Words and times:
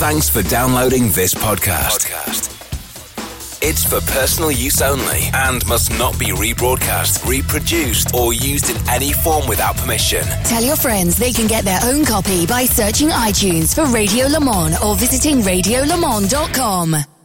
Thanks 0.00 0.30
for 0.30 0.42
downloading 0.42 1.10
this 1.10 1.34
podcast. 1.34 2.08
It's 3.62 3.84
for 3.84 4.00
personal 4.12 4.50
use 4.50 4.80
only 4.80 5.28
and 5.34 5.64
must 5.66 5.90
not 5.98 6.18
be 6.18 6.28
rebroadcast, 6.28 7.28
reproduced, 7.28 8.14
or 8.14 8.32
used 8.32 8.70
in 8.70 8.78
any 8.88 9.12
form 9.12 9.46
without 9.46 9.76
permission. 9.76 10.24
Tell 10.44 10.62
your 10.62 10.76
friends 10.76 11.18
they 11.18 11.34
can 11.34 11.46
get 11.46 11.66
their 11.66 11.80
own 11.82 12.06
copy 12.06 12.46
by 12.46 12.64
searching 12.64 13.10
iTunes 13.10 13.74
for 13.74 13.84
Radio 13.92 14.26
Le 14.26 14.40
Mans 14.40 14.82
or 14.82 14.96
visiting 14.96 15.42
radiolemans.com. 15.42 17.19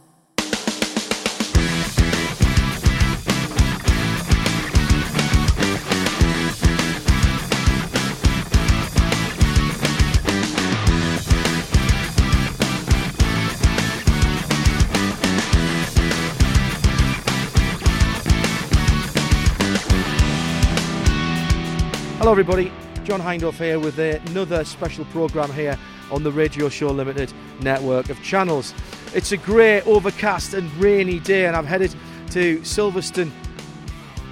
Hello, 22.26 22.32
everybody. 22.34 22.72
John 23.04 23.20
Hindhaugh 23.20 23.54
here 23.54 23.78
with 23.78 24.00
another 24.00 24.64
special 24.64 25.04
programme 25.04 25.52
here 25.52 25.78
on 26.10 26.24
the 26.24 26.32
Radio 26.32 26.68
Show 26.68 26.88
Limited 26.88 27.32
network 27.60 28.10
of 28.10 28.20
channels. 28.20 28.74
It's 29.14 29.30
a 29.30 29.36
grey, 29.36 29.80
overcast, 29.82 30.52
and 30.52 30.68
rainy 30.74 31.20
day, 31.20 31.46
and 31.46 31.54
I'm 31.54 31.64
headed 31.64 31.94
to 32.32 32.58
Silverstone, 32.62 33.30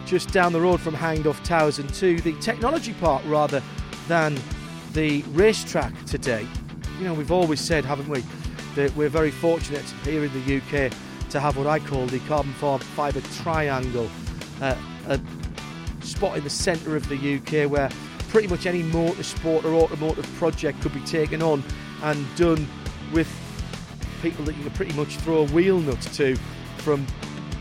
just 0.07 0.33
down 0.33 0.53
the 0.53 0.61
road 0.61 0.80
from 0.80 0.97
Hindhaugh 0.97 1.41
Towers, 1.45 1.79
and 1.79 1.89
to 1.95 2.20
the 2.23 2.33
technology 2.41 2.95
park 2.95 3.23
rather 3.27 3.62
than 4.09 4.41
the 4.92 5.23
racetrack 5.29 5.95
today. 6.05 6.48
You 6.98 7.05
know, 7.05 7.15
we've 7.15 7.31
always 7.31 7.61
said, 7.61 7.84
haven't 7.84 8.09
we, 8.09 8.25
that 8.75 8.92
we're 8.97 9.09
very 9.09 9.31
fortunate 9.31 9.89
here 10.03 10.25
in 10.25 10.33
the 10.33 10.56
UK 10.56 10.92
to 11.31 11.39
have 11.39 11.56
what 11.56 11.69
I 11.69 11.78
call 11.78 12.06
the 12.06 12.19
carbon 12.27 12.55
fibre 12.55 13.20
triangle. 13.37 14.11
Uh, 14.61 14.75
spot 16.15 16.37
in 16.37 16.45
the 16.45 16.51
centre 16.51 16.97
of 16.97 17.09
the 17.09 17.37
UK 17.37 17.70
where 17.70 17.91
pretty 18.29 18.48
much 18.48 18.67
any 18.67 18.83
motorsport 18.83 19.65
or 19.65 19.75
automotive 19.75 20.27
project 20.34 20.81
could 20.81 20.95
be 20.95 21.01
taken 21.01 21.43
on 21.43 21.62
and 22.03 22.37
done 22.37 22.67
with 23.12 23.29
people 24.23 24.45
that 24.45 24.56
you 24.56 24.62
can 24.62 24.73
pretty 24.73 24.95
much 24.95 25.17
throw 25.19 25.39
a 25.39 25.47
wheel 25.47 25.79
nut 25.81 26.01
to 26.01 26.37
from 26.79 27.06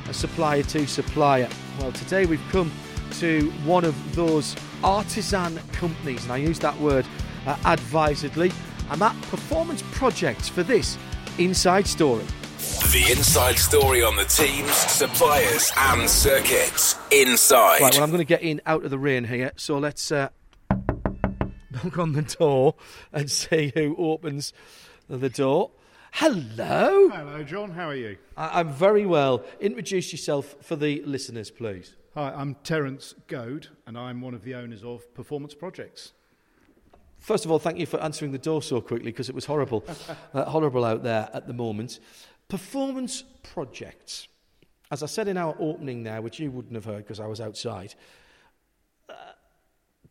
a 0.08 0.14
supplier 0.14 0.64
to 0.64 0.86
supplier. 0.88 1.50
Well, 1.80 1.92
today 1.94 2.26
we've 2.26 2.42
come 2.52 2.72
to 3.20 3.52
one 3.66 3.86
of 3.86 4.16
those 4.16 4.56
artisan 4.84 5.60
companies, 5.72 6.23
and 6.23 6.32
I 6.34 6.38
use 6.38 6.60
that 6.60 6.78
word 6.80 7.06
uh, 7.45 7.58
advisedly. 7.66 8.52
and 8.90 9.02
that 9.02 9.20
Performance 9.23 9.84
Projects 9.92 10.50
for 10.50 10.64
this 10.64 10.98
inside 11.38 11.88
story. 11.88 12.26
The 12.64 13.11
inside 13.11 13.58
story 13.59 14.03
on 14.03 14.16
the 14.16 14.23
teams, 14.23 14.72
suppliers, 14.72 15.69
and 15.78 16.09
circuits. 16.09 16.95
Inside. 17.11 17.81
Right, 17.81 17.94
well, 17.94 18.03
I'm 18.03 18.09
going 18.09 18.20
to 18.20 18.23
get 18.25 18.42
in 18.42 18.61
out 18.66 18.86
of 18.86 18.89
the 18.89 18.97
rain 18.97 19.25
here, 19.25 19.52
so 19.58 19.78
let's 19.80 20.14
uh, 20.14 20.30
knock 20.70 21.97
on 21.97 22.14
the 22.14 22.22
door 22.22 22.75
and 23.11 23.30
see 23.30 23.73
who 23.75 23.97
opens 23.97 24.53
the 25.09 25.28
door. 25.30 25.72
Hello. 26.14 27.09
Hello, 27.09 27.44
John. 27.44 27.72
How 27.72 27.89
are 27.89 27.95
you? 27.95 28.16
I- 28.38 28.61
I'm 28.61 28.72
very 28.72 29.05
well. 29.05 29.44
Introduce 29.59 30.14
yourself 30.14 30.55
for 30.61 30.77
the 30.77 31.02
listeners, 31.05 31.52
please. 31.52 31.95
Hi, 32.14 32.31
I'm 32.33 32.55
Terence 32.64 33.14
Goad, 33.27 33.67
and 33.86 33.98
I'm 33.98 34.22
one 34.22 34.33
of 34.33 34.44
the 34.45 34.55
owners 34.55 34.86
of 34.86 35.14
Performance 35.14 35.53
Projects. 35.53 36.14
First 37.20 37.45
of 37.45 37.52
all, 37.52 37.59
thank 37.59 37.77
you 37.80 37.86
for 37.86 38.02
answering 38.02 38.33
the 38.33 38.38
door 38.38 38.61
so 38.61 38.81
quickly 38.81 39.05
because 39.11 39.30
it 39.30 39.36
was 39.36 39.45
horrible, 39.45 39.83
uh, 40.33 40.44
horrible 40.45 40.83
out 40.86 41.03
there 41.03 41.30
at 41.33 41.48
the 41.48 41.53
moment. 41.53 42.00
Performance 42.47 43.23
projects. 43.41 44.27
As 44.91 45.02
I 45.02 45.08
said 45.08 45.27
in 45.27 45.38
our 45.38 45.55
opening 45.59 46.03
there, 46.03 46.22
which 46.22 46.39
you 46.39 46.52
wouldn't 46.52 46.75
have 46.75 46.86
heard 46.86 46.99
because 46.99 47.19
I 47.19 47.27
was 47.27 47.42
outside, 47.42 47.95
uh, 49.09 49.14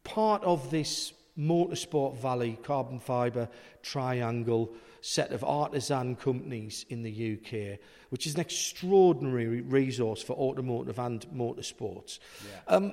part 0.02 0.42
of 0.42 0.70
this 0.70 1.12
Motorsport 1.38 2.16
Valley 2.18 2.58
carbon 2.62 3.00
fibre 3.00 3.48
triangle 3.82 4.74
set 5.00 5.32
of 5.32 5.42
artisan 5.42 6.14
companies 6.14 6.84
in 6.88 7.02
the 7.02 7.38
UK, 7.38 7.78
which 8.10 8.26
is 8.26 8.34
an 8.34 8.40
extraordinary 8.40 9.60
resource 9.60 10.22
for 10.22 10.34
automotive 10.34 10.98
and 10.98 11.26
motorsports. 11.34 12.18
Um, 12.68 12.92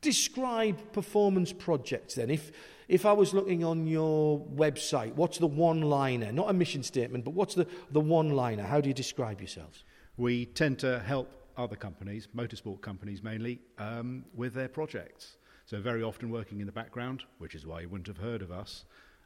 describe 0.00 0.92
performance 0.92 1.52
projects 1.52 2.14
then. 2.14 2.30
If 2.30 2.52
if 2.88 3.04
I 3.04 3.12
was 3.12 3.34
looking 3.34 3.64
on 3.64 3.86
your 3.86 4.38
website, 4.38 5.14
what's 5.14 5.38
the 5.38 5.46
one 5.46 5.82
liner? 5.82 6.30
Not 6.30 6.50
a 6.50 6.52
mission 6.52 6.82
statement, 6.82 7.24
but 7.24 7.34
what's 7.34 7.54
the, 7.54 7.66
the 7.90 8.00
one 8.00 8.30
liner? 8.30 8.62
How 8.62 8.80
do 8.80 8.88
you 8.88 8.94
describe 8.94 9.40
yourselves? 9.40 9.84
We 10.16 10.46
tend 10.46 10.78
to 10.80 11.00
help 11.00 11.30
other 11.56 11.76
companies, 11.76 12.28
motorsport 12.34 12.80
companies 12.82 13.22
mainly, 13.22 13.60
um, 13.78 14.24
with 14.34 14.54
their 14.54 14.68
projects. 14.68 15.36
So, 15.64 15.80
very 15.80 16.02
often 16.02 16.30
working 16.30 16.60
in 16.60 16.66
the 16.66 16.72
background, 16.72 17.24
which 17.38 17.56
is 17.56 17.66
why 17.66 17.80
you 17.80 17.88
wouldn't 17.88 18.06
have 18.06 18.18
heard 18.18 18.40
of 18.40 18.52
us. 18.52 18.84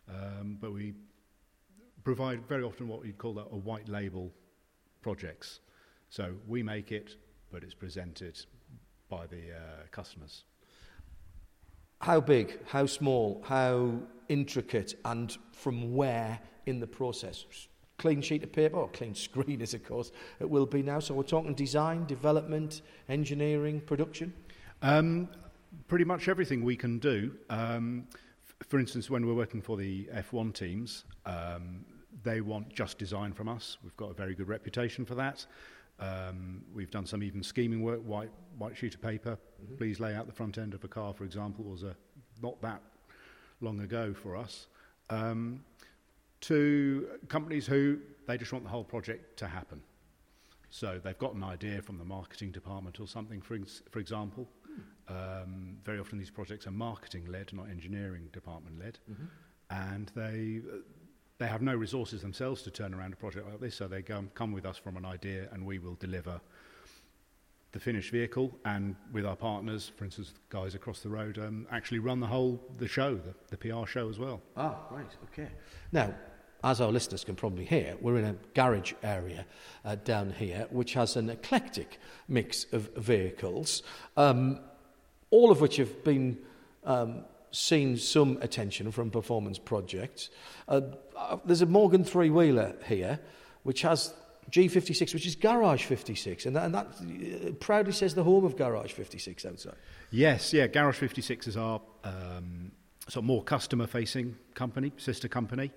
Um, 0.09 0.57
but 0.59 0.73
we 0.73 0.95
provide 2.03 2.49
very 2.49 2.63
often 2.63 2.89
what 2.89 3.05
you'd 3.05 3.19
call 3.19 3.39
a, 3.39 3.43
a 3.43 3.57
white 3.57 3.89
label 3.89 4.33
projects. 5.03 5.61
So, 6.09 6.35
we 6.49 6.63
make 6.63 6.93
it, 6.93 7.17
but 7.53 7.63
it's 7.63 7.75
presented 7.75 8.43
by 9.11 9.27
the 9.27 9.53
uh, 9.53 9.87
customers. 9.91 10.45
How 12.01 12.19
big, 12.19 12.59
how 12.67 12.87
small, 12.87 13.43
how 13.45 13.93
intricate, 14.31 14.95
and 15.05 15.37
from 15.53 15.95
where 15.95 16.41
in 16.65 16.81
the 16.81 16.87
process? 16.87 17.45
Clean 17.99 18.23
sheet 18.23 18.43
of 18.43 18.53
paper, 18.53 18.79
or 18.79 18.89
clean 18.89 19.15
screen, 19.27 19.61
is, 19.61 19.75
of 19.75 19.85
course 19.85 20.11
it 20.41 20.49
will 20.49 20.65
be 20.65 20.83
now. 20.83 21.01
So 21.01 21.13
we're 21.13 21.25
talking 21.25 21.53
design, 21.55 22.07
development, 22.07 22.81
engineering, 23.11 23.83
production. 23.83 24.33
Um, 24.81 25.29
pretty 25.89 26.07
much 26.07 26.27
everything 26.29 26.65
we 26.65 26.75
can 26.75 26.99
do. 26.99 27.33
Um, 27.51 28.07
f- 28.13 28.67
for 28.67 28.79
instance, 28.79 29.11
when 29.11 29.27
we're 29.27 29.35
working 29.35 29.61
for 29.61 29.77
the 29.77 30.09
F1 30.15 30.55
teams, 30.55 31.05
um, 31.27 31.85
they 32.23 32.41
want 32.41 32.73
just 32.73 32.97
design 32.97 33.35
from 33.35 33.47
us. 33.47 33.77
We've 33.83 33.97
got 33.99 34.11
a 34.11 34.15
very 34.15 34.35
good 34.35 34.49
reputation 34.49 35.05
for 35.05 35.17
that. 35.17 35.45
Um, 35.99 36.63
we've 36.75 36.91
done 36.91 37.05
some 37.05 37.23
even 37.23 37.43
scheming 37.43 37.83
work, 37.83 38.01
white, 38.01 38.31
white 38.57 38.75
sheet 38.75 38.95
of 38.95 39.03
paper. 39.03 39.37
Mm-hmm. 39.65 39.77
Please 39.77 40.01
lay 40.01 40.15
out 40.15 40.27
the 40.27 40.33
front 40.33 40.59
end 40.59 40.75
of 40.75 40.85
a 40.85 40.89
car, 40.89 41.13
for 41.13 41.25
example, 41.25 41.65
was 41.65 41.83
a, 41.83 41.95
not 42.43 42.61
that 42.63 42.81
long 43.61 43.81
ago 43.81 44.15
for 44.15 44.37
us. 44.37 44.67
Um, 45.11 45.65
to 46.43 47.09
companies 47.29 47.67
who 47.67 47.99
they 48.27 48.39
just 48.39 48.53
want 48.53 48.65
the 48.65 48.71
whole 48.71 48.85
project 48.85 49.37
to 49.39 49.47
happen. 49.47 49.83
So 50.71 51.01
they've 51.03 51.19
got 51.19 51.35
an 51.35 51.43
idea 51.43 51.83
from 51.83 51.99
the 51.99 52.05
marketing 52.05 52.53
department 52.53 53.01
or 53.01 53.09
something, 53.09 53.41
for, 53.41 53.57
ex- 53.57 53.83
for 53.91 53.99
example. 53.99 54.49
Um, 55.09 55.79
very 55.85 55.99
often 55.99 56.19
these 56.19 56.31
projects 56.31 56.67
are 56.67 56.71
marketing 56.71 57.27
led, 57.27 57.53
not 57.53 57.69
engineering 57.69 58.29
department 58.33 58.79
led. 58.79 58.99
Mm-hmm. 59.11 59.25
And 59.71 60.13
they, 60.15 60.61
they 61.39 61.49
have 61.49 61.63
no 61.63 61.75
resources 61.75 62.23
themselves 62.23 62.63
to 62.63 62.71
turn 62.71 62.95
around 62.95 63.13
a 63.13 63.17
project 63.17 63.49
like 63.49 63.61
this, 63.61 63.75
so 63.75 63.89
they 63.89 64.03
go, 64.03 64.25
come 64.35 64.53
with 64.53 64.65
us 64.65 64.77
from 64.77 64.97
an 64.97 65.05
idea 65.05 65.49
and 65.53 65.67
we 65.67 65.79
will 65.79 65.97
deliver 65.97 66.41
the 67.73 67.81
finished 67.81 68.11
vehicle 68.11 68.57
and 68.65 68.97
with 69.13 69.25
our 69.25 69.37
partners, 69.37 69.93
for 69.97 70.05
instance, 70.05 70.35
guys 70.49 70.75
across 70.75 71.01
the 71.01 71.09
road, 71.09 71.39
um, 71.39 71.67
actually 71.71 72.01
run 72.01 72.21
the 72.21 72.27
whole 72.27 72.61
the 72.79 72.89
show, 72.89 73.15
the, 73.15 73.35
the 73.49 73.57
PR 73.57 73.87
show 73.87 74.09
as 74.09 74.19
well. 74.19 74.41
Ah, 74.57 74.77
right, 74.91 75.11
okay. 75.33 75.49
Now, 75.93 76.15
as 76.63 76.81
our 76.81 76.91
listeners 76.91 77.25
can 77.25 77.37
probably 77.37 77.65
hear, 77.65 77.97
we're 78.01 78.19
in 78.19 78.25
a 78.25 78.37
garage 78.55 78.93
area 79.03 79.47
uh, 79.85 79.97
down 80.05 80.33
here, 80.33 80.67
which 80.71 80.95
has 80.95 81.17
an 81.17 81.31
eclectic 81.31 81.99
mix 82.29 82.67
of 82.73 82.91
vehicles, 82.97 83.83
um, 84.17 84.61
all 85.31 85.51
of 85.51 85.61
which 85.61 85.77
have 85.77 86.05
been 86.05 86.39
um, 86.85 87.25
seen 87.53 87.97
some 87.97 88.39
attention 88.43 88.91
from 88.91 89.11
performance 89.11 89.59
projects. 89.59 90.31
Uh, 90.69 90.81
uh, 91.17 91.39
there's 91.45 91.63
a 91.63 91.67
Morgan 91.67 92.05
three 92.05 92.31
wheeler 92.31 92.75
here, 92.87 93.21
which 93.63 93.83
has 93.83 94.13
G56, 94.51 95.15
which 95.15 95.27
is 95.27 95.35
Garage 95.35 95.85
56, 95.85 96.47
and 96.47 96.57
that, 96.57 96.65
and 96.65 96.75
that 96.75 96.87
uh, 96.87 97.53
proudly 97.61 97.93
says 97.93 98.15
the 98.15 98.25
home 98.25 98.45
of 98.45 98.57
Garage 98.57 98.93
56 98.93 99.45
outside. 99.47 99.75
Yes, 100.11 100.53
yeah, 100.53 100.67
Garage 100.67 100.97
56 100.97 101.49
is 101.49 101.57
our 101.57 101.81
um, 102.05 102.73
sort 103.09 103.23
of 103.23 103.25
more 103.25 103.43
customer 103.43 103.87
facing 103.87 104.37
company, 104.55 104.93
sister 104.97 105.29
company. 105.29 105.71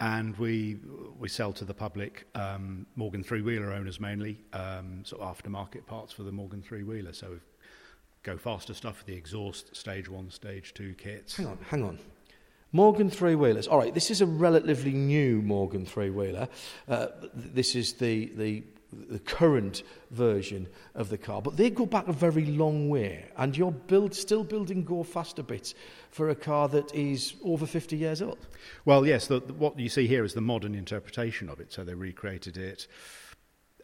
And 0.00 0.36
we, 0.38 0.78
we 1.18 1.28
sell 1.28 1.52
to 1.52 1.64
the 1.64 1.74
public 1.74 2.26
um, 2.34 2.86
Morgan 2.96 3.22
three 3.22 3.42
wheeler 3.42 3.72
owners 3.72 4.00
mainly, 4.00 4.40
um, 4.52 5.04
sort 5.04 5.22
of 5.22 5.36
aftermarket 5.36 5.86
parts 5.86 6.12
for 6.12 6.24
the 6.24 6.32
Morgan 6.32 6.62
three 6.62 6.82
wheeler. 6.82 7.12
So 7.12 7.30
we 7.30 7.38
go 8.24 8.36
faster 8.36 8.74
stuff 8.74 8.98
for 8.98 9.04
the 9.04 9.14
exhaust, 9.14 9.74
stage 9.76 10.08
one, 10.08 10.30
stage 10.30 10.74
two 10.74 10.94
kits. 10.94 11.36
Hang 11.36 11.46
on, 11.46 11.58
hang 11.70 11.84
on. 11.84 11.98
Morgan 12.74 13.08
three 13.08 13.36
wheelers. 13.36 13.68
All 13.68 13.78
right, 13.78 13.94
this 13.94 14.10
is 14.10 14.20
a 14.20 14.26
relatively 14.26 14.92
new 14.92 15.40
Morgan 15.40 15.86
three 15.86 16.10
wheeler. 16.10 16.48
Uh, 16.88 17.06
this 17.32 17.74
is 17.74 17.94
the 17.94 18.26
the 18.36 18.64
the 19.08 19.18
current 19.20 19.82
version 20.10 20.68
of 20.94 21.08
the 21.08 21.18
car, 21.18 21.40
but 21.40 21.56
they 21.56 21.68
go 21.68 21.86
back 21.86 22.06
a 22.06 22.12
very 22.12 22.46
long 22.46 22.88
way, 22.88 23.24
and 23.36 23.56
you're 23.56 23.72
build, 23.72 24.14
still 24.14 24.44
building 24.44 24.84
go 24.84 25.02
faster 25.02 25.42
bits 25.42 25.74
for 26.10 26.28
a 26.28 26.34
car 26.34 26.68
that 26.68 26.94
is 26.94 27.34
over 27.44 27.66
50 27.66 27.96
years 27.96 28.22
old. 28.22 28.46
Well, 28.84 29.04
yes, 29.04 29.26
the, 29.26 29.40
what 29.40 29.76
you 29.80 29.88
see 29.88 30.06
here 30.06 30.24
is 30.24 30.34
the 30.34 30.40
modern 30.40 30.76
interpretation 30.76 31.48
of 31.48 31.58
it. 31.58 31.72
So 31.72 31.82
they 31.82 31.94
recreated 31.94 32.56
it 32.56 32.86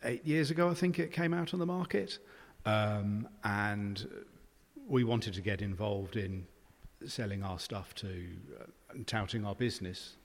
eight 0.05 0.25
years 0.25 0.51
ago, 0.51 0.69
I 0.69 0.75
think 0.75 0.99
it 0.99 1.13
came 1.13 1.35
out 1.35 1.53
on 1.53 1.61
the 1.61 1.67
market, 1.67 2.19
um, 2.65 3.29
and 3.45 4.07
we 4.87 5.05
wanted 5.05 5.35
to 5.35 5.41
get 5.41 5.63
involved 5.63 6.17
in 6.17 6.47
selling 7.07 7.43
our 7.43 7.59
stuff 7.59 7.95
to 7.97 8.09
uh, 8.61 8.65
and 8.91 9.07
touting 9.07 9.45
our 9.45 9.55
business 9.55 10.17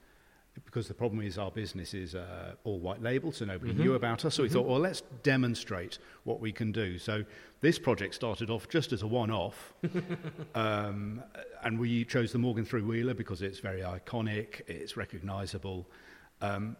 because 0.64 0.88
the 0.88 0.94
problem 0.94 1.20
is 1.20 1.38
our 1.38 1.50
business 1.50 1.92
is 1.92 2.14
uh, 2.14 2.54
all 2.64 2.78
white 2.78 3.02
label, 3.02 3.30
so 3.30 3.44
nobody 3.44 3.72
mm-hmm. 3.72 3.82
knew 3.82 3.94
about 3.94 4.24
us. 4.24 4.34
So 4.34 4.42
we 4.42 4.48
mm-hmm. 4.48 4.58
thought, 4.58 4.66
well, 4.66 4.78
let's 4.78 5.02
demonstrate 5.22 5.98
what 6.24 6.40
we 6.40 6.52
can 6.52 6.72
do. 6.72 6.98
So 6.98 7.24
this 7.60 7.78
project 7.78 8.14
started 8.14 8.50
off 8.50 8.68
just 8.68 8.92
as 8.92 9.02
a 9.02 9.06
one-off, 9.06 9.74
um, 10.54 11.22
and 11.62 11.78
we 11.78 12.04
chose 12.04 12.32
the 12.32 12.38
Morgan 12.38 12.64
Three 12.64 12.82
Wheeler 12.82 13.14
because 13.14 13.42
it's 13.42 13.60
very 13.60 13.82
iconic, 13.82 14.62
it's 14.66 14.96
recognisable, 14.96 15.86
um, 16.40 16.76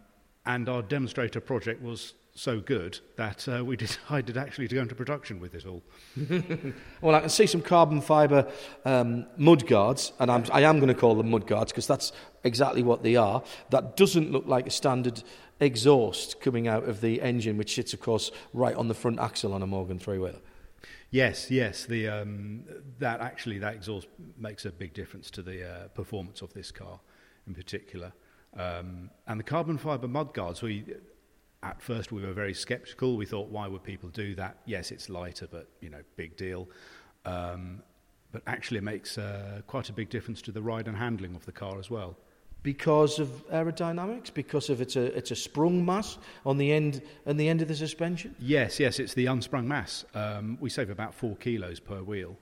and 0.46 0.68
our 0.68 0.82
demonstrator 0.82 1.40
project 1.40 1.82
was 1.82 2.14
so 2.36 2.60
good 2.60 3.00
that 3.16 3.48
uh, 3.48 3.64
we 3.64 3.76
decided 3.86 4.36
actually 4.36 4.68
to 4.68 4.74
go 4.76 4.82
into 4.82 4.94
production 4.94 5.40
with 5.40 5.54
it 5.54 5.66
all. 5.66 5.82
well, 7.00 7.14
I 7.14 7.20
can 7.20 7.28
see 7.28 7.46
some 7.46 7.62
carbon 7.62 8.00
fibre 8.00 8.46
um, 8.84 9.26
mud 9.36 9.66
guards, 9.66 10.12
and 10.18 10.30
I'm, 10.30 10.44
I 10.52 10.62
am 10.62 10.78
going 10.78 10.88
to 10.88 10.94
call 10.94 11.14
them 11.14 11.30
mud 11.30 11.46
guards 11.46 11.72
because 11.72 11.86
that's 11.86 12.12
exactly 12.44 12.82
what 12.82 13.02
they 13.02 13.16
are. 13.16 13.42
That 13.70 13.96
doesn't 13.96 14.30
look 14.30 14.46
like 14.46 14.66
a 14.66 14.70
standard 14.70 15.22
exhaust 15.60 16.40
coming 16.40 16.68
out 16.68 16.84
of 16.84 17.00
the 17.00 17.20
engine, 17.22 17.56
which 17.56 17.74
sits, 17.74 17.92
of 17.92 18.00
course, 18.00 18.30
right 18.52 18.76
on 18.76 18.88
the 18.88 18.94
front 18.94 19.18
axle 19.18 19.54
on 19.54 19.62
a 19.62 19.66
Morgan 19.66 19.98
three 19.98 20.18
wheeler. 20.18 20.40
Yes, 21.10 21.50
yes. 21.50 21.86
The, 21.86 22.08
um, 22.08 22.64
that 22.98 23.20
actually, 23.20 23.58
that 23.60 23.74
exhaust 23.74 24.08
makes 24.36 24.66
a 24.66 24.70
big 24.70 24.92
difference 24.92 25.30
to 25.30 25.42
the 25.42 25.68
uh, 25.68 25.88
performance 25.88 26.42
of 26.42 26.52
this 26.52 26.70
car 26.70 27.00
in 27.46 27.54
particular. 27.54 28.12
Um, 28.56 29.10
and 29.26 29.38
the 29.38 29.44
carbon 29.44 29.78
fibre 29.78 30.08
mudguards, 30.08 30.62
we 30.62 30.84
at 31.66 31.82
first 31.82 32.12
we 32.12 32.22
were 32.22 32.32
very 32.32 32.54
skeptical. 32.54 33.16
We 33.16 33.26
thought, 33.26 33.48
why 33.48 33.66
would 33.66 33.82
people 33.82 34.08
do 34.10 34.34
that? 34.36 34.58
Yes, 34.64 34.90
it's 34.92 35.08
lighter, 35.08 35.48
but 35.50 35.68
you 35.80 35.90
know, 35.90 36.02
big 36.16 36.36
deal. 36.36 36.68
Um, 37.24 37.82
but 38.32 38.42
actually, 38.46 38.78
it 38.78 38.84
makes 38.84 39.18
uh, 39.18 39.62
quite 39.66 39.88
a 39.88 39.92
big 39.92 40.08
difference 40.10 40.42
to 40.42 40.52
the 40.52 40.62
ride 40.62 40.86
and 40.88 40.96
handling 40.96 41.34
of 41.34 41.44
the 41.44 41.52
car 41.52 41.78
as 41.78 41.90
well. 41.90 42.16
Because 42.62 43.18
of 43.18 43.28
aerodynamics, 43.50 44.32
because 44.32 44.70
of 44.70 44.80
it's 44.80 44.96
a 44.96 45.16
it's 45.16 45.30
a 45.30 45.36
sprung 45.36 45.84
mass 45.84 46.18
on 46.44 46.58
the 46.58 46.72
end 46.72 47.02
and 47.24 47.38
the 47.38 47.48
end 47.48 47.62
of 47.62 47.68
the 47.68 47.76
suspension. 47.76 48.34
Yes, 48.38 48.80
yes, 48.80 48.98
it's 48.98 49.14
the 49.14 49.26
unsprung 49.26 49.68
mass. 49.68 50.04
Um, 50.14 50.58
we 50.60 50.70
save 50.70 50.90
about 50.90 51.14
four 51.14 51.36
kilos 51.36 51.80
per 51.80 52.02
wheel. 52.02 52.36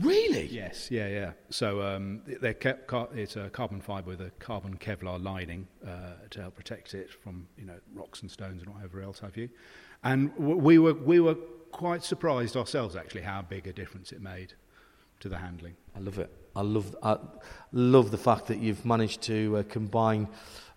Really? 0.00 0.46
Yes, 0.46 0.90
yeah, 0.90 1.06
yeah. 1.06 1.32
So 1.50 1.80
um, 1.82 2.22
they're 2.26 2.54
kept, 2.54 2.92
it's 3.14 3.36
a 3.36 3.48
carbon 3.50 3.80
fibre 3.80 4.10
with 4.10 4.20
a 4.20 4.30
carbon 4.40 4.76
Kevlar 4.76 5.22
lining 5.22 5.68
uh, 5.86 6.14
to 6.30 6.40
help 6.40 6.56
protect 6.56 6.94
it 6.94 7.10
from 7.10 7.46
you 7.56 7.64
know 7.64 7.78
rocks 7.94 8.22
and 8.22 8.30
stones 8.30 8.62
and 8.62 8.74
whatever 8.74 9.02
else 9.02 9.20
have 9.20 9.36
you. 9.36 9.48
And 10.02 10.36
we 10.36 10.78
were 10.78 10.94
we 10.94 11.20
were 11.20 11.36
quite 11.70 12.02
surprised 12.02 12.56
ourselves 12.56 12.96
actually 12.96 13.22
how 13.22 13.42
big 13.42 13.66
a 13.68 13.72
difference 13.72 14.10
it 14.10 14.20
made 14.20 14.54
to 15.20 15.28
the 15.28 15.38
handling. 15.38 15.76
I 15.96 16.00
love 16.00 16.18
it. 16.18 16.30
I 16.56 16.62
love 16.62 16.96
I 17.02 17.16
love 17.72 18.10
the 18.10 18.18
fact 18.18 18.48
that 18.48 18.58
you've 18.58 18.84
managed 18.84 19.22
to 19.22 19.58
uh, 19.58 19.62
combine 19.62 20.26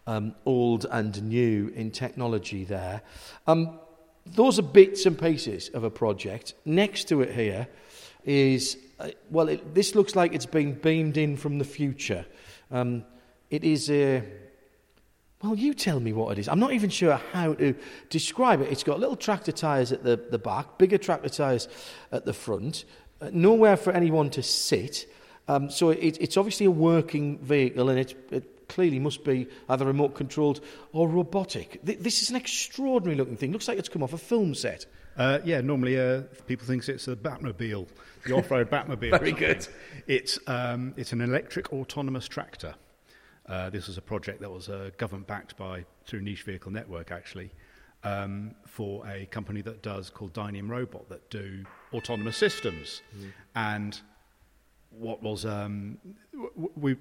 um, 0.05 0.35
old 0.45 0.85
and 0.91 1.23
new 1.23 1.69
in 1.75 1.89
technology 1.89 2.65
there. 2.65 3.01
Um, 3.47 3.79
those 4.27 4.59
are 4.59 4.63
bits 4.63 5.07
and 5.07 5.19
pieces 5.19 5.69
of 5.69 5.83
a 5.83 5.89
project. 5.89 6.53
Next 6.65 7.05
to 7.05 7.21
it 7.21 7.33
here 7.33 7.67
is 8.23 8.77
uh, 8.99 9.09
well, 9.29 9.49
it, 9.49 9.75
this 9.75 9.95
looks 9.95 10.15
like 10.15 10.33
it's 10.33 10.45
been 10.45 10.73
beamed 10.73 11.17
in 11.17 11.37
from 11.37 11.59
the 11.59 11.65
future. 11.65 12.25
Um, 12.71 13.03
it 13.49 13.63
is 13.63 13.89
a. 13.89 14.23
Well, 15.43 15.55
you 15.55 15.75
tell 15.75 15.99
me 15.99 16.13
what 16.13 16.31
it 16.31 16.39
is. 16.39 16.47
I'm 16.47 16.59
not 16.59 16.73
even 16.73 16.89
sure 16.89 17.21
how 17.31 17.53
to 17.53 17.75
describe 18.09 18.61
it. 18.61 18.71
It's 18.71 18.83
got 18.83 18.99
little 18.99 19.15
tractor 19.15 19.51
tyres 19.51 19.91
at 19.91 20.03
the, 20.03 20.15
the 20.31 20.39
back, 20.39 20.79
bigger 20.79 20.97
tractor 20.97 21.29
tyres 21.29 21.67
at 22.11 22.25
the 22.25 22.33
front, 22.33 22.85
uh, 23.21 23.29
nowhere 23.31 23.77
for 23.77 23.93
anyone 23.93 24.31
to 24.31 24.41
sit. 24.41 25.07
Um, 25.47 25.69
so 25.69 25.91
it, 25.91 26.17
it's 26.19 26.37
obviously 26.37 26.65
a 26.65 26.71
working 26.71 27.37
vehicle 27.37 27.89
and 27.89 27.99
it, 27.99 28.15
it 28.31 28.67
clearly 28.67 28.97
must 28.97 29.23
be 29.23 29.47
either 29.69 29.85
remote 29.85 30.15
controlled 30.15 30.59
or 30.91 31.07
robotic. 31.07 31.85
Th- 31.85 31.99
this 31.99 32.23
is 32.23 32.31
an 32.31 32.35
extraordinary 32.35 33.15
looking 33.15 33.37
thing. 33.37 33.51
Looks 33.51 33.67
like 33.67 33.77
it's 33.77 33.89
come 33.89 34.01
off 34.03 34.13
a 34.13 34.17
film 34.17 34.55
set. 34.55 34.87
Uh, 35.17 35.39
yeah, 35.43 35.61
normally 35.61 35.99
uh, 35.99 36.21
people 36.45 36.65
think 36.67 36.87
it's 36.87 37.07
a 37.07 37.15
Batmobile, 37.15 37.87
the 38.25 38.33
off-road 38.33 38.69
Batmobile. 38.71 39.11
Very 39.11 39.31
good. 39.31 39.67
It's 40.05 40.39
um, 40.47 40.93
it's 40.95 41.11
an 41.11 41.21
electric 41.21 41.73
autonomous 41.73 42.27
tractor. 42.27 42.75
Uh, 43.47 43.69
this 43.69 43.87
was 43.87 43.97
a 43.97 44.01
project 44.01 44.41
that 44.41 44.51
was 44.51 44.69
uh, 44.69 44.91
government 44.97 45.25
backed 45.25 45.57
by 45.57 45.85
through 46.05 46.21
Niche 46.21 46.43
Vehicle 46.43 46.71
Network 46.71 47.11
actually 47.11 47.49
um, 48.03 48.53
for 48.65 49.07
a 49.07 49.25
company 49.27 49.61
that 49.61 49.81
does 49.81 50.09
called 50.09 50.33
Dynium 50.33 50.69
Robot 50.69 51.09
that 51.09 51.29
do 51.29 51.65
autonomous 51.93 52.37
systems. 52.37 53.01
Mm. 53.17 53.31
And 53.55 54.01
what 54.91 55.23
was 55.23 55.45
um, 55.45 55.97
we 56.75 56.95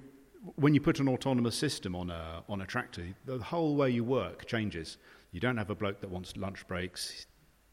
when 0.55 0.73
you 0.73 0.81
put 0.81 1.01
an 1.01 1.09
autonomous 1.09 1.57
system 1.57 1.95
on 1.95 2.11
a 2.11 2.43
on 2.49 2.63
a 2.63 2.67
tractor, 2.67 3.03
the 3.27 3.39
whole 3.39 3.77
way 3.77 3.91
you 3.91 4.05
work 4.05 4.47
changes. 4.47 4.97
You 5.33 5.41
don't 5.41 5.59
have 5.59 5.69
a 5.69 5.75
bloke 5.75 6.01
that 6.01 6.09
wants 6.09 6.35
lunch 6.37 6.67
breaks 6.67 7.27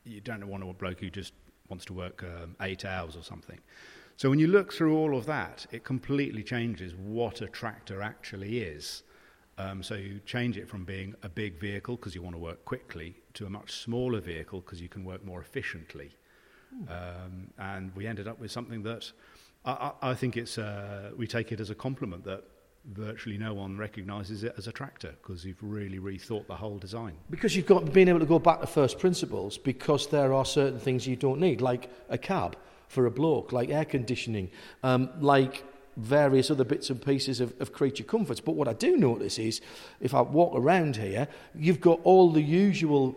you 0.05 0.21
don't 0.21 0.47
want 0.47 0.63
a 0.63 0.73
bloke 0.73 0.99
who 0.99 1.09
just 1.09 1.33
wants 1.69 1.85
to 1.85 1.93
work 1.93 2.23
um, 2.23 2.55
eight 2.61 2.85
hours 2.85 3.15
or 3.15 3.23
something. 3.23 3.59
So 4.17 4.29
when 4.29 4.39
you 4.39 4.47
look 4.47 4.71
through 4.71 4.95
all 4.95 5.17
of 5.17 5.25
that, 5.25 5.65
it 5.71 5.83
completely 5.83 6.43
changes 6.43 6.93
what 6.95 7.41
a 7.41 7.47
tractor 7.47 8.01
actually 8.01 8.59
is. 8.59 9.03
Um, 9.57 9.83
so 9.83 9.95
you 9.95 10.19
change 10.25 10.57
it 10.57 10.67
from 10.67 10.83
being 10.83 11.15
a 11.23 11.29
big 11.29 11.59
vehicle 11.59 11.95
because 11.95 12.15
you 12.15 12.21
want 12.21 12.35
to 12.35 12.39
work 12.39 12.63
quickly 12.65 13.15
to 13.35 13.45
a 13.45 13.49
much 13.49 13.71
smaller 13.71 14.19
vehicle 14.19 14.61
because 14.61 14.81
you 14.81 14.89
can 14.89 15.03
work 15.03 15.23
more 15.25 15.41
efficiently. 15.41 16.11
Um, 16.89 17.51
and 17.59 17.95
we 17.95 18.07
ended 18.07 18.27
up 18.27 18.39
with 18.39 18.51
something 18.51 18.81
that 18.83 19.11
I, 19.63 19.71
I, 19.71 20.11
I 20.11 20.13
think 20.15 20.37
it's 20.37 20.57
uh, 20.57 21.11
we 21.15 21.27
take 21.27 21.51
it 21.51 21.59
as 21.59 21.69
a 21.69 21.75
compliment 21.75 22.23
that 22.25 22.43
virtually 22.91 23.37
no 23.37 23.53
one 23.53 23.77
recognises 23.77 24.43
it 24.43 24.53
as 24.57 24.67
a 24.67 24.71
tractor 24.71 25.13
because 25.21 25.45
you've 25.45 25.61
really 25.61 25.99
rethought 25.99 26.47
the 26.47 26.55
whole 26.55 26.77
design. 26.77 27.13
Because 27.29 27.55
you've 27.55 27.65
got 27.65 27.91
been 27.93 28.09
able 28.09 28.19
to 28.19 28.25
go 28.25 28.39
back 28.39 28.59
to 28.61 28.67
first 28.67 28.99
principles 28.99 29.57
because 29.57 30.07
there 30.07 30.33
are 30.33 30.45
certain 30.45 30.79
things 30.79 31.07
you 31.07 31.15
don't 31.15 31.39
need, 31.39 31.61
like 31.61 31.89
a 32.09 32.17
cab 32.17 32.57
for 32.87 33.05
a 33.05 33.11
bloke, 33.11 33.51
like 33.51 33.69
air 33.69 33.85
conditioning, 33.85 34.49
um, 34.83 35.09
like 35.19 35.63
various 35.95 36.49
other 36.51 36.63
bits 36.63 36.89
and 36.89 37.03
pieces 37.03 37.39
of, 37.39 37.53
of 37.61 37.71
creature 37.71 38.03
comforts. 38.03 38.39
But 38.39 38.55
what 38.55 38.67
I 38.67 38.73
do 38.73 38.97
notice 38.97 39.39
is 39.39 39.61
if 40.01 40.13
I 40.13 40.21
walk 40.21 40.53
around 40.55 40.97
here, 40.97 41.27
you've 41.55 41.81
got 41.81 41.99
all 42.03 42.31
the 42.31 42.41
usual 42.41 43.15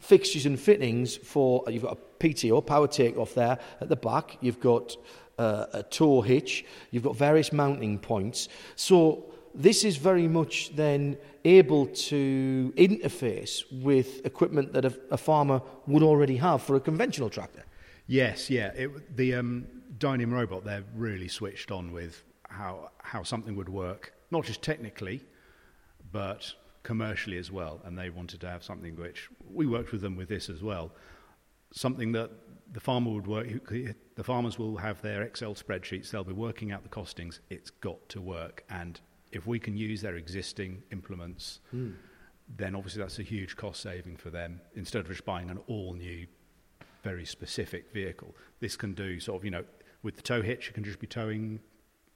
fixtures 0.00 0.46
and 0.46 0.58
fittings 0.58 1.16
for 1.16 1.64
you've 1.68 1.82
got 1.82 1.98
a 1.98 2.24
PTO 2.24 2.64
power 2.64 2.86
takeoff 2.86 3.34
there 3.34 3.58
at 3.80 3.88
the 3.88 3.96
back 3.96 4.38
you've 4.40 4.60
got 4.60 4.96
uh, 5.38 5.66
a 5.72 5.82
tow 5.82 6.20
hitch, 6.20 6.64
you've 6.90 7.02
got 7.02 7.16
various 7.16 7.52
mounting 7.52 7.98
points. 7.98 8.48
So 8.76 9.24
this 9.54 9.84
is 9.84 9.96
very 9.96 10.28
much 10.28 10.74
then 10.76 11.16
able 11.44 11.86
to 11.86 12.72
interface 12.76 13.64
with 13.82 14.24
equipment 14.24 14.72
that 14.72 14.84
a, 14.84 14.98
a 15.10 15.16
farmer 15.16 15.62
would 15.86 16.02
already 16.02 16.36
have 16.36 16.62
for 16.62 16.76
a 16.76 16.80
conventional 16.80 17.30
tractor. 17.30 17.64
Yes, 18.06 18.50
yeah. 18.50 18.68
It, 18.74 19.16
the 19.16 19.34
um, 19.34 19.66
robot, 20.00 20.64
they're 20.64 20.84
really 20.94 21.28
switched 21.28 21.70
on 21.70 21.92
with 21.92 22.24
how, 22.48 22.90
how 23.02 23.22
something 23.22 23.56
would 23.56 23.68
work, 23.68 24.14
not 24.30 24.44
just 24.44 24.62
technically, 24.62 25.24
but 26.12 26.52
commercially 26.82 27.36
as 27.36 27.50
well. 27.52 27.80
And 27.84 27.98
they 27.98 28.10
wanted 28.10 28.40
to 28.40 28.48
have 28.48 28.62
something 28.62 28.96
which 28.96 29.28
we 29.52 29.66
worked 29.66 29.92
with 29.92 30.00
them 30.00 30.16
with 30.16 30.28
this 30.28 30.48
as 30.48 30.62
well, 30.62 30.92
something 31.72 32.12
that 32.12 32.30
the 32.72 32.80
farmer 32.80 33.10
would 33.10 33.26
work, 33.26 33.46
the 34.18 34.24
farmers 34.24 34.58
will 34.58 34.76
have 34.78 35.00
their 35.00 35.22
Excel 35.22 35.54
spreadsheets, 35.54 36.10
they'll 36.10 36.24
be 36.24 36.32
working 36.32 36.72
out 36.72 36.82
the 36.82 36.88
costings. 36.88 37.38
It's 37.50 37.70
got 37.70 38.08
to 38.08 38.20
work. 38.20 38.64
And 38.68 39.00
if 39.30 39.46
we 39.46 39.60
can 39.60 39.76
use 39.76 40.00
their 40.02 40.16
existing 40.16 40.82
implements, 40.90 41.60
mm. 41.72 41.94
then 42.56 42.74
obviously 42.74 43.00
that's 43.00 43.20
a 43.20 43.22
huge 43.22 43.56
cost 43.56 43.80
saving 43.80 44.16
for 44.16 44.30
them 44.30 44.60
instead 44.74 45.02
of 45.02 45.06
just 45.06 45.24
buying 45.24 45.50
an 45.50 45.60
all 45.68 45.94
new, 45.94 46.26
very 47.04 47.24
specific 47.24 47.92
vehicle. 47.92 48.34
This 48.58 48.74
can 48.74 48.92
do 48.92 49.20
sort 49.20 49.40
of, 49.40 49.44
you 49.44 49.52
know, 49.52 49.62
with 50.02 50.16
the 50.16 50.22
tow 50.22 50.42
hitch, 50.42 50.66
you 50.66 50.72
can 50.72 50.82
just 50.82 50.98
be 50.98 51.06
towing 51.06 51.60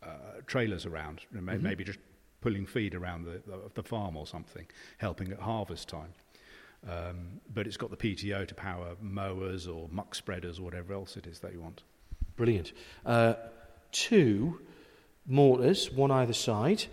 uh, 0.02 0.40
trailers 0.48 0.86
around, 0.86 1.20
you 1.32 1.38
mm-hmm. 1.38 1.62
maybe 1.62 1.84
just 1.84 2.00
pulling 2.40 2.66
feed 2.66 2.96
around 2.96 3.26
the, 3.26 3.40
the, 3.46 3.70
the 3.74 3.82
farm 3.84 4.16
or 4.16 4.26
something, 4.26 4.66
helping 4.98 5.30
at 5.30 5.38
harvest 5.38 5.86
time. 5.86 6.14
Um, 6.84 7.40
but 7.54 7.68
it's 7.68 7.76
got 7.76 7.90
the 7.90 7.96
PTO 7.96 8.48
to 8.48 8.54
power 8.56 8.96
mowers 9.00 9.68
or 9.68 9.88
muck 9.92 10.16
spreaders 10.16 10.58
or 10.58 10.62
whatever 10.62 10.94
else 10.94 11.16
it 11.16 11.28
is 11.28 11.38
that 11.38 11.52
you 11.52 11.60
want. 11.60 11.84
Brilliant. 12.36 12.72
Uh, 13.04 13.34
two 13.90 14.60
mortars, 15.26 15.90
one 15.90 16.10
either 16.10 16.32
side, 16.32 16.84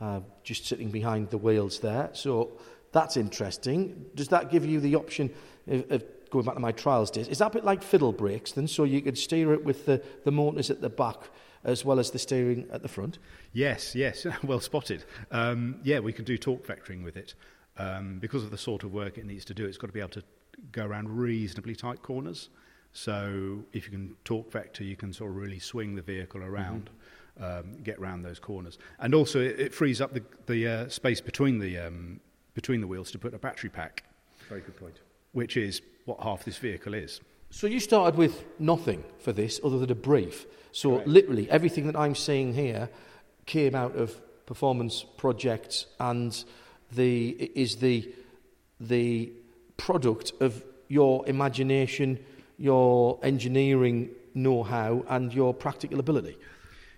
uh, 0.00 0.20
just 0.42 0.66
sitting 0.66 0.90
behind 0.90 1.30
the 1.30 1.38
wheels 1.38 1.80
there. 1.80 2.10
So 2.12 2.52
that's 2.92 3.16
interesting. 3.16 4.06
Does 4.14 4.28
that 4.28 4.50
give 4.50 4.64
you 4.64 4.80
the 4.80 4.94
option 4.94 5.30
of, 5.68 5.90
of 5.90 6.04
going 6.30 6.44
back 6.44 6.54
to 6.54 6.60
my 6.60 6.72
trials 6.72 7.10
days. 7.10 7.28
Is 7.28 7.38
that 7.38 7.46
a 7.46 7.50
bit 7.50 7.64
like 7.64 7.82
fiddle 7.82 8.12
brakes 8.12 8.52
then? 8.52 8.68
So 8.68 8.84
you 8.84 9.00
could 9.00 9.18
steer 9.18 9.52
it 9.52 9.64
with 9.64 9.86
the, 9.86 10.02
the 10.24 10.32
motors 10.32 10.70
at 10.70 10.80
the 10.80 10.90
back 10.90 11.16
as 11.64 11.84
well 11.84 11.98
as 11.98 12.10
the 12.10 12.18
steering 12.18 12.66
at 12.72 12.82
the 12.82 12.88
front? 12.88 13.18
Yes, 13.52 13.94
yes, 13.94 14.26
well 14.42 14.60
spotted. 14.60 15.04
Um, 15.30 15.80
yeah, 15.82 15.98
we 16.00 16.12
can 16.12 16.24
do 16.24 16.38
torque 16.38 16.66
vectoring 16.66 17.02
with 17.02 17.16
it. 17.16 17.34
Um, 17.78 18.18
because 18.18 18.42
of 18.42 18.50
the 18.50 18.58
sort 18.58 18.84
of 18.84 18.92
work 18.92 19.18
it 19.18 19.26
needs 19.26 19.44
to 19.46 19.54
do, 19.54 19.66
it's 19.66 19.76
got 19.76 19.88
to 19.88 19.92
be 19.92 20.00
able 20.00 20.10
to 20.10 20.22
go 20.72 20.84
around 20.86 21.10
reasonably 21.10 21.76
tight 21.76 22.02
corners. 22.02 22.48
So 22.96 23.62
if 23.74 23.84
you 23.84 23.90
can 23.90 24.16
torque 24.24 24.50
vector, 24.50 24.82
you 24.82 24.96
can 24.96 25.12
sort 25.12 25.30
of 25.30 25.36
really 25.36 25.58
swing 25.58 25.96
the 25.96 26.00
vehicle 26.00 26.42
around, 26.42 26.88
mm-hmm. 27.38 27.68
um, 27.68 27.82
get 27.82 27.98
around 27.98 28.22
those 28.22 28.38
corners, 28.38 28.78
and 29.00 29.14
also 29.14 29.38
it, 29.38 29.60
it 29.60 29.74
frees 29.74 30.00
up 30.00 30.14
the, 30.14 30.22
the 30.46 30.66
uh, 30.66 30.88
space 30.88 31.20
between 31.20 31.58
the 31.58 31.76
um, 31.76 32.20
between 32.54 32.80
the 32.80 32.86
wheels 32.86 33.10
to 33.10 33.18
put 33.18 33.34
a 33.34 33.38
battery 33.38 33.68
pack. 33.68 34.04
Very 34.48 34.62
good 34.62 34.78
point. 34.78 34.98
Which 35.32 35.58
is 35.58 35.82
what 36.06 36.20
half 36.22 36.46
this 36.46 36.56
vehicle 36.56 36.94
is. 36.94 37.20
So 37.50 37.66
you 37.66 37.80
started 37.80 38.16
with 38.16 38.46
nothing 38.58 39.04
for 39.18 39.30
this 39.30 39.60
other 39.62 39.78
than 39.78 39.90
a 39.90 39.94
brief. 39.94 40.46
So 40.72 40.92
Correct. 40.92 41.08
literally 41.08 41.50
everything 41.50 41.86
that 41.88 41.96
I'm 41.96 42.14
seeing 42.14 42.54
here 42.54 42.88
came 43.44 43.74
out 43.74 43.94
of 43.94 44.18
performance 44.46 45.04
projects 45.18 45.84
and 46.00 46.44
the 46.92 47.28
is 47.54 47.76
the 47.76 48.10
the 48.80 49.32
product 49.76 50.32
of 50.40 50.64
your 50.88 51.28
imagination, 51.28 52.24
your 52.58 53.18
engineering 53.22 54.10
know-how 54.34 55.04
and 55.08 55.32
your 55.32 55.54
practical 55.54 55.98
ability. 56.00 56.36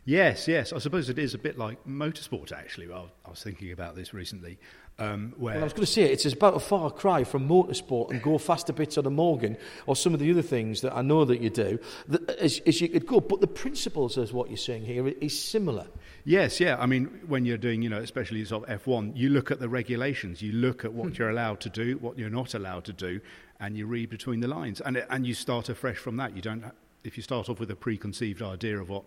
Yes, 0.04 0.48
yes. 0.48 0.72
I 0.72 0.78
suppose 0.78 1.10
it 1.10 1.18
is 1.18 1.34
a 1.34 1.38
bit 1.38 1.58
like 1.58 1.84
motorsport, 1.86 2.52
actually. 2.52 2.90
I 2.90 3.04
was 3.28 3.42
thinking 3.42 3.72
about 3.72 3.94
this 3.94 4.14
recently. 4.14 4.58
Um, 5.00 5.32
where 5.38 5.54
well, 5.54 5.62
I 5.62 5.64
was 5.64 5.72
going 5.74 5.86
to 5.86 5.92
say 5.92 6.02
it's 6.02 6.24
about 6.26 6.56
a 6.56 6.58
far 6.58 6.90
cry 6.90 7.22
from 7.22 7.48
motorsport 7.48 8.10
and 8.10 8.20
go 8.20 8.36
faster 8.36 8.72
bits 8.72 8.98
on 8.98 9.06
a 9.06 9.10
Morgan 9.10 9.56
or 9.86 9.94
some 9.94 10.12
of 10.12 10.18
the 10.18 10.28
other 10.28 10.42
things 10.42 10.80
that 10.80 10.92
I 10.92 11.02
know 11.02 11.24
that 11.24 11.40
you 11.40 11.50
do, 11.50 11.78
that, 12.08 12.28
as, 12.30 12.60
as 12.66 12.80
you 12.80 12.88
could 12.88 13.06
go. 13.06 13.20
But 13.20 13.40
the 13.40 13.46
principles, 13.46 14.18
as 14.18 14.32
what 14.32 14.48
you're 14.48 14.56
saying 14.56 14.84
here, 14.84 15.06
is 15.06 15.40
similar. 15.40 15.86
Yes, 16.24 16.58
yeah. 16.58 16.76
I 16.80 16.86
mean, 16.86 17.20
when 17.28 17.44
you're 17.44 17.58
doing, 17.58 17.80
you 17.80 17.88
know, 17.88 18.00
especially 18.00 18.44
sort 18.44 18.68
of 18.68 18.82
F1, 18.82 19.16
you 19.16 19.28
look 19.28 19.52
at 19.52 19.60
the 19.60 19.68
regulations, 19.68 20.42
you 20.42 20.50
look 20.50 20.84
at 20.84 20.92
what 20.92 21.16
you're 21.16 21.30
allowed 21.30 21.60
to 21.60 21.68
do, 21.68 21.96
what 21.98 22.18
you're 22.18 22.28
not 22.28 22.54
allowed 22.54 22.84
to 22.86 22.92
do, 22.92 23.20
and 23.60 23.76
you 23.76 23.86
read 23.86 24.10
between 24.10 24.40
the 24.40 24.48
lines, 24.48 24.80
and 24.80 25.04
and 25.10 25.24
you 25.24 25.34
start 25.34 25.68
afresh 25.68 25.98
from 25.98 26.16
that. 26.16 26.34
You 26.34 26.42
don't, 26.42 26.64
if 27.04 27.16
you 27.16 27.22
start 27.22 27.48
off 27.48 27.60
with 27.60 27.70
a 27.70 27.76
preconceived 27.76 28.42
idea 28.42 28.80
of 28.80 28.88
what 28.88 29.04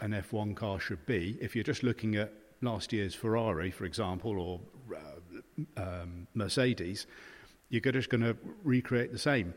an 0.00 0.12
F1 0.12 0.54
car 0.54 0.78
should 0.78 1.04
be, 1.04 1.36
if 1.40 1.56
you're 1.56 1.64
just 1.64 1.82
looking 1.82 2.14
at 2.14 2.32
last 2.60 2.92
year's 2.92 3.14
Ferrari, 3.14 3.70
for 3.70 3.84
example, 3.84 4.38
or 4.38 4.60
uh, 4.96 5.82
um, 5.82 6.26
Mercedes, 6.34 7.06
you're 7.68 7.80
just 7.80 8.10
going 8.10 8.22
to 8.22 8.36
recreate 8.64 9.12
the 9.12 9.18
same. 9.18 9.54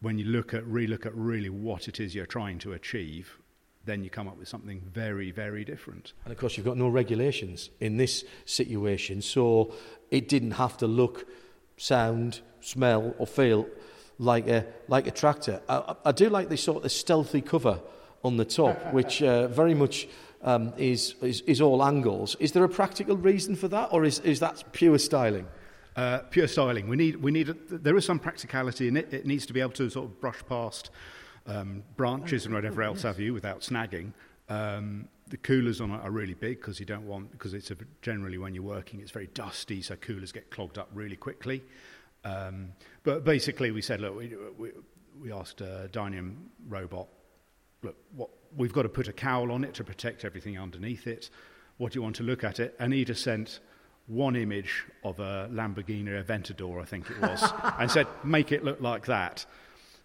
When 0.00 0.18
you 0.18 0.26
look 0.26 0.54
at, 0.54 0.64
relook 0.64 1.06
at 1.06 1.14
really 1.14 1.50
what 1.50 1.88
it 1.88 2.00
is 2.00 2.14
you're 2.14 2.26
trying 2.26 2.58
to 2.60 2.72
achieve, 2.72 3.36
then 3.84 4.04
you 4.04 4.10
come 4.10 4.28
up 4.28 4.38
with 4.38 4.48
something 4.48 4.82
very, 4.92 5.30
very 5.30 5.64
different. 5.64 6.12
And 6.24 6.32
of 6.32 6.38
course, 6.38 6.56
you've 6.56 6.66
got 6.66 6.76
no 6.76 6.88
regulations 6.88 7.70
in 7.80 7.96
this 7.96 8.24
situation, 8.44 9.22
so 9.22 9.74
it 10.10 10.28
didn't 10.28 10.52
have 10.52 10.76
to 10.78 10.86
look, 10.86 11.26
sound, 11.76 12.40
smell, 12.60 13.14
or 13.18 13.26
feel 13.26 13.66
like 14.18 14.46
a 14.48 14.66
like 14.88 15.06
a 15.06 15.10
tractor. 15.10 15.62
I, 15.68 15.94
I 16.04 16.12
do 16.12 16.28
like 16.28 16.50
the 16.50 16.56
sort 16.56 16.84
of 16.84 16.92
stealthy 16.92 17.40
cover 17.40 17.80
on 18.22 18.36
the 18.36 18.44
top, 18.44 18.92
which 18.92 19.22
uh, 19.22 19.48
very 19.48 19.74
much 19.74 20.06
um, 20.42 20.72
is, 20.76 21.14
is, 21.22 21.40
is 21.42 21.60
all 21.60 21.84
angles. 21.84 22.36
Is 22.40 22.52
there 22.52 22.64
a 22.64 22.68
practical 22.68 23.16
reason 23.16 23.56
for 23.56 23.68
that, 23.68 23.90
or 23.92 24.04
is, 24.04 24.20
is 24.20 24.40
that 24.40 24.64
pure 24.72 24.98
styling? 24.98 25.46
Uh, 25.96 26.18
pure 26.30 26.48
styling. 26.48 26.88
We 26.88 26.96
need, 26.96 27.16
we 27.16 27.30
need 27.30 27.48
a, 27.48 27.54
there 27.54 27.96
is 27.96 28.04
some 28.04 28.18
practicality 28.18 28.88
in 28.88 28.96
it. 28.96 29.12
It 29.12 29.26
needs 29.26 29.44
to 29.46 29.52
be 29.52 29.60
able 29.60 29.72
to 29.72 29.90
sort 29.90 30.06
of 30.06 30.20
brush 30.20 30.42
past 30.48 30.90
um, 31.46 31.82
branches 31.96 32.46
and 32.46 32.54
whatever 32.54 32.82
else 32.82 33.02
have 33.02 33.18
you 33.18 33.34
without 33.34 33.60
snagging. 33.60 34.12
Um, 34.48 35.08
the 35.28 35.36
coolers 35.36 35.80
on 35.80 35.90
it 35.92 36.00
are 36.02 36.10
really 36.10 36.34
big 36.34 36.60
because 36.60 36.80
you 36.80 36.86
don't 36.86 37.06
want 37.06 37.30
because 37.30 37.54
it's 37.54 37.70
a, 37.70 37.76
generally 38.02 38.36
when 38.36 38.52
you're 38.52 38.64
working 38.64 39.00
it's 39.00 39.12
very 39.12 39.28
dusty, 39.28 39.80
so 39.80 39.94
coolers 39.96 40.32
get 40.32 40.50
clogged 40.50 40.78
up 40.78 40.88
really 40.92 41.16
quickly. 41.16 41.62
Um, 42.24 42.72
but 43.02 43.24
basically, 43.24 43.70
we 43.70 43.80
said, 43.80 44.00
look, 44.00 44.16
we, 44.16 44.34
we, 44.58 44.70
we 45.20 45.32
asked 45.32 45.60
a 45.60 45.88
Dynium 45.92 46.34
robot 46.68 47.08
look, 47.82 47.96
what, 48.14 48.30
we've 48.56 48.72
got 48.72 48.82
to 48.82 48.88
put 48.88 49.08
a 49.08 49.12
cowl 49.12 49.52
on 49.52 49.64
it 49.64 49.74
to 49.74 49.84
protect 49.84 50.24
everything 50.24 50.58
underneath 50.58 51.06
it. 51.06 51.30
What 51.76 51.92
do 51.92 51.98
you 51.98 52.02
want 52.02 52.16
to 52.16 52.22
look 52.22 52.44
at 52.44 52.60
it? 52.60 52.74
And 52.78 52.92
he 52.92 53.04
sent 53.14 53.60
one 54.06 54.36
image 54.36 54.84
of 55.04 55.20
a 55.20 55.48
Lamborghini 55.52 56.22
Aventador, 56.22 56.82
I 56.82 56.84
think 56.84 57.10
it 57.10 57.20
was, 57.20 57.42
and 57.78 57.90
said, 57.90 58.06
make 58.24 58.52
it 58.52 58.64
look 58.64 58.80
like 58.80 59.06
that. 59.06 59.46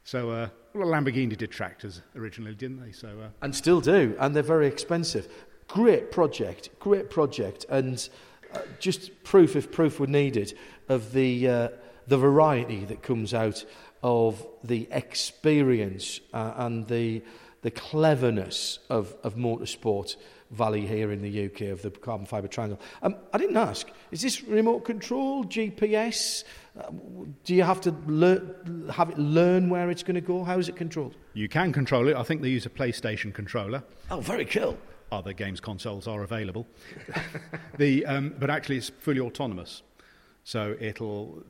So, 0.04 0.30
uh, 0.30 0.50
well, 0.74 0.88
Lamborghini 0.88 1.36
did 1.36 1.52
tractors 1.52 2.02
originally, 2.16 2.54
didn't 2.54 2.82
they? 2.82 2.92
So, 2.92 3.08
uh, 3.08 3.30
and 3.42 3.56
still 3.56 3.82
do, 3.82 4.16
and 4.20 4.36
they're 4.36 4.44
very 4.44 4.68
expensive. 4.68 5.28
Great 5.68 6.12
project, 6.12 6.70
great 6.80 7.10
project, 7.10 7.66
and 7.70 8.08
uh, 8.54 8.60
just 8.80 9.24
proof, 9.24 9.56
if 9.56 9.72
proof 9.72 10.00
were 10.00 10.06
needed, 10.06 10.54
of 10.88 11.12
the 11.12 11.50
uh, 11.50 11.70
the 12.08 12.18
variety 12.18 12.86
that 12.86 13.02
comes 13.02 13.34
out 13.34 13.66
of 14.04 14.46
the 14.64 14.88
experience 14.92 16.20
uh, 16.34 16.54
and 16.58 16.88
the 16.88 17.24
the 17.66 17.72
cleverness 17.72 18.78
of, 18.92 19.16
of 19.24 19.34
motorsport 19.34 20.18
valley 20.52 20.86
here 20.86 21.12
in 21.12 21.24
the 21.24 21.46
UK 21.46 21.62
of 21.62 21.82
the 21.82 21.90
carbon 21.90 22.28
fibre 22.28 22.48
triangle. 22.48 22.80
Um, 23.02 23.16
I 23.34 23.40
didn't 23.40 23.58
ask, 23.58 23.90
is 24.12 24.22
this 24.22 24.44
remote 24.44 24.82
control, 24.82 25.44
GPS? 25.46 26.44
Uh, 26.80 26.92
do 27.44 27.56
you 27.56 27.64
have 27.64 27.82
to 27.82 27.92
learn, 28.06 28.88
have 28.94 29.10
it 29.10 29.18
learn 29.18 29.72
where 29.72 29.90
it's 29.90 30.04
going 30.04 30.14
to 30.14 30.22
go? 30.22 30.44
How 30.44 30.60
is 30.60 30.70
it 30.70 30.76
controlled? 30.76 31.16
You 31.34 31.50
can 31.50 31.74
control 31.74 32.08
it. 32.08 32.16
I 32.16 32.22
think 32.22 32.44
they 32.44 32.50
use 32.50 32.68
a 32.68 32.70
PlayStation 32.70 33.34
controller. 33.34 33.84
Oh, 34.12 34.20
very 34.20 34.46
cool. 34.46 34.78
Other 35.12 35.34
games 35.34 35.60
consoles 35.60 36.08
are 36.08 36.22
available. 36.22 36.68
the, 37.80 38.06
um, 38.06 38.36
but 38.38 38.52
actually, 38.52 38.78
it's 38.78 38.90
fully 39.00 39.22
autonomous. 39.22 39.82
So 40.44 40.76
it'll, 40.80 41.42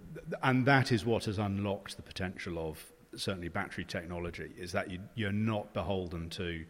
and 0.42 0.66
that 0.66 0.94
is 0.94 1.06
what 1.06 1.26
has 1.26 1.40
unlocked 1.40 1.98
the 1.98 2.04
potential 2.04 2.58
of 2.58 2.82
certainly 3.18 3.48
battery 3.48 3.86
technology, 3.86 4.52
is 4.58 4.72
that 4.72 4.90
you, 4.90 5.00
you're 5.16 5.32
not 5.32 5.74
beholden 5.74 6.30
to 6.32 6.66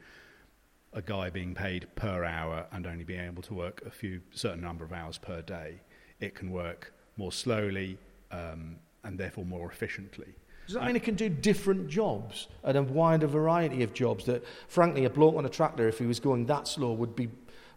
a 0.94 1.02
guy 1.02 1.30
being 1.30 1.54
paid 1.54 1.88
per 1.96 2.24
hour 2.24 2.66
and 2.72 2.88
only 2.88 3.04
being 3.04 3.26
able 3.26 3.44
to 3.44 3.54
work 3.54 3.84
a 3.86 3.92
few 3.92 4.22
certain 4.32 4.62
number 4.62 4.86
of 4.86 4.94
hours 4.94 5.18
per 5.18 5.42
day. 5.42 5.82
It 6.20 6.36
can 6.36 6.52
work 6.52 6.94
more 7.18 7.32
slowly 7.32 7.98
um, 8.32 8.78
and 9.04 9.18
therefore 9.18 9.46
more 9.46 9.70
efficiently. 9.70 10.36
Does 10.66 10.76
that 10.76 10.86
mean 10.86 10.96
it 10.96 11.04
can 11.04 11.16
do 11.16 11.30
different 11.30 11.88
jobs 11.88 12.48
and 12.64 12.76
a 12.78 12.82
wider 12.82 13.28
variety 13.28 13.84
of 13.84 13.94
jobs 13.94 14.26
that, 14.26 14.44
frankly, 14.68 15.06
a 15.06 15.10
bloke 15.10 15.36
on 15.36 15.46
a 15.46 15.50
tractor, 15.50 15.88
if 15.88 16.00
he 16.00 16.06
was 16.06 16.20
going 16.20 16.48
that 16.48 16.68
slow, 16.68 16.94
would 16.94 17.16
be 17.16 17.30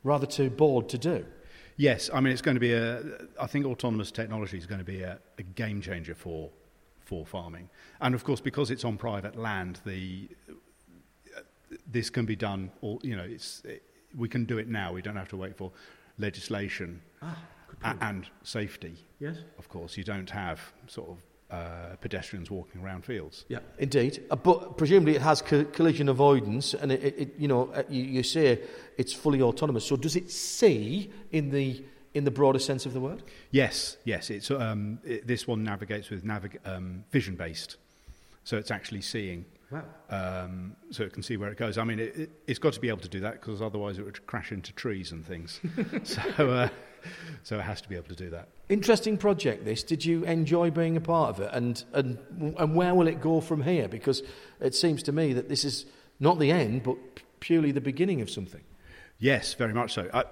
rather 0.05 0.27
too 0.27 0.49
bored 0.49 0.89
to 0.89 0.97
do? 0.97 1.27
Yes, 1.77 2.09
I 2.13 2.21
mean 2.21 2.33
it's 2.33 2.43
going 2.43 2.57
to 2.57 2.61
be 2.61 2.73
a. 2.73 3.03
I 3.39 3.47
think 3.47 3.67
autonomous 3.67 4.11
technology 4.11 4.59
is 4.59 4.67
going 4.67 4.81
to 4.81 4.85
be 4.85 5.03
a, 5.03 5.19
a 5.39 5.43
game 5.43 5.81
changer 5.81 6.15
for 6.15 6.51
for 7.09 7.25
farming. 7.25 7.71
And 8.03 8.15
of 8.15 8.23
course, 8.23 8.41
because 8.41 8.71
it's 8.71 8.85
on 8.85 8.99
private 8.99 9.35
land, 9.35 9.81
the, 9.87 10.29
uh, 11.35 11.41
this 11.91 12.11
can 12.11 12.27
be 12.27 12.37
done, 12.37 12.71
all, 12.83 13.00
you 13.03 13.17
know, 13.17 13.25
it's, 13.25 13.62
it, 13.65 13.83
we 14.15 14.29
can 14.29 14.45
do 14.45 14.59
it 14.59 14.69
now. 14.69 14.93
We 14.93 15.00
don't 15.00 15.17
have 15.17 15.31
to 15.31 15.37
wait 15.37 15.57
for 15.57 15.73
legislation 16.19 17.00
ah, 17.23 17.37
and 18.03 18.29
safety. 18.43 18.95
Yes. 19.21 19.37
Of 19.59 19.69
course, 19.71 19.97
you 19.97 20.05
don't 20.05 20.29
have 20.29 20.61
sort 20.87 21.09
of 21.09 21.17
uh, 21.50 21.97
pedestrians 22.03 22.50
walking 22.50 22.83
around 22.83 23.07
fields. 23.07 23.47
Yeah, 23.49 23.61
indeed. 23.79 24.23
Uh, 24.31 24.37
but 24.37 24.77
presumably 24.77 25.15
it 25.17 25.23
has 25.23 25.41
co- 25.41 25.65
collision 25.65 26.11
avoidance, 26.11 26.75
and 26.75 26.93
it, 26.93 27.15
it, 27.19 27.35
you 27.38 27.49
know, 27.49 27.71
uh, 27.73 27.85
you, 27.88 28.03
you 28.03 28.23
say 28.23 28.61
it's 28.99 29.15
fully 29.15 29.41
autonomous. 29.41 29.87
So 29.87 29.97
does 29.97 30.15
it 30.15 30.31
see 30.31 31.11
in 31.33 31.49
the 31.49 31.83
in 32.15 32.25
the 32.25 32.31
broader 32.31 32.59
sense 32.59 32.87
of 32.87 32.93
the 32.93 33.00
word? 33.00 33.23
Yes, 33.50 33.97
yes. 34.05 34.31
It's, 34.31 34.50
um, 34.50 34.99
it, 35.05 35.27
this 35.27 35.47
one 35.47 35.62
navigates 35.62 36.11
with 36.11 36.25
navig- 36.25 36.59
um, 36.67 37.05
vision 37.11 37.37
based. 37.37 37.77
So 38.45 38.57
it's 38.57 38.71
actually 38.71 39.03
seeing. 39.03 39.45
Wow. 39.71 39.85
Um, 40.09 40.77
so 40.91 41.03
it 41.03 41.12
can 41.12 41.23
see 41.23 41.37
where 41.37 41.50
it 41.50 41.59
goes. 41.59 41.77
I 41.77 41.85
mean, 41.85 41.99
it, 41.99 42.17
it, 42.17 42.31
it's 42.47 42.59
got 42.59 42.73
to 42.73 42.81
be 42.81 42.88
able 42.88 43.00
to 43.00 43.09
do 43.09 43.21
that 43.21 43.35
because 43.35 43.61
otherwise 43.61 43.99
it 43.99 44.05
would 44.05 44.27
crash 44.27 44.53
into 44.53 44.73
trees 44.73 45.12
and 45.12 45.27
things. 45.27 45.61
so, 46.05 46.50
uh, 46.50 46.69
so 47.43 47.59
it 47.59 47.62
has 47.62 47.83
to 47.83 47.88
be 47.88 47.97
able 47.97 48.09
to 48.09 48.15
do 48.15 48.31
that. 48.31 48.49
Interesting 48.71 49.19
project, 49.19 49.67
this. 49.67 49.83
Did 49.83 50.05
you 50.05 50.25
enjoy 50.25 50.71
being 50.71 50.97
a 50.97 51.00
part 51.00 51.31
of 51.31 51.41
it? 51.41 51.50
And, 51.53 51.85
and, 51.93 52.19
and 52.57 52.75
where 52.75 52.95
will 52.95 53.09
it 53.09 53.21
go 53.21 53.43
from 53.43 53.62
here? 53.62 53.88
Because 53.88 54.23
it 54.61 54.75
seems 54.75 55.03
to 55.05 55.12
me 55.12 55.35
that 55.35 55.50
this 55.50 55.65
is 55.65 55.85
not 56.19 56.38
the 56.38 56.50
end, 56.50 56.83
but 56.83 56.97
purely 57.41 57.73
the 57.73 57.81
beginning 57.81 58.23
of 58.23 58.31
something. 58.31 58.62
Yes, 59.19 59.55
very 59.55 59.75
much 59.75 59.93
so. 59.93 60.09
I, 60.15 60.25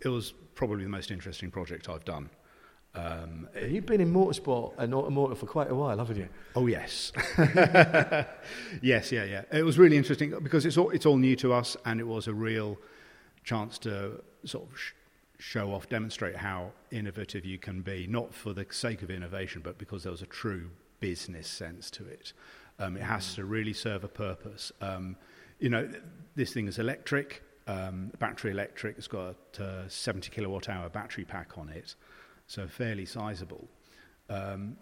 it 0.00 0.08
was 0.08 0.34
probably 0.54 0.84
the 0.84 0.90
most 0.90 1.10
interesting 1.10 1.50
project 1.50 1.88
I've 1.88 2.04
done. 2.04 2.30
Um, 2.94 3.48
You've 3.60 3.86
been 3.86 4.00
in 4.00 4.12
motorsport 4.12 4.74
and 4.78 4.94
automotive 4.94 5.38
for 5.38 5.46
quite 5.46 5.70
a 5.70 5.74
while, 5.74 5.98
haven't 5.98 6.16
you? 6.16 6.28
Oh 6.54 6.66
yes, 6.68 7.10
yes, 8.82 9.10
yeah, 9.10 9.24
yeah. 9.24 9.42
It 9.52 9.64
was 9.64 9.78
really 9.78 9.96
interesting 9.96 10.32
because 10.42 10.64
it's 10.64 10.76
all 10.76 10.90
it's 10.90 11.06
all 11.06 11.16
new 11.16 11.34
to 11.36 11.52
us, 11.52 11.76
and 11.84 12.00
it 12.00 12.06
was 12.06 12.28
a 12.28 12.34
real 12.34 12.78
chance 13.42 13.78
to 13.78 14.22
sort 14.44 14.70
of 14.70 14.78
sh- 14.78 14.92
show 15.38 15.72
off, 15.72 15.88
demonstrate 15.88 16.36
how 16.36 16.70
innovative 16.92 17.44
you 17.44 17.58
can 17.58 17.82
be, 17.82 18.06
not 18.06 18.32
for 18.32 18.52
the 18.52 18.64
sake 18.70 19.02
of 19.02 19.10
innovation, 19.10 19.60
but 19.62 19.76
because 19.76 20.04
there 20.04 20.12
was 20.12 20.22
a 20.22 20.26
true 20.26 20.70
business 21.00 21.48
sense 21.48 21.90
to 21.90 22.06
it. 22.06 22.32
Um, 22.78 22.96
it 22.96 23.02
has 23.02 23.34
to 23.34 23.44
really 23.44 23.72
serve 23.72 24.04
a 24.04 24.08
purpose. 24.08 24.72
Um, 24.80 25.16
you 25.58 25.68
know, 25.68 25.88
this 26.34 26.52
thing 26.52 26.66
is 26.66 26.78
electric, 26.78 27.42
um, 27.66 28.12
battery 28.18 28.50
electric. 28.50 28.98
It's 28.98 29.08
got 29.08 29.36
a 29.58 29.84
70 29.88 30.30
kilowatt 30.30 30.68
hour 30.68 30.88
battery 30.88 31.24
pack 31.24 31.58
on 31.58 31.68
it, 31.68 31.94
so 32.46 32.66
fairly 32.66 33.06
sizable. 33.06 33.68
Um, 34.28 34.76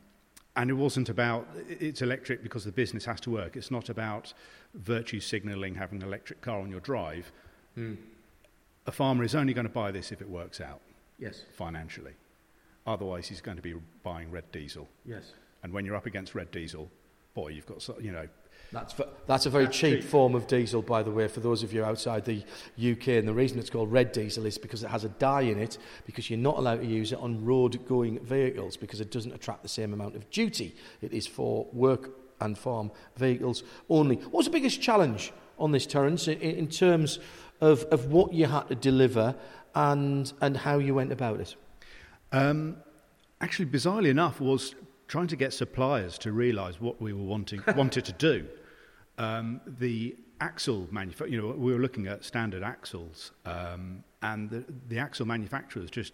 and 0.54 0.70
it 0.70 0.74
wasn't 0.74 1.08
about 1.08 1.46
it's 1.68 2.02
electric 2.02 2.42
because 2.42 2.64
the 2.64 2.72
business 2.72 3.04
has 3.06 3.20
to 3.22 3.30
work. 3.30 3.56
It's 3.56 3.70
not 3.70 3.88
about 3.88 4.34
virtue 4.74 5.20
signaling 5.20 5.74
having 5.74 6.02
an 6.02 6.08
electric 6.08 6.40
car 6.42 6.60
on 6.60 6.70
your 6.70 6.80
drive. 6.80 7.32
Mm. 7.76 7.96
A 8.86 8.92
farmer 8.92 9.24
is 9.24 9.34
only 9.34 9.54
going 9.54 9.66
to 9.66 9.72
buy 9.72 9.90
this 9.90 10.12
if 10.12 10.20
it 10.20 10.28
works 10.28 10.60
out. 10.60 10.80
Yes. 11.18 11.44
Financially. 11.56 12.12
Otherwise, 12.86 13.28
he's 13.28 13.40
going 13.40 13.56
to 13.56 13.62
be 13.62 13.74
buying 14.02 14.30
red 14.30 14.50
diesel. 14.52 14.88
Yes. 15.06 15.32
And 15.62 15.72
when 15.72 15.86
you're 15.86 15.96
up 15.96 16.06
against 16.06 16.34
red 16.34 16.50
diesel, 16.50 16.90
boy, 17.34 17.48
you've 17.48 17.66
got 17.66 17.88
you 18.02 18.12
know 18.12 18.26
that's, 18.72 18.92
for, 18.92 19.06
that's 19.26 19.46
a 19.46 19.50
very 19.50 19.66
that's 19.66 19.76
cheap, 19.76 20.00
cheap, 20.00 20.08
form 20.08 20.34
of 20.34 20.46
diesel, 20.46 20.82
by 20.82 21.02
the 21.02 21.10
way, 21.10 21.28
for 21.28 21.40
those 21.40 21.62
of 21.62 21.72
you 21.72 21.84
outside 21.84 22.24
the 22.24 22.42
UK. 22.78 23.08
And 23.08 23.28
the 23.28 23.34
reason 23.34 23.58
it's 23.58 23.70
called 23.70 23.92
red 23.92 24.12
diesel 24.12 24.46
is 24.46 24.56
because 24.58 24.82
it 24.82 24.88
has 24.88 25.04
a 25.04 25.10
dye 25.10 25.42
in 25.42 25.58
it, 25.58 25.78
because 26.06 26.30
you're 26.30 26.38
not 26.38 26.56
allowed 26.56 26.80
to 26.80 26.86
use 26.86 27.12
it 27.12 27.18
on 27.18 27.44
road 27.44 27.86
going 27.86 28.18
vehicles 28.24 28.76
because 28.76 29.00
it 29.00 29.10
doesn't 29.10 29.32
attract 29.32 29.62
the 29.62 29.68
same 29.68 29.92
amount 29.92 30.16
of 30.16 30.28
duty. 30.30 30.74
It 31.02 31.12
is 31.12 31.26
for 31.26 31.66
work 31.72 32.10
and 32.40 32.56
farm 32.56 32.90
vehicles 33.16 33.62
only. 33.88 34.16
What's 34.16 34.46
the 34.46 34.52
biggest 34.52 34.80
challenge 34.80 35.32
on 35.58 35.72
this, 35.72 35.86
Terence, 35.86 36.26
in, 36.26 36.40
in 36.40 36.68
terms 36.68 37.18
of, 37.60 37.84
of 37.84 38.06
what 38.06 38.32
you 38.32 38.46
had 38.46 38.68
to 38.68 38.74
deliver 38.74 39.34
and, 39.74 40.32
and 40.40 40.56
how 40.56 40.78
you 40.78 40.94
went 40.94 41.12
about 41.12 41.40
it? 41.40 41.54
Um, 42.32 42.78
actually, 43.40 43.66
bizarrely 43.66 44.08
enough, 44.08 44.40
was 44.40 44.74
trying 45.08 45.26
to 45.26 45.36
get 45.36 45.52
suppliers 45.52 46.16
to 46.16 46.32
realise 46.32 46.80
what 46.80 47.00
we 47.00 47.12
were 47.12 47.22
wanting 47.22 47.62
wanted 47.76 48.02
to 48.06 48.12
do. 48.12 48.46
Um, 49.22 49.60
the 49.78 50.16
axle 50.40 50.88
manufacturer, 50.90 51.28
you 51.28 51.40
know, 51.40 51.54
we 51.56 51.72
were 51.72 51.78
looking 51.78 52.08
at 52.08 52.24
standard 52.24 52.64
axles, 52.64 53.30
um, 53.46 54.02
and 54.20 54.50
the, 54.50 54.64
the 54.88 54.98
axle 54.98 55.26
manufacturers 55.26 55.90
just 55.90 56.12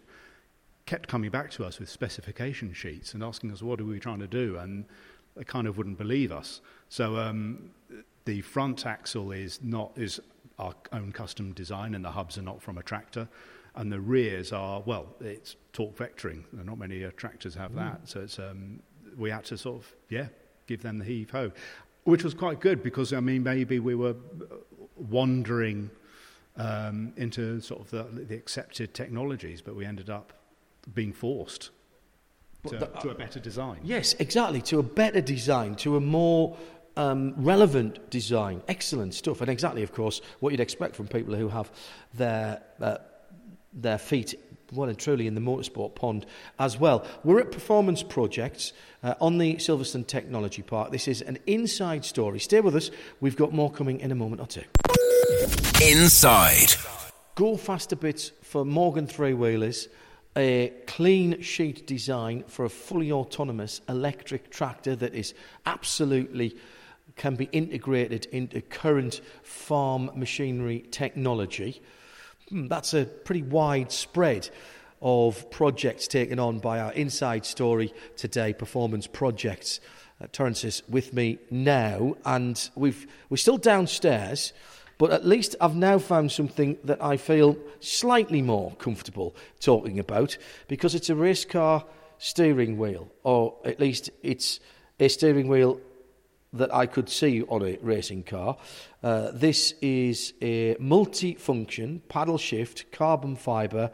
kept 0.84 1.08
coming 1.08 1.30
back 1.30 1.50
to 1.52 1.64
us 1.64 1.78
with 1.78 1.88
specification 1.88 2.72
sheets 2.74 3.14
and 3.14 3.22
asking 3.22 3.50
us 3.50 3.62
what 3.62 3.80
are 3.80 3.84
we 3.84 3.98
trying 3.98 4.18
to 4.18 4.26
do, 4.26 4.58
and 4.58 4.84
they 5.36 5.44
kind 5.44 5.66
of 5.66 5.78
wouldn't 5.78 5.96
believe 5.96 6.30
us. 6.30 6.60
So 6.90 7.16
um, 7.16 7.70
the 8.26 8.42
front 8.42 8.84
axle 8.84 9.32
is 9.32 9.58
not 9.62 9.92
is 9.96 10.20
our 10.58 10.74
own 10.92 11.10
custom 11.12 11.52
design, 11.52 11.94
and 11.94 12.04
the 12.04 12.10
hubs 12.10 12.36
are 12.36 12.42
not 12.42 12.60
from 12.60 12.76
a 12.76 12.82
tractor, 12.82 13.26
and 13.74 13.90
the 13.90 14.00
rears 14.00 14.52
are 14.52 14.82
well, 14.84 15.06
it's 15.20 15.56
torque 15.72 15.96
vectoring. 15.96 16.42
Not 16.52 16.76
many 16.76 17.06
uh, 17.06 17.10
tractors 17.16 17.54
have 17.54 17.72
mm. 17.72 17.76
that, 17.76 18.00
so 18.04 18.20
it's 18.20 18.38
um, 18.38 18.80
we 19.16 19.30
had 19.30 19.46
to 19.46 19.56
sort 19.56 19.76
of 19.76 19.94
yeah 20.10 20.26
give 20.66 20.82
them 20.82 20.98
the 20.98 21.04
heave 21.04 21.30
ho 21.30 21.50
which 22.08 22.24
was 22.24 22.32
quite 22.32 22.58
good 22.58 22.82
because 22.82 23.12
I 23.12 23.20
mean 23.20 23.42
maybe 23.42 23.78
we 23.78 23.94
were 23.94 24.16
wandering 24.96 25.90
um, 26.56 27.12
into 27.16 27.60
sort 27.60 27.80
of 27.82 27.90
the, 27.90 28.24
the, 28.24 28.34
accepted 28.34 28.94
technologies, 28.94 29.60
but 29.60 29.76
we 29.76 29.84
ended 29.84 30.10
up 30.10 30.32
being 30.94 31.12
forced 31.12 31.70
to, 32.66 32.78
to, 32.78 33.10
a 33.10 33.14
better 33.14 33.38
design. 33.38 33.78
Yes, 33.84 34.14
exactly, 34.14 34.60
to 34.62 34.78
a 34.78 34.82
better 34.82 35.20
design, 35.20 35.76
to 35.76 35.96
a 35.96 36.00
more 36.00 36.56
um, 36.96 37.34
relevant 37.36 38.10
design. 38.10 38.62
Excellent 38.66 39.14
stuff, 39.14 39.40
and 39.42 39.50
exactly, 39.50 39.82
of 39.82 39.92
course, 39.92 40.20
what 40.40 40.50
you'd 40.50 40.60
expect 40.60 40.96
from 40.96 41.06
people 41.06 41.34
who 41.34 41.48
have 41.48 41.70
their 42.14 42.62
uh, 42.80 42.96
their 43.72 43.98
feet 43.98 44.34
well 44.72 44.88
and 44.88 44.98
truly 44.98 45.26
in 45.26 45.34
the 45.34 45.40
motorsport 45.40 45.94
pond 45.94 46.26
as 46.58 46.78
well. 46.78 47.06
We're 47.24 47.40
at 47.40 47.52
Performance 47.52 48.02
Projects 48.02 48.72
uh, 49.02 49.14
on 49.20 49.38
the 49.38 49.56
Silverstone 49.56 50.06
Technology 50.06 50.62
Park. 50.62 50.90
This 50.92 51.08
is 51.08 51.22
an 51.22 51.38
inside 51.46 52.04
story. 52.04 52.38
Stay 52.38 52.60
with 52.60 52.76
us. 52.76 52.90
We've 53.20 53.36
got 53.36 53.52
more 53.52 53.70
coming 53.70 54.00
in 54.00 54.12
a 54.12 54.14
moment 54.14 54.40
or 54.40 54.46
two. 54.46 54.64
Inside. 55.82 56.74
Go 57.34 57.56
faster 57.56 57.96
bits 57.96 58.32
for 58.42 58.64
Morgan 58.64 59.06
three 59.06 59.34
wheelers. 59.34 59.88
A 60.36 60.72
clean 60.86 61.40
sheet 61.40 61.86
design 61.86 62.44
for 62.46 62.64
a 62.64 62.68
fully 62.68 63.10
autonomous 63.10 63.80
electric 63.88 64.50
tractor 64.50 64.94
that 64.96 65.14
is 65.14 65.34
absolutely 65.66 66.56
can 67.16 67.34
be 67.34 67.46
integrated 67.46 68.26
into 68.26 68.60
current 68.60 69.20
farm 69.42 70.10
machinery 70.14 70.84
technology. 70.90 71.82
Hmm, 72.50 72.66
that's 72.66 72.94
a 72.94 73.04
pretty 73.04 73.42
wide 73.42 73.92
spread 73.92 74.48
of 75.02 75.50
projects 75.50 76.08
taken 76.08 76.38
on 76.38 76.58
by 76.58 76.80
our 76.80 76.92
inside 76.92 77.44
story 77.44 77.92
today, 78.16 78.52
performance 78.52 79.06
projects. 79.06 79.80
Uh, 80.20 80.26
Terence 80.32 80.64
is 80.64 80.82
with 80.88 81.12
me 81.12 81.38
now, 81.50 82.16
and 82.24 82.70
we've, 82.74 83.06
we're 83.28 83.36
still 83.36 83.58
downstairs, 83.58 84.52
but 84.96 85.10
at 85.10 85.26
least 85.26 85.56
I've 85.60 85.76
now 85.76 85.98
found 85.98 86.32
something 86.32 86.78
that 86.84 87.02
I 87.02 87.18
feel 87.18 87.56
slightly 87.80 88.42
more 88.42 88.72
comfortable 88.76 89.36
talking 89.60 89.98
about 89.98 90.36
because 90.66 90.94
it's 90.94 91.10
a 91.10 91.14
race 91.14 91.44
car 91.44 91.84
steering 92.18 92.78
wheel, 92.78 93.12
or 93.22 93.54
at 93.64 93.78
least 93.78 94.10
it's 94.22 94.58
a 94.98 95.08
steering 95.08 95.48
wheel 95.48 95.80
that 96.52 96.74
I 96.74 96.86
could 96.86 97.08
see 97.08 97.42
on 97.42 97.62
a 97.62 97.78
racing 97.82 98.22
car. 98.24 98.56
Uh, 99.02 99.30
this 99.32 99.74
is 99.82 100.32
a 100.40 100.76
multi-function 100.78 102.02
paddle 102.08 102.38
shift 102.38 102.90
carbon 102.90 103.36
fibre. 103.36 103.90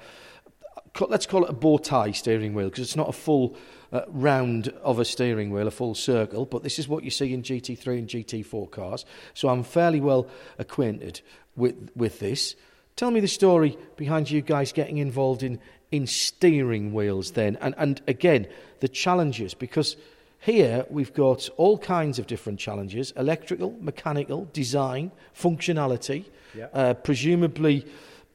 Let's 1.08 1.26
call 1.26 1.44
it 1.44 1.50
a 1.50 1.54
bow 1.54 1.78
tie 1.78 2.12
steering 2.12 2.54
wheel 2.54 2.68
because 2.68 2.84
it's 2.84 2.96
not 2.96 3.08
a 3.08 3.12
full 3.12 3.56
uh, 3.92 4.02
round 4.08 4.68
of 4.82 5.00
a 5.00 5.04
steering 5.04 5.50
wheel, 5.50 5.66
a 5.66 5.72
full 5.72 5.94
circle. 5.94 6.46
But 6.46 6.62
this 6.62 6.78
is 6.78 6.86
what 6.86 7.02
you 7.02 7.10
see 7.10 7.34
in 7.34 7.42
GT3 7.42 7.86
and 7.98 8.08
GT4 8.08 8.70
cars. 8.70 9.04
So 9.34 9.48
I'm 9.48 9.64
fairly 9.64 10.00
well 10.00 10.28
acquainted 10.58 11.20
with 11.56 11.90
with 11.96 12.20
this. 12.20 12.54
Tell 12.96 13.10
me 13.10 13.18
the 13.18 13.28
story 13.28 13.76
behind 13.96 14.30
you 14.30 14.40
guys 14.40 14.72
getting 14.72 14.98
involved 14.98 15.42
in 15.42 15.58
in 15.90 16.06
steering 16.06 16.92
wheels 16.92 17.32
then, 17.32 17.56
and 17.60 17.74
and 17.76 18.00
again 18.06 18.46
the 18.78 18.88
challenges 18.88 19.54
because 19.54 19.96
here 20.44 20.84
we've 20.90 21.14
got 21.14 21.48
all 21.56 21.78
kinds 21.78 22.18
of 22.18 22.26
different 22.26 22.58
challenges 22.60 23.12
electrical, 23.16 23.76
mechanical, 23.80 24.46
design, 24.52 25.10
functionality, 25.34 26.26
yeah. 26.54 26.66
uh, 26.74 26.92
presumably 26.92 27.86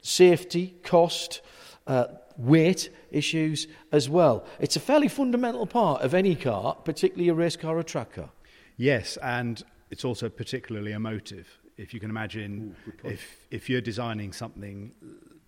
safety, 0.02 0.74
cost, 0.82 1.40
uh, 1.86 2.06
weight 2.36 2.90
issues 3.12 3.68
as 3.92 4.08
well. 4.08 4.44
It's 4.58 4.74
a 4.74 4.80
fairly 4.80 5.06
fundamental 5.06 5.66
part 5.66 6.02
of 6.02 6.12
any 6.12 6.34
car, 6.34 6.74
particularly 6.74 7.28
a 7.28 7.34
race 7.34 7.56
car 7.56 7.78
or 7.78 7.84
track 7.84 8.14
car. 8.14 8.30
Yes, 8.76 9.16
and 9.18 9.62
it's 9.90 10.04
also 10.04 10.28
particularly 10.28 10.92
emotive. 10.92 11.46
If 11.76 11.94
you 11.94 12.00
can 12.00 12.10
imagine, 12.10 12.74
Ooh, 12.88 13.08
if, 13.08 13.46
if 13.52 13.70
you're 13.70 13.80
designing 13.80 14.32
something, 14.32 14.92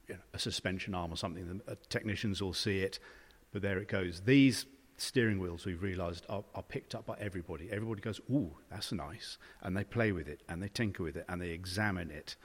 you 0.06 0.14
know, 0.14 0.20
a 0.32 0.38
suspension 0.38 0.94
arm 0.94 1.12
or 1.12 1.16
something, 1.16 1.60
the 1.66 1.76
technicians 1.88 2.40
will 2.40 2.54
see 2.54 2.78
it, 2.78 3.00
but 3.52 3.62
there 3.62 3.78
it 3.78 3.88
goes. 3.88 4.20
These 4.20 4.66
steering 5.02 5.38
wheels 5.38 5.66
we've 5.66 5.82
realized 5.82 6.24
are, 6.28 6.44
are, 6.54 6.62
picked 6.62 6.94
up 6.94 7.06
by 7.06 7.16
everybody. 7.18 7.68
Everybody 7.70 8.00
goes, 8.00 8.20
ooh, 8.30 8.52
that's 8.70 8.92
nice. 8.92 9.38
And 9.62 9.76
they 9.76 9.84
play 9.84 10.12
with 10.12 10.28
it 10.28 10.40
and 10.48 10.62
they 10.62 10.68
tinker 10.68 11.02
with 11.02 11.16
it 11.16 11.24
and 11.28 11.40
they 11.40 11.50
examine 11.50 12.10
it 12.10 12.36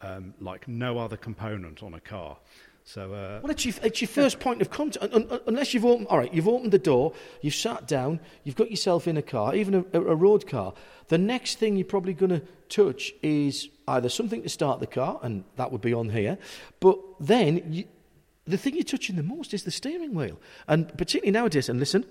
um, 0.00 0.34
like 0.40 0.68
no 0.68 0.98
other 0.98 1.16
component 1.16 1.82
on 1.82 1.94
a 1.94 2.00
car. 2.00 2.38
So, 2.86 3.14
uh, 3.14 3.40
well, 3.42 3.50
it's 3.50 3.64
your, 3.64 3.74
it's 3.82 4.02
your 4.02 4.08
first 4.08 4.38
point 4.40 4.60
of 4.60 4.70
contact. 4.70 5.12
unless 5.46 5.72
you've 5.72 5.86
opened, 5.86 6.06
all 6.08 6.18
right, 6.18 6.32
you've 6.32 6.48
opened 6.48 6.72
the 6.72 6.78
door, 6.78 7.14
you've 7.40 7.54
sat 7.54 7.88
down, 7.88 8.20
you've 8.44 8.56
got 8.56 8.70
yourself 8.70 9.08
in 9.08 9.16
a 9.16 9.22
car, 9.22 9.54
even 9.54 9.86
a, 9.92 10.00
a 10.00 10.14
road 10.14 10.46
car. 10.46 10.74
The 11.08 11.16
next 11.16 11.58
thing 11.58 11.76
you're 11.76 11.86
probably 11.86 12.12
going 12.12 12.30
to 12.30 12.42
touch 12.68 13.12
is 13.22 13.70
either 13.88 14.10
something 14.10 14.42
to 14.42 14.50
start 14.50 14.80
the 14.80 14.86
car, 14.86 15.18
and 15.22 15.44
that 15.56 15.72
would 15.72 15.80
be 15.80 15.94
on 15.94 16.10
here, 16.10 16.36
but 16.80 16.98
then 17.20 17.62
you, 17.72 17.84
the 18.46 18.58
thing 18.58 18.74
you're 18.74 18.84
touching 18.84 19.16
the 19.16 19.22
most 19.22 19.54
is 19.54 19.64
the 19.64 19.70
steering 19.70 20.14
wheel. 20.14 20.38
And 20.68 20.88
particularly 20.98 21.32
nowadays, 21.32 21.68
and 21.68 21.80
listen, 21.80 22.04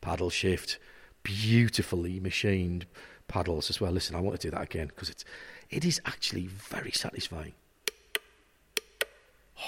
paddle 0.00 0.30
shift, 0.30 0.78
beautifully 1.22 2.20
machined 2.20 2.86
paddles 3.28 3.70
as 3.70 3.80
well. 3.80 3.92
Listen, 3.92 4.16
I 4.16 4.20
want 4.20 4.40
to 4.40 4.46
do 4.48 4.50
that 4.50 4.62
again 4.62 4.88
because 4.88 5.10
it's, 5.10 5.24
it 5.68 5.84
is 5.84 6.00
actually 6.06 6.46
very 6.46 6.90
satisfying. 6.90 7.52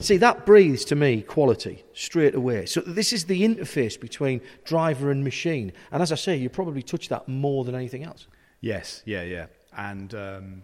See, 0.00 0.16
that 0.18 0.44
breathes 0.46 0.84
to 0.86 0.96
me 0.96 1.22
quality 1.22 1.84
straight 1.92 2.34
away. 2.34 2.66
So, 2.66 2.80
this 2.80 3.12
is 3.12 3.24
the 3.24 3.42
interface 3.42 4.00
between 4.00 4.40
driver 4.64 5.10
and 5.10 5.22
machine. 5.22 5.72
And 5.92 6.02
as 6.02 6.10
I 6.12 6.16
say, 6.16 6.36
you 6.36 6.48
probably 6.48 6.82
touch 6.82 7.08
that 7.08 7.28
more 7.28 7.64
than 7.64 7.74
anything 7.74 8.04
else. 8.04 8.26
Yes, 8.60 9.02
yeah, 9.04 9.22
yeah. 9.22 9.46
And 9.76 10.14
um, 10.14 10.62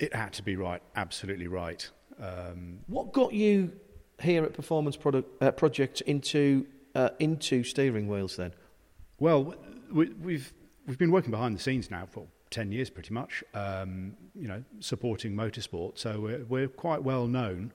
it 0.00 0.14
had 0.14 0.32
to 0.32 0.42
be 0.42 0.56
right, 0.56 0.82
absolutely 0.96 1.46
right. 1.46 1.88
Um, 2.20 2.80
what 2.86 3.12
got 3.12 3.32
you 3.32 3.72
here 4.20 4.44
at 4.44 4.52
Performance 4.52 4.96
Product, 4.96 5.42
uh, 5.42 5.52
Project 5.52 6.00
into 6.02 6.66
uh, 6.94 7.10
into 7.20 7.62
steering 7.62 8.08
wheels 8.08 8.36
then? 8.36 8.52
Well, 9.18 9.54
we, 9.92 10.08
we've 10.08 10.52
we've 10.86 10.98
been 10.98 11.12
working 11.12 11.30
behind 11.30 11.54
the 11.54 11.60
scenes 11.60 11.90
now 11.90 12.06
for 12.10 12.26
10 12.50 12.72
years 12.72 12.90
pretty 12.90 13.14
much, 13.14 13.44
um, 13.54 14.16
you 14.34 14.48
know, 14.48 14.62
supporting 14.80 15.34
motorsport. 15.34 15.96
So 15.98 16.20
we're, 16.20 16.44
we're 16.46 16.68
quite 16.68 17.02
well 17.02 17.26
known. 17.26 17.72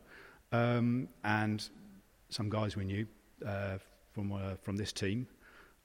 Um, 0.51 1.07
and 1.23 1.67
some 2.29 2.49
guys 2.49 2.75
we 2.75 2.83
knew 2.83 3.07
uh, 3.45 3.77
from, 4.11 4.33
uh, 4.33 4.55
from 4.61 4.75
this 4.75 4.91
team, 4.91 5.27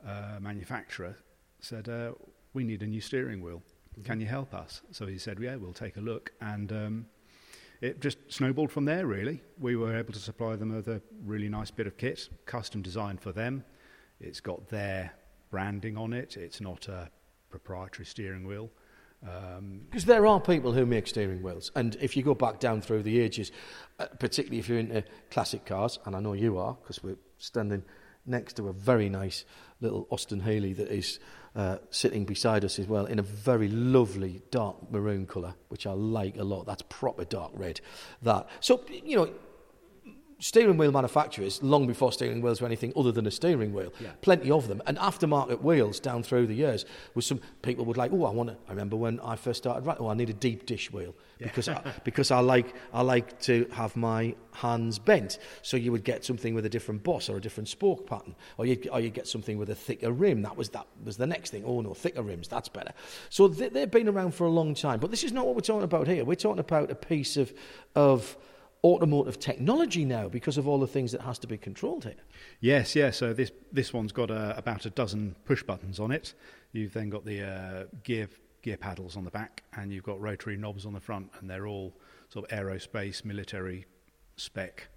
uh, 0.07 0.39
manufacturer, 0.41 1.17
said, 1.61 1.89
uh, 1.89 2.13
We 2.53 2.65
need 2.65 2.83
a 2.83 2.87
new 2.87 3.01
steering 3.01 3.43
wheel. 3.43 3.63
Can 4.05 4.21
you 4.21 4.27
help 4.27 4.55
us? 4.55 4.83
So 4.91 5.07
he 5.07 5.19
said, 5.19 5.39
Yeah, 5.41 5.57
we'll 5.57 5.73
take 5.73 5.97
a 5.97 6.01
look. 6.01 6.33
And 6.41 6.73
um, 6.73 7.07
it 7.81 8.01
just 8.01 8.19
snowballed 8.29 8.71
from 8.71 8.85
there, 8.85 9.07
really. 9.07 9.41
We 9.59 9.77
were 9.77 9.97
able 9.97 10.13
to 10.13 10.19
supply 10.19 10.57
them 10.57 10.75
with 10.75 10.89
a 10.89 11.01
really 11.25 11.49
nice 11.49 11.71
bit 11.71 11.87
of 11.87 11.97
kit, 11.97 12.29
custom 12.45 12.83
designed 12.83 13.21
for 13.21 13.33
them. 13.33 13.65
It's 14.21 14.41
got 14.41 14.69
their 14.69 15.13
branding 15.51 15.97
on 15.97 16.13
it, 16.13 16.37
it's 16.37 16.61
not 16.61 16.89
a 16.89 17.11
proprietary 17.49 18.07
steering 18.07 18.47
wheel. 18.47 18.71
Um, 19.23 19.83
Because 19.91 20.05
there 20.05 20.27
are 20.27 20.41
people 20.41 20.73
who 20.73 20.87
make 20.87 21.07
steering 21.07 21.43
wheels, 21.43 21.71
and 21.75 21.97
if 22.01 22.17
you 22.17 22.23
go 22.23 22.35
back 22.35 22.61
down 22.61 22.81
through 22.81 23.03
the 23.03 23.21
ages, 23.21 23.53
uh, 23.99 24.07
particularly 24.19 24.59
if 24.59 24.69
you're 24.69 24.79
into 24.79 25.05
classic 25.31 25.67
cars, 25.67 25.99
and 26.07 26.15
I 26.17 26.21
know 26.21 26.33
you 26.33 26.57
are, 26.59 26.77
because 26.81 27.03
we're 27.03 27.19
standing 27.39 27.83
next 28.27 28.55
to 28.55 28.69
a 28.69 28.73
very 28.73 29.09
nice 29.09 29.45
little 29.81 30.07
Austin 30.11 30.41
Healey 30.41 30.73
that 30.75 30.89
is 30.89 31.19
uh, 31.57 31.79
sitting 31.91 32.25
beside 32.25 32.65
us 32.65 32.79
as 32.79 32.87
well 32.87 33.07
in 33.07 33.19
a 33.19 33.23
very 33.23 33.69
lovely 33.69 34.43
dark 34.51 34.91
maroon 34.91 35.27
colour, 35.27 35.55
which 35.69 35.87
I 35.87 35.93
like 35.93 36.37
a 36.37 36.45
lot. 36.45 36.67
That's 36.67 36.83
proper 36.83 37.25
dark 37.25 37.53
red. 37.55 37.81
That 38.23 38.49
so 38.61 38.85
you 38.89 39.17
know 39.17 39.31
steering 40.41 40.77
wheel 40.77 40.91
manufacturers, 40.91 41.63
long 41.63 41.87
before 41.87 42.13
steering 42.13 42.41
wheels 42.41 42.61
were 42.61 42.67
anything 42.67 42.93
other 42.97 43.13
than 43.13 43.27
a 43.27 43.31
steering 43.31 43.73
wheel, 43.73 43.93
Yeah. 44.01 44.11
plenty 44.23 44.51
of 44.51 44.69
them. 44.69 44.83
And 44.87 44.97
aftermarket 44.99 45.61
wheels 45.63 46.01
down 46.01 46.23
through 46.23 46.47
the 46.47 46.55
years 46.55 46.85
was 47.15 47.27
some 47.27 47.41
people 47.63 47.85
would 47.85 47.97
like, 47.97 48.11
oh, 48.13 48.25
I 48.25 48.31
want 48.31 48.49
to. 48.49 48.57
I 48.67 48.71
remember 48.71 48.97
when 48.97 49.21
I 49.21 49.37
first 49.37 49.59
started, 49.59 49.87
right? 49.87 49.97
Oh, 50.01 50.09
I 50.09 50.15
need 50.15 50.31
a 50.31 50.35
deep 50.35 50.67
dish 50.67 50.91
wheel 50.93 51.15
because 51.39 51.69
I, 51.69 51.81
because 52.05 52.31
I 52.31 52.41
like 52.41 52.75
I 52.93 53.03
like 53.03 53.39
to 53.43 53.67
have 53.73 53.95
my 53.97 54.35
hands 54.53 54.99
bent. 54.99 55.39
So 55.63 55.77
you 55.77 55.93
would 55.93 56.05
get 56.05 56.25
something 56.25 56.55
with 56.55 56.65
a 56.67 56.71
different 56.71 57.03
boss 57.05 57.29
or 57.29 57.37
a 57.37 57.41
different 57.41 57.69
spoke 57.69 58.07
pattern, 58.07 58.35
or 58.59 58.67
you 58.67 58.81
or 58.91 59.01
you 59.01 59.11
get 59.11 59.27
something 59.29 59.59
with 59.59 59.71
a 59.71 59.75
thicker 59.75 60.11
rim. 60.11 60.43
That 60.43 60.57
was 60.57 60.71
that 60.71 60.87
was 61.05 61.17
the 61.19 61.27
next 61.27 61.51
thing. 61.51 61.65
Oh 61.67 61.81
no, 61.83 61.93
thicker 61.95 62.23
rims, 62.23 62.49
that's 62.49 62.69
better. 62.69 62.93
So 63.29 63.47
they, 63.47 63.69
they've 63.69 63.91
been 63.91 64.09
around 64.09 64.35
for 64.35 64.45
a 64.47 64.51
long 64.51 64.75
time. 64.75 65.01
But 65.01 65.11
this 65.11 65.23
is 65.23 65.33
not 65.33 65.45
what 65.47 65.55
we're 65.55 65.61
talking 65.61 65.85
about 65.85 66.07
here. 66.09 66.25
We're 66.25 66.35
talking 66.35 66.61
about 66.61 66.91
a 66.91 66.95
piece 66.95 67.37
of 67.37 67.53
of 67.95 68.37
automotive 68.83 69.39
technology 69.39 70.05
now 70.05 70.29
because 70.29 70.57
of 70.57 70.67
all 70.67 70.79
the 70.79 70.87
things 70.87 71.13
that 71.13 71.21
has 71.21 71.39
to 71.39 71.47
be 71.47 71.59
controlled 71.59 72.05
here. 72.05 72.15
Yes, 72.61 72.97
yeah. 72.97 73.11
So 73.11 73.33
this 73.33 73.53
this 73.73 73.93
one's 73.93 74.13
got 74.13 74.31
uh, 74.31 74.55
about 74.57 74.87
a 74.87 74.91
dozen 74.91 75.37
push 75.45 75.63
buttons 75.63 76.01
on 76.01 76.11
it. 76.11 76.35
You've 76.73 76.93
then 76.93 77.11
got 77.11 77.25
the 77.25 77.43
uh, 77.43 77.85
gear 78.03 78.29
gear 78.63 78.77
paddles 78.77 79.17
on 79.17 79.25
the 79.25 79.31
back, 79.31 79.63
and 79.75 79.93
you've 79.93 80.05
got 80.05 80.21
rotary 80.21 80.57
knobs 80.57 80.87
on 80.87 80.93
the 80.93 81.01
front, 81.01 81.31
and 81.39 81.49
they're 81.49 81.67
all 81.67 81.95
sort 82.29 82.51
of 82.51 82.59
aerospace 82.59 83.25
military 83.25 83.87
spec 84.37 84.89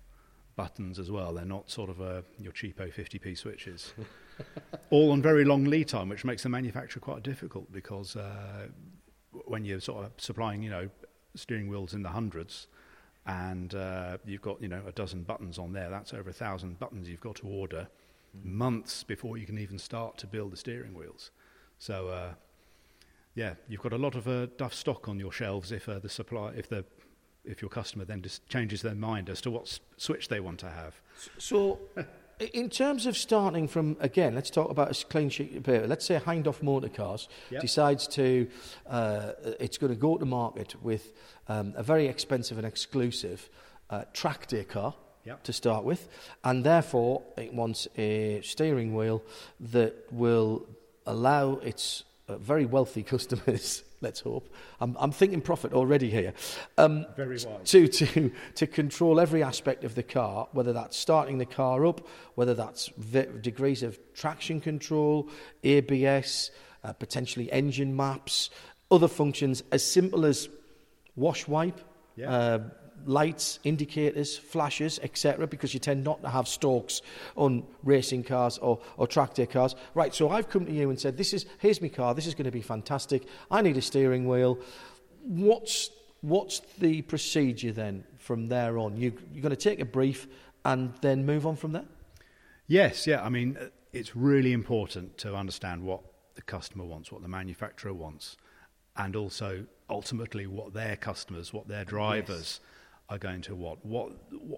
buttons 0.55 0.99
as 0.99 1.09
well. 1.09 1.33
They're 1.33 1.45
not 1.45 1.69
sort 1.69 1.89
of 1.89 2.01
uh, 2.01 2.21
your 2.37 2.51
cheapo 2.51 2.93
50p 2.93 3.37
switches. 3.37 3.93
all 4.89 5.11
on 5.11 5.21
very 5.21 5.45
long 5.45 5.65
lead 5.65 5.87
time, 5.87 6.09
which 6.09 6.25
makes 6.25 6.43
the 6.43 6.49
manufacture 6.49 6.99
quite 6.99 7.23
difficult 7.23 7.71
because 7.71 8.15
uh, 8.15 8.67
when 9.45 9.65
you're 9.65 9.79
sort 9.79 10.05
of 10.05 10.11
supplying, 10.17 10.61
you 10.61 10.69
know, 10.69 10.89
steering 11.35 11.67
wheels 11.67 11.93
in 11.93 12.03
the 12.03 12.09
hundreds, 12.09 12.67
and 13.25 13.73
uh, 13.75 14.17
you've 14.25 14.41
got 14.41 14.61
you 14.61 14.67
know 14.67 14.81
a 14.87 14.91
dozen 14.91 15.23
buttons 15.23 15.57
on 15.57 15.73
there. 15.73 15.89
That's 15.89 16.13
over 16.13 16.29
a 16.29 16.33
thousand 16.33 16.79
buttons 16.79 17.07
you've 17.09 17.21
got 17.21 17.35
to 17.37 17.47
order 17.47 17.87
months 18.43 19.03
before 19.03 19.37
you 19.37 19.45
can 19.45 19.57
even 19.57 19.77
start 19.77 20.17
to 20.17 20.27
build 20.27 20.51
the 20.51 20.57
steering 20.57 20.93
wheels. 20.93 21.31
So 21.77 22.07
uh, 22.09 22.33
yeah, 23.35 23.55
you've 23.67 23.81
got 23.81 23.93
a 23.93 23.97
lot 23.97 24.15
of 24.15 24.27
uh, 24.27 24.47
duff 24.57 24.73
stock 24.73 25.07
on 25.07 25.19
your 25.19 25.31
shelves 25.31 25.71
if 25.71 25.87
uh, 25.87 25.99
the 25.99 26.09
supply 26.09 26.53
if 26.55 26.67
the 26.69 26.85
if 27.45 27.61
your 27.61 27.69
customer 27.69 28.05
then 28.05 28.21
just 28.21 28.47
changes 28.47 28.81
their 28.81 28.95
mind 28.95 29.29
as 29.29 29.41
to 29.41 29.51
what 29.51 29.63
s- 29.63 29.81
switch 29.97 30.29
they 30.29 30.39
want 30.39 30.59
to 30.59 30.69
have. 30.69 30.95
So, 31.37 31.79
in 32.39 32.69
terms 32.69 33.05
of 33.05 33.17
starting 33.17 33.67
from 33.67 33.97
again, 33.99 34.35
let's 34.35 34.49
talk 34.49 34.69
about 34.69 34.91
a 34.91 35.05
clean 35.05 35.29
sheet 35.29 35.55
of 35.55 35.63
paper. 35.63 35.87
Let's 35.87 36.05
say 36.05 36.19
Hindhaugh 36.19 36.61
Motor 36.61 36.89
Cars 36.89 37.27
Yep. 37.51 37.61
decides 37.61 38.07
to, 38.09 38.47
uh, 38.87 39.31
it's 39.59 39.77
going 39.77 39.93
to 39.93 39.99
go 39.99 40.17
to 40.17 40.25
market 40.25 40.75
with 40.81 41.11
um, 41.47 41.73
a 41.75 41.83
very 41.83 42.07
expensive 42.07 42.57
and 42.57 42.65
exclusive 42.67 43.49
uh, 43.89 44.03
track 44.13 44.47
day 44.47 44.63
car. 44.63 44.95
Yep. 45.25 45.43
To 45.43 45.53
start 45.53 45.85
with, 45.85 46.09
and 46.43 46.65
therefore 46.65 47.23
it 47.37 47.53
wants 47.53 47.87
a 47.97 48.41
steering 48.41 48.93
wheel 48.93 49.23
that 49.71 49.95
will 50.11 50.67
allow 51.05 51.53
its 51.63 52.03
uh, 52.27 52.35
very 52.37 52.65
wealthy 52.65 53.03
customers. 53.13 53.83
Let's 54.03 54.19
hope. 54.19 54.53
I'm, 54.81 54.95
I'm 54.99 55.11
thinking 55.11 55.39
profit 55.41 55.71
already 55.73 56.09
here. 56.09 56.33
Um, 56.77 57.05
Very 57.15 57.37
wise. 57.37 57.71
to, 57.71 57.87
to, 57.87 58.31
to 58.55 58.67
control 58.67 59.19
every 59.19 59.41
aspect 59.41 59.85
of 59.85 59.95
the 59.95 60.03
car, 60.03 60.47
whether 60.51 60.73
that's 60.73 60.97
starting 60.97 61.37
the 61.37 61.45
car 61.45 61.85
up, 61.85 62.05
whether 62.35 62.53
that's 62.53 62.89
v- 62.97 63.25
degrees 63.41 63.81
of 63.81 63.97
traction 64.13 64.59
control, 64.59 65.29
ABS, 65.63 66.51
uh, 66.83 66.91
potentially 66.93 67.49
engine 67.51 67.95
maps, 67.95 68.49
other 68.91 69.07
functions 69.07 69.63
as 69.71 69.83
simple 69.85 70.25
as 70.25 70.49
wash 71.15 71.47
wipe, 71.47 71.79
Yeah. 72.17 72.29
uh, 72.31 72.59
lights, 73.05 73.59
indicators, 73.63 74.37
flashes, 74.37 74.99
etc., 75.03 75.47
because 75.47 75.73
you 75.73 75.79
tend 75.79 76.03
not 76.03 76.21
to 76.21 76.29
have 76.29 76.47
stalks 76.47 77.01
on 77.35 77.63
racing 77.83 78.23
cars 78.23 78.57
or, 78.57 78.79
or 78.97 79.07
track 79.07 79.33
day 79.33 79.45
cars. 79.45 79.75
Right, 79.93 80.13
so 80.13 80.29
I've 80.29 80.49
come 80.49 80.65
to 80.65 80.71
you 80.71 80.89
and 80.89 80.99
said, 80.99 81.17
this 81.17 81.33
is, 81.33 81.45
here's 81.59 81.81
my 81.81 81.89
car, 81.89 82.13
this 82.13 82.27
is 82.27 82.35
going 82.35 82.45
to 82.45 82.51
be 82.51 82.61
fantastic, 82.61 83.27
I 83.51 83.61
need 83.61 83.77
a 83.77 83.81
steering 83.81 84.27
wheel. 84.27 84.59
What's, 85.23 85.89
what's 86.21 86.61
the 86.79 87.01
procedure 87.03 87.71
then 87.71 88.03
from 88.17 88.47
there 88.47 88.77
on? 88.77 88.97
You, 88.97 89.13
you're 89.31 89.41
going 89.41 89.49
to 89.51 89.55
take 89.55 89.79
a 89.79 89.85
brief 89.85 90.27
and 90.65 90.93
then 91.01 91.25
move 91.25 91.45
on 91.45 91.55
from 91.55 91.73
there? 91.73 91.85
Yes, 92.67 93.05
yeah. 93.05 93.23
I 93.23 93.29
mean, 93.29 93.57
it's 93.91 94.15
really 94.15 94.53
important 94.53 95.17
to 95.19 95.35
understand 95.35 95.83
what 95.83 96.01
the 96.35 96.41
customer 96.41 96.85
wants, 96.85 97.11
what 97.11 97.21
the 97.21 97.27
manufacturer 97.27 97.93
wants, 97.93 98.37
and 98.95 99.15
also 99.15 99.65
ultimately 99.89 100.47
what 100.47 100.73
their 100.73 100.95
customers, 100.95 101.53
what 101.53 101.67
their 101.67 101.85
drivers 101.85 102.59
are 103.13 103.19
going 103.19 103.41
to 103.41 103.55
want. 103.55 103.85
What 103.85 104.11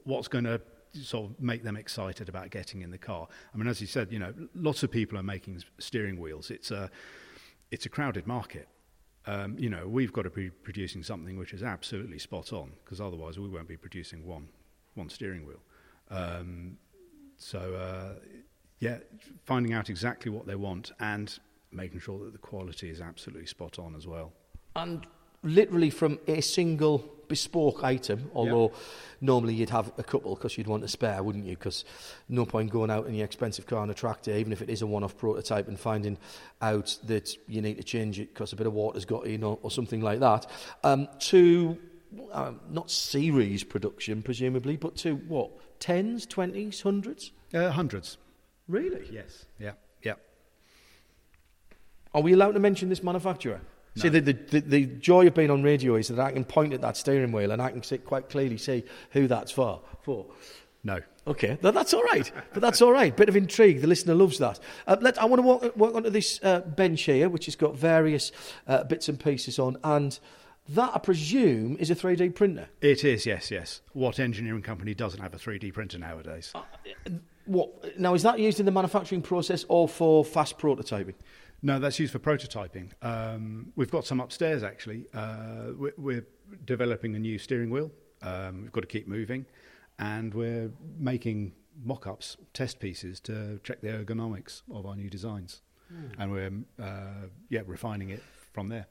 what's 0.05 0.27
going 0.27 0.45
to 0.45 0.61
sort 0.93 1.29
of 1.29 1.41
make 1.41 1.63
them 1.63 1.75
excited 1.75 2.29
about 2.29 2.49
getting 2.49 2.81
in 2.81 2.89
the 2.89 2.97
car. 2.97 3.27
I 3.53 3.57
mean, 3.57 3.67
as 3.67 3.81
you 3.81 3.87
said, 3.87 4.11
you 4.11 4.19
know, 4.19 4.33
lots 4.55 4.81
of 4.81 4.91
people 4.91 5.17
are 5.19 5.23
making 5.23 5.61
steering 5.77 6.19
wheels. 6.19 6.49
It's 6.49 6.71
a 6.71 6.89
it's 7.71 7.85
a 7.85 7.89
crowded 7.89 8.25
market. 8.25 8.67
Um, 9.27 9.57
you 9.57 9.69
know, 9.69 9.87
we've 9.87 10.13
got 10.13 10.21
to 10.21 10.29
be 10.29 10.49
producing 10.49 11.03
something 11.03 11.37
which 11.37 11.51
is 11.51 11.63
absolutely 11.63 12.19
spot 12.19 12.53
on 12.53 12.71
because 12.83 13.01
otherwise 13.01 13.39
we 13.39 13.49
won't 13.49 13.67
be 13.67 13.77
producing 13.77 14.25
one 14.25 14.47
one 14.93 15.09
steering 15.09 15.45
wheel. 15.45 15.61
Um, 16.09 16.77
so 17.37 17.59
uh, 17.75 18.19
yeah, 18.79 18.99
finding 19.45 19.73
out 19.73 19.89
exactly 19.89 20.31
what 20.31 20.47
they 20.47 20.55
want 20.55 20.91
and 20.99 21.37
making 21.71 21.99
sure 21.99 22.23
that 22.23 22.31
the 22.31 22.39
quality 22.39 22.89
is 22.89 23.01
absolutely 23.01 23.47
spot 23.47 23.79
on 23.79 23.95
as 23.95 24.07
well. 24.07 24.31
And 24.77 25.05
literally 25.45 25.89
from 25.89 26.19
a 26.27 26.41
single 26.41 27.03
bespoke 27.27 27.83
item, 27.83 28.29
although 28.35 28.71
normally 29.21 29.53
you'd 29.53 29.69
have 29.69 29.91
a 29.97 30.03
couple 30.03 30.35
because 30.35 30.57
you'd 30.57 30.67
want 30.67 30.83
a 30.83 30.87
spare, 30.87 31.23
wouldn't 31.23 31.45
you? 31.45 31.55
Because 31.55 31.85
no 32.29 32.45
point 32.45 32.69
going 32.69 32.91
out 32.91 33.07
in 33.07 33.15
your 33.15 33.25
expensive 33.25 33.65
car 33.65 33.79
on 33.79 33.89
a 33.89 33.93
tractor, 33.93 34.31
even 34.31 34.51
if 34.51 34.61
it 34.61 34.69
is 34.69 34.81
a 34.81 34.87
one-off 34.87 35.17
prototype, 35.17 35.67
and 35.67 35.79
finding 35.79 36.17
out 36.61 36.97
that 37.05 37.35
you 37.47 37.61
need 37.61 37.77
to 37.77 37.83
change 37.83 38.19
it 38.19 38.33
because 38.33 38.53
a 38.53 38.55
bit 38.55 38.67
of 38.67 38.73
water's 38.73 39.05
got 39.05 39.25
in 39.25 39.43
or, 39.43 39.57
or 39.61 39.71
something 39.71 40.01
like 40.01 40.19
that, 40.19 40.45
um, 40.83 41.07
to 41.19 41.77
um, 42.31 42.59
not 42.69 42.91
series 42.91 43.63
production, 43.63 44.21
presumably, 44.21 44.77
but 44.77 44.95
to 44.97 45.15
what, 45.15 45.51
tens, 45.79 46.25
twenties, 46.25 46.81
hundreds? 46.81 47.31
Uh, 47.53 47.71
hundreds. 47.71 48.17
Really? 48.67 49.07
Yes. 49.11 49.45
Yeah. 49.59 49.71
Yeah. 50.03 50.13
Are 52.13 52.21
we 52.21 52.33
allowed 52.33 52.53
to 52.53 52.59
mention 52.59 52.89
this 52.89 53.03
manufacturer? 53.03 53.61
See, 53.95 54.09
the, 54.09 54.19
the, 54.19 54.33
the, 54.33 54.59
the 54.59 54.85
joy 54.85 55.27
of 55.27 55.33
being 55.33 55.49
on 55.49 55.63
radio 55.63 55.95
is 55.95 56.09
that 56.09 56.19
I 56.19 56.31
can 56.31 56.43
point 56.43 56.73
at 56.73 56.81
that 56.81 56.97
steering 56.97 57.31
wheel 57.31 57.51
and 57.51 57.61
I 57.61 57.71
can 57.71 57.81
see, 57.81 57.97
quite 57.97 58.29
clearly 58.29 58.57
see 58.57 58.83
who 59.11 59.27
that's 59.27 59.51
for. 59.51 59.81
for. 60.01 60.25
No. 60.83 60.99
Okay, 61.27 61.57
no, 61.63 61.71
that's 61.71 61.93
all 61.93 62.03
right. 62.03 62.31
But 62.53 62.61
that's 62.61 62.81
all 62.81 62.91
right. 62.91 63.15
Bit 63.15 63.29
of 63.29 63.35
intrigue. 63.35 63.81
The 63.81 63.87
listener 63.87 64.13
loves 64.13 64.37
that. 64.37 64.59
Uh, 64.85 64.97
let, 65.01 65.17
I 65.17 65.25
want 65.25 65.39
to 65.39 65.47
walk, 65.47 65.75
walk 65.75 65.95
onto 65.95 66.11
this 66.11 66.39
uh, 66.43 66.59
bench 66.59 67.01
here, 67.03 67.29
which 67.29 67.45
has 67.45 67.55
got 67.55 67.75
various 67.75 68.31
uh, 68.67 68.83
bits 68.83 69.09
and 69.09 69.19
pieces 69.19 69.57
on, 69.57 69.77
and 69.83 70.19
that, 70.69 70.91
I 70.93 70.99
presume, 70.99 71.77
is 71.77 71.89
a 71.89 71.95
3D 71.95 72.35
printer. 72.35 72.67
It 72.81 73.03
is. 73.03 73.25
Yes. 73.25 73.49
Yes. 73.49 73.81
What 73.93 74.19
engineering 74.19 74.61
company 74.61 74.93
doesn't 74.93 75.21
have 75.21 75.33
a 75.33 75.37
3D 75.37 75.73
printer 75.73 75.97
nowadays? 75.97 76.53
What 77.45 77.99
now 77.99 78.13
is 78.13 78.23
that 78.23 78.39
used 78.39 78.59
in 78.59 78.65
the 78.65 78.71
manufacturing 78.71 79.21
process 79.21 79.65
or 79.67 79.87
for 79.87 80.25
fast 80.25 80.57
prototyping? 80.57 81.13
No, 81.65 81.79
that's 81.79 81.97
used 81.97 82.11
for 82.11 82.19
prototyping. 82.19 82.91
Um, 83.01 83.73
we've 83.75 83.89
got 83.89 84.05
some 84.05 84.19
upstairs 84.19 84.61
actually. 84.61 85.07
Uh, 85.15 85.71
we're, 85.75 85.95
we're 85.97 86.27
developing 86.63 87.15
a 87.15 87.19
new 87.19 87.39
steering 87.39 87.71
wheel. 87.71 87.91
Um, 88.21 88.61
we've 88.61 88.71
got 88.71 88.81
to 88.81 88.87
keep 88.87 89.07
moving, 89.07 89.47
and 89.97 90.31
we're 90.35 90.69
making 90.99 91.53
mock-ups, 91.83 92.37
test 92.53 92.79
pieces 92.79 93.19
to 93.21 93.59
check 93.63 93.81
the 93.81 93.87
ergonomics 93.87 94.61
of 94.71 94.85
our 94.85 94.95
new 94.95 95.09
designs, 95.09 95.63
and 96.19 96.31
we're 96.31 96.51
uh, 96.79 97.29
yeah 97.49 97.61
refining 97.65 98.11
it 98.11 98.21
from 98.53 98.69
there. 98.69 98.85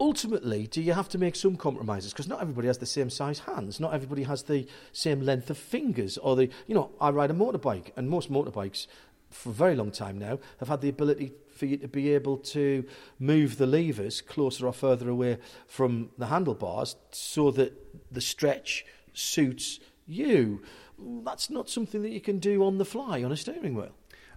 ultimately, 0.00 0.66
do 0.66 0.80
you 0.82 0.92
have 0.92 1.08
to 1.10 1.18
make 1.18 1.36
some 1.36 1.56
compromises? 1.56 2.12
Because 2.12 2.28
not 2.28 2.40
everybody 2.40 2.66
has 2.68 2.78
the 2.78 2.86
same 2.86 3.10
size 3.10 3.40
hands. 3.40 3.80
Not 3.80 3.92
everybody 3.94 4.22
has 4.24 4.44
the 4.44 4.66
same 4.92 5.20
length 5.20 5.50
of 5.50 5.58
fingers. 5.58 6.18
Or 6.18 6.36
the, 6.36 6.50
you 6.66 6.74
know, 6.74 6.90
I 7.00 7.10
ride 7.10 7.30
a 7.30 7.34
motorbike, 7.34 7.92
and 7.96 8.08
most 8.08 8.30
motorbikes, 8.30 8.86
for 9.30 9.50
a 9.50 9.52
very 9.52 9.74
long 9.74 9.90
time 9.90 10.18
now, 10.18 10.38
have 10.58 10.68
had 10.68 10.80
the 10.80 10.88
ability 10.88 11.32
for 11.50 11.66
you 11.66 11.76
to 11.78 11.88
be 11.88 12.14
able 12.14 12.36
to 12.38 12.84
move 13.18 13.58
the 13.58 13.66
levers 13.66 14.20
closer 14.20 14.66
or 14.66 14.72
further 14.72 15.08
away 15.08 15.38
from 15.66 16.10
the 16.18 16.26
handlebars 16.26 16.96
so 17.10 17.50
that 17.50 17.72
the 18.12 18.20
stretch 18.20 18.84
suits 19.12 19.80
you. 20.06 20.62
That's 20.98 21.50
not 21.50 21.68
something 21.68 22.02
that 22.02 22.10
you 22.10 22.20
can 22.20 22.38
do 22.38 22.64
on 22.64 22.78
the 22.78 22.84
fly 22.84 23.22
on 23.22 23.32
a 23.32 23.36
steering 23.36 23.74
wheel. 23.74 23.92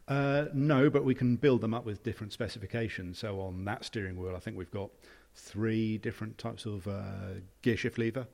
Uh, 0.07 0.45
no, 0.53 0.89
but 0.89 1.05
we 1.05 1.15
can 1.15 1.37
build 1.37 1.61
them 1.61 1.73
up 1.73 1.85
with 1.85 2.03
different 2.03 2.33
specifications. 2.33 3.19
So 3.19 3.39
on 3.39 3.63
that 3.65 3.85
steering 3.85 4.17
wheel, 4.17 4.35
I 4.35 4.39
think 4.39 4.57
we've 4.57 4.71
got 4.71 4.89
three 5.35 5.97
different 5.97 6.37
types 6.37 6.65
of 6.65 6.87
uh, 6.87 7.39
gear 7.61 7.77
shift 7.77 7.97
lever 7.97 8.27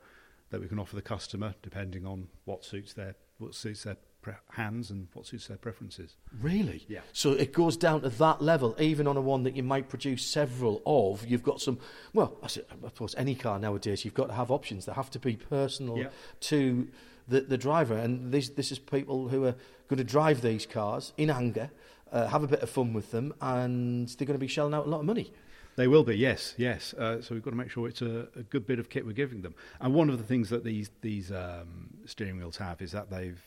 that 0.49 0.61
we 0.61 0.67
can 0.67 0.79
offer 0.79 0.95
the 0.95 1.01
customer 1.01 1.53
depending 1.61 2.05
on 2.05 2.27
what 2.45 2.63
suits 2.63 2.93
their 2.93 3.15
what 3.37 3.53
suits 3.53 3.83
their 3.83 3.97
pre- 4.31 4.63
hands 4.63 4.89
and 4.91 5.07
what 5.13 5.25
suits 5.25 5.47
their 5.47 5.57
preferences. 5.57 6.15
Really? 6.41 6.83
Yeah. 6.87 7.01
So 7.13 7.31
it 7.31 7.53
goes 7.53 7.77
down 7.77 8.01
to 8.01 8.09
that 8.09 8.41
level, 8.41 8.75
even 8.79 9.07
on 9.07 9.17
a 9.17 9.21
one 9.21 9.43
that 9.43 9.55
you 9.55 9.63
might 9.63 9.89
produce 9.89 10.25
several 10.25 10.81
of. 10.85 11.25
You've 11.25 11.43
got 11.43 11.61
some. 11.61 11.79
Well, 12.13 12.37
I 12.43 12.47
suppose 12.47 13.15
any 13.17 13.35
car 13.35 13.59
nowadays, 13.59 14.03
you've 14.05 14.13
got 14.13 14.27
to 14.27 14.33
have 14.33 14.51
options. 14.51 14.85
They 14.85 14.93
have 14.93 15.09
to 15.11 15.19
be 15.19 15.35
personal 15.35 15.97
Yeah. 15.97 16.09
to 16.41 16.87
the, 17.27 17.41
the 17.41 17.57
driver, 17.57 17.95
and 17.97 18.31
this 18.31 18.49
this 18.49 18.71
is 18.71 18.79
people 18.79 19.27
who 19.29 19.45
are 19.45 19.55
going 19.87 19.97
to 19.97 20.03
drive 20.03 20.41
these 20.41 20.65
cars 20.65 21.13
in 21.17 21.29
anger, 21.29 21.69
uh, 22.11 22.27
have 22.27 22.43
a 22.43 22.47
bit 22.47 22.61
of 22.61 22.69
fun 22.69 22.93
with 22.93 23.11
them, 23.11 23.33
and 23.41 24.07
they're 24.09 24.27
going 24.27 24.39
to 24.39 24.45
be 24.45 24.47
shelling 24.47 24.73
out 24.73 24.85
a 24.85 24.89
lot 24.89 24.99
of 24.99 25.05
money. 25.05 25.31
They 25.77 25.87
will 25.87 26.03
be, 26.03 26.17
yes, 26.17 26.55
yes. 26.57 26.93
Uh, 26.95 27.21
so 27.21 27.35
we've 27.35 27.43
got 27.43 27.51
to 27.51 27.55
make 27.57 27.69
sure 27.69 27.87
it's 27.87 28.01
a, 28.01 28.27
a 28.35 28.41
good 28.41 28.65
bit 28.65 28.79
of 28.79 28.89
kit 28.89 29.05
we're 29.05 29.11
giving 29.11 29.43
them. 29.43 29.53
And 29.79 29.93
one 29.93 30.09
of 30.09 30.17
the 30.17 30.23
things 30.23 30.49
that 30.49 30.63
these 30.63 30.89
these 31.01 31.31
um, 31.31 31.89
steering 32.05 32.37
wheels 32.37 32.57
have 32.57 32.81
is 32.81 32.91
that 32.93 33.09
they've 33.11 33.39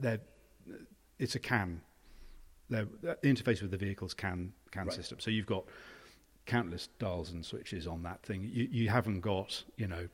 they're 0.00 0.20
it's 1.18 1.34
a 1.34 1.38
CAN. 1.38 1.82
They're, 2.70 2.86
the 3.02 3.16
interface 3.24 3.60
with 3.62 3.70
the 3.70 3.76
vehicle's 3.76 4.14
CAN 4.14 4.52
CAN 4.70 4.86
Right. 4.86 4.94
system. 4.94 5.18
So 5.20 5.30
you've 5.30 5.46
got 5.46 5.64
countless 6.46 6.88
dials 6.98 7.30
and 7.30 7.44
switches 7.44 7.86
on 7.86 8.02
that 8.04 8.22
thing. 8.22 8.42
You, 8.42 8.68
you 8.70 8.88
haven't 8.88 9.20
got 9.20 9.62
you 9.76 9.86
know 9.88 10.08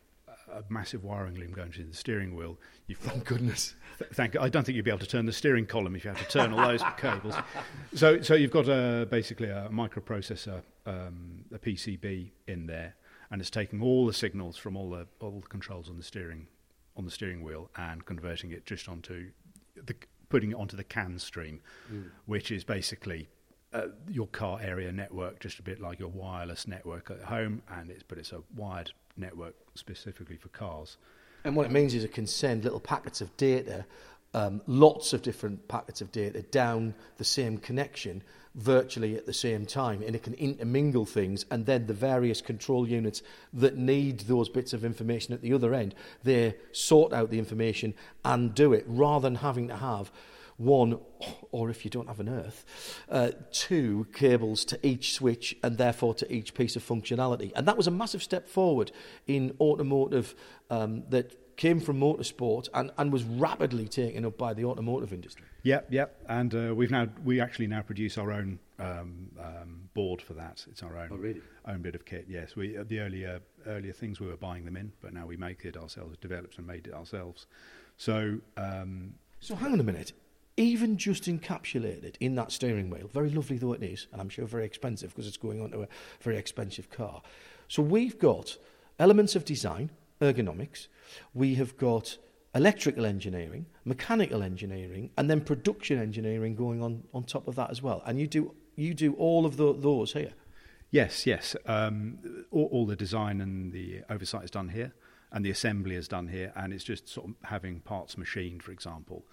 a 0.52 0.62
massive 0.68 1.02
wiring 1.04 1.34
loom 1.34 1.50
going 1.52 1.72
to 1.72 1.84
the 1.84 1.94
steering 1.94 2.34
wheel. 2.36 2.58
You've 2.86 3.02
got, 3.02 3.12
Thank 3.14 3.24
goodness. 3.26 3.74
Th- 3.98 4.10
Thank. 4.12 4.36
I 4.38 4.48
don't 4.48 4.64
think 4.64 4.76
you'd 4.76 4.84
be 4.84 4.90
able 4.90 5.00
to 5.00 5.06
turn 5.06 5.26
the 5.26 5.32
steering 5.32 5.66
column 5.66 5.96
if 5.96 6.04
you 6.04 6.10
had 6.10 6.18
to 6.18 6.28
turn 6.28 6.52
all 6.52 6.66
those 6.68 6.82
cables. 6.98 7.34
So, 7.94 8.20
so 8.22 8.34
you've 8.34 8.52
got 8.52 8.68
a, 8.68 9.06
basically 9.10 9.48
a 9.48 9.68
microprocessor, 9.72 10.62
um, 10.86 11.44
a 11.52 11.58
PCB 11.58 12.30
in 12.46 12.66
there, 12.66 12.94
and 13.30 13.40
it's 13.40 13.50
taking 13.50 13.82
all 13.82 14.06
the 14.06 14.12
signals 14.12 14.56
from 14.56 14.76
all 14.76 14.90
the 14.90 15.06
all 15.20 15.40
the 15.40 15.48
controls 15.48 15.88
on 15.90 15.96
the 15.96 16.04
steering 16.04 16.46
on 16.96 17.04
the 17.04 17.10
steering 17.10 17.42
wheel 17.42 17.68
and 17.76 18.04
converting 18.06 18.52
it 18.52 18.64
just 18.64 18.88
onto 18.88 19.30
the 19.84 19.94
putting 20.28 20.50
it 20.50 20.54
onto 20.54 20.76
the 20.76 20.84
CAN 20.84 21.18
stream, 21.18 21.60
which 22.26 22.50
is 22.50 22.64
basically 22.64 23.28
uh, 23.72 23.88
your 24.08 24.26
car 24.28 24.58
area 24.62 24.90
network, 24.92 25.40
just 25.40 25.58
a 25.58 25.62
bit 25.62 25.80
like 25.80 25.98
your 25.98 26.08
wireless 26.08 26.66
network 26.66 27.10
at 27.10 27.22
home, 27.22 27.62
and 27.70 27.90
it's 27.90 28.02
but 28.02 28.18
it's 28.18 28.32
a 28.32 28.42
wired 28.54 28.92
network 29.16 29.54
specifically 29.74 30.36
for 30.36 30.48
cars. 30.48 30.96
And 31.44 31.54
what 31.54 31.66
it 31.66 31.72
means 31.72 31.94
is 31.94 32.02
it 32.02 32.12
can 32.12 32.26
send 32.26 32.64
little 32.64 32.80
packets 32.80 33.20
of 33.20 33.36
data, 33.36 33.86
um, 34.34 34.60
lots 34.66 35.12
of 35.12 35.22
different 35.22 35.66
packets 35.68 36.00
of 36.00 36.12
data 36.12 36.42
down 36.42 36.94
the 37.16 37.24
same 37.24 37.58
connection 37.58 38.22
virtually 38.54 39.16
at 39.16 39.26
the 39.26 39.32
same 39.32 39.66
time. 39.66 40.02
And 40.02 40.16
it 40.16 40.22
can 40.22 40.34
intermingle 40.34 41.04
things. 41.04 41.44
And 41.50 41.66
then 41.66 41.86
the 41.86 41.94
various 41.94 42.40
control 42.40 42.88
units 42.88 43.22
that 43.52 43.76
need 43.76 44.20
those 44.20 44.48
bits 44.48 44.72
of 44.72 44.84
information 44.84 45.34
at 45.34 45.42
the 45.42 45.52
other 45.52 45.74
end, 45.74 45.94
they 46.24 46.54
sort 46.72 47.12
out 47.12 47.30
the 47.30 47.38
information 47.38 47.94
and 48.24 48.54
do 48.54 48.72
it 48.72 48.84
rather 48.86 49.26
than 49.28 49.36
having 49.36 49.68
to 49.68 49.76
have 49.76 50.10
one, 50.56 50.98
or 51.52 51.68
if 51.68 51.84
you 51.84 51.90
don't 51.90 52.08
have 52.08 52.20
an 52.20 52.30
earth, 52.30 52.64
uh, 53.10 53.30
two 53.52 54.06
cables 54.14 54.64
to 54.64 54.86
each 54.86 55.12
switch 55.12 55.54
and 55.62 55.76
therefore 55.76 56.14
to 56.14 56.32
each 56.32 56.54
piece 56.54 56.76
of 56.76 56.86
functionality. 56.86 57.52
And 57.54 57.68
that 57.68 57.76
was 57.76 57.86
a 57.86 57.90
massive 57.90 58.22
step 58.22 58.48
forward 58.48 58.90
in 59.26 59.54
automotive 59.60 60.34
um, 60.70 61.04
that 61.10 61.34
came 61.56 61.80
from 61.80 61.98
motorsport 61.98 62.68
and, 62.74 62.90
and 62.98 63.12
was 63.12 63.24
rapidly 63.24 63.88
taken 63.88 64.24
up 64.24 64.36
by 64.36 64.52
the 64.54 64.64
automotive 64.64 65.12
industry. 65.12 65.46
Yep, 65.62 65.88
yep. 65.90 66.20
And 66.28 66.54
uh, 66.54 66.74
we've 66.74 66.90
now 66.90 67.08
we 67.24 67.40
actually 67.40 67.66
now 67.66 67.82
produce 67.82 68.18
our 68.18 68.30
own 68.30 68.58
um, 68.78 69.30
um, 69.42 69.88
board 69.94 70.20
for 70.20 70.34
that. 70.34 70.64
It's 70.70 70.82
our 70.82 70.96
own 70.98 71.08
Oh, 71.10 71.16
really? 71.16 71.40
own 71.66 71.82
bit 71.82 71.94
of 71.94 72.04
kit. 72.04 72.26
Yes, 72.28 72.56
we 72.56 72.76
uh, 72.76 72.84
the 72.86 73.00
earlier 73.00 73.40
earlier 73.66 73.92
things 73.92 74.20
we 74.20 74.26
were 74.26 74.36
buying 74.36 74.64
them 74.64 74.76
in, 74.76 74.92
but 75.00 75.12
now 75.12 75.26
we 75.26 75.36
make 75.36 75.64
it 75.64 75.76
ourselves, 75.76 76.16
developed 76.18 76.58
and 76.58 76.66
made 76.66 76.86
it 76.86 76.94
ourselves. 76.94 77.46
So 77.96 78.38
um, 78.56 79.14
So 79.40 79.54
hang 79.54 79.72
on 79.72 79.80
a 79.80 79.84
minute. 79.84 80.12
Even 80.58 80.96
just 80.96 81.24
encapsulated 81.24 82.14
in 82.18 82.34
that 82.36 82.50
steering 82.50 82.88
wheel, 82.88 83.10
very 83.12 83.28
lovely 83.30 83.58
though 83.58 83.74
it 83.74 83.82
is, 83.82 84.06
and 84.12 84.20
I'm 84.22 84.30
sure 84.30 84.46
very 84.46 84.64
expensive 84.64 85.10
because 85.10 85.26
it's 85.26 85.36
going 85.36 85.60
onto 85.60 85.82
a 85.82 85.88
very 86.20 86.38
expensive 86.38 86.88
car. 86.90 87.20
So 87.68 87.82
we've 87.82 88.18
got 88.18 88.56
elements 88.98 89.36
of 89.36 89.44
design, 89.44 89.90
ergonomics, 90.20 90.88
we 91.34 91.54
have 91.56 91.76
got 91.76 92.18
electrical 92.54 93.04
engineering, 93.04 93.66
mechanical 93.84 94.42
engineering, 94.42 95.10
and 95.18 95.28
then 95.28 95.40
production 95.40 95.98
engineering 95.98 96.54
going 96.54 96.82
on, 96.82 97.02
on 97.12 97.22
top 97.24 97.46
of 97.48 97.54
that 97.56 97.70
as 97.70 97.82
well. 97.82 98.02
And 98.06 98.18
you 98.18 98.26
do 98.26 98.54
you 98.76 98.94
do 98.94 99.14
all 99.14 99.46
of 99.46 99.56
tho- 99.56 99.72
those 99.72 100.12
here. 100.12 100.32
yes, 100.90 101.26
yes, 101.26 101.56
um, 101.66 102.18
all, 102.50 102.68
all 102.72 102.86
the 102.86 102.96
design 102.96 103.40
and 103.40 103.72
the 103.72 104.02
oversight 104.10 104.44
is 104.44 104.50
done 104.50 104.68
here, 104.68 104.92
and 105.32 105.44
the 105.44 105.50
assembly 105.50 105.96
is 105.96 106.08
done 106.08 106.28
here, 106.28 106.52
and 106.56 106.72
it's 106.72 106.84
just 106.84 107.08
sort 107.08 107.28
of 107.28 107.34
having 107.44 107.80
parts 107.80 108.16
machined, 108.16 108.62
for 108.62 108.72
example, 108.72 109.24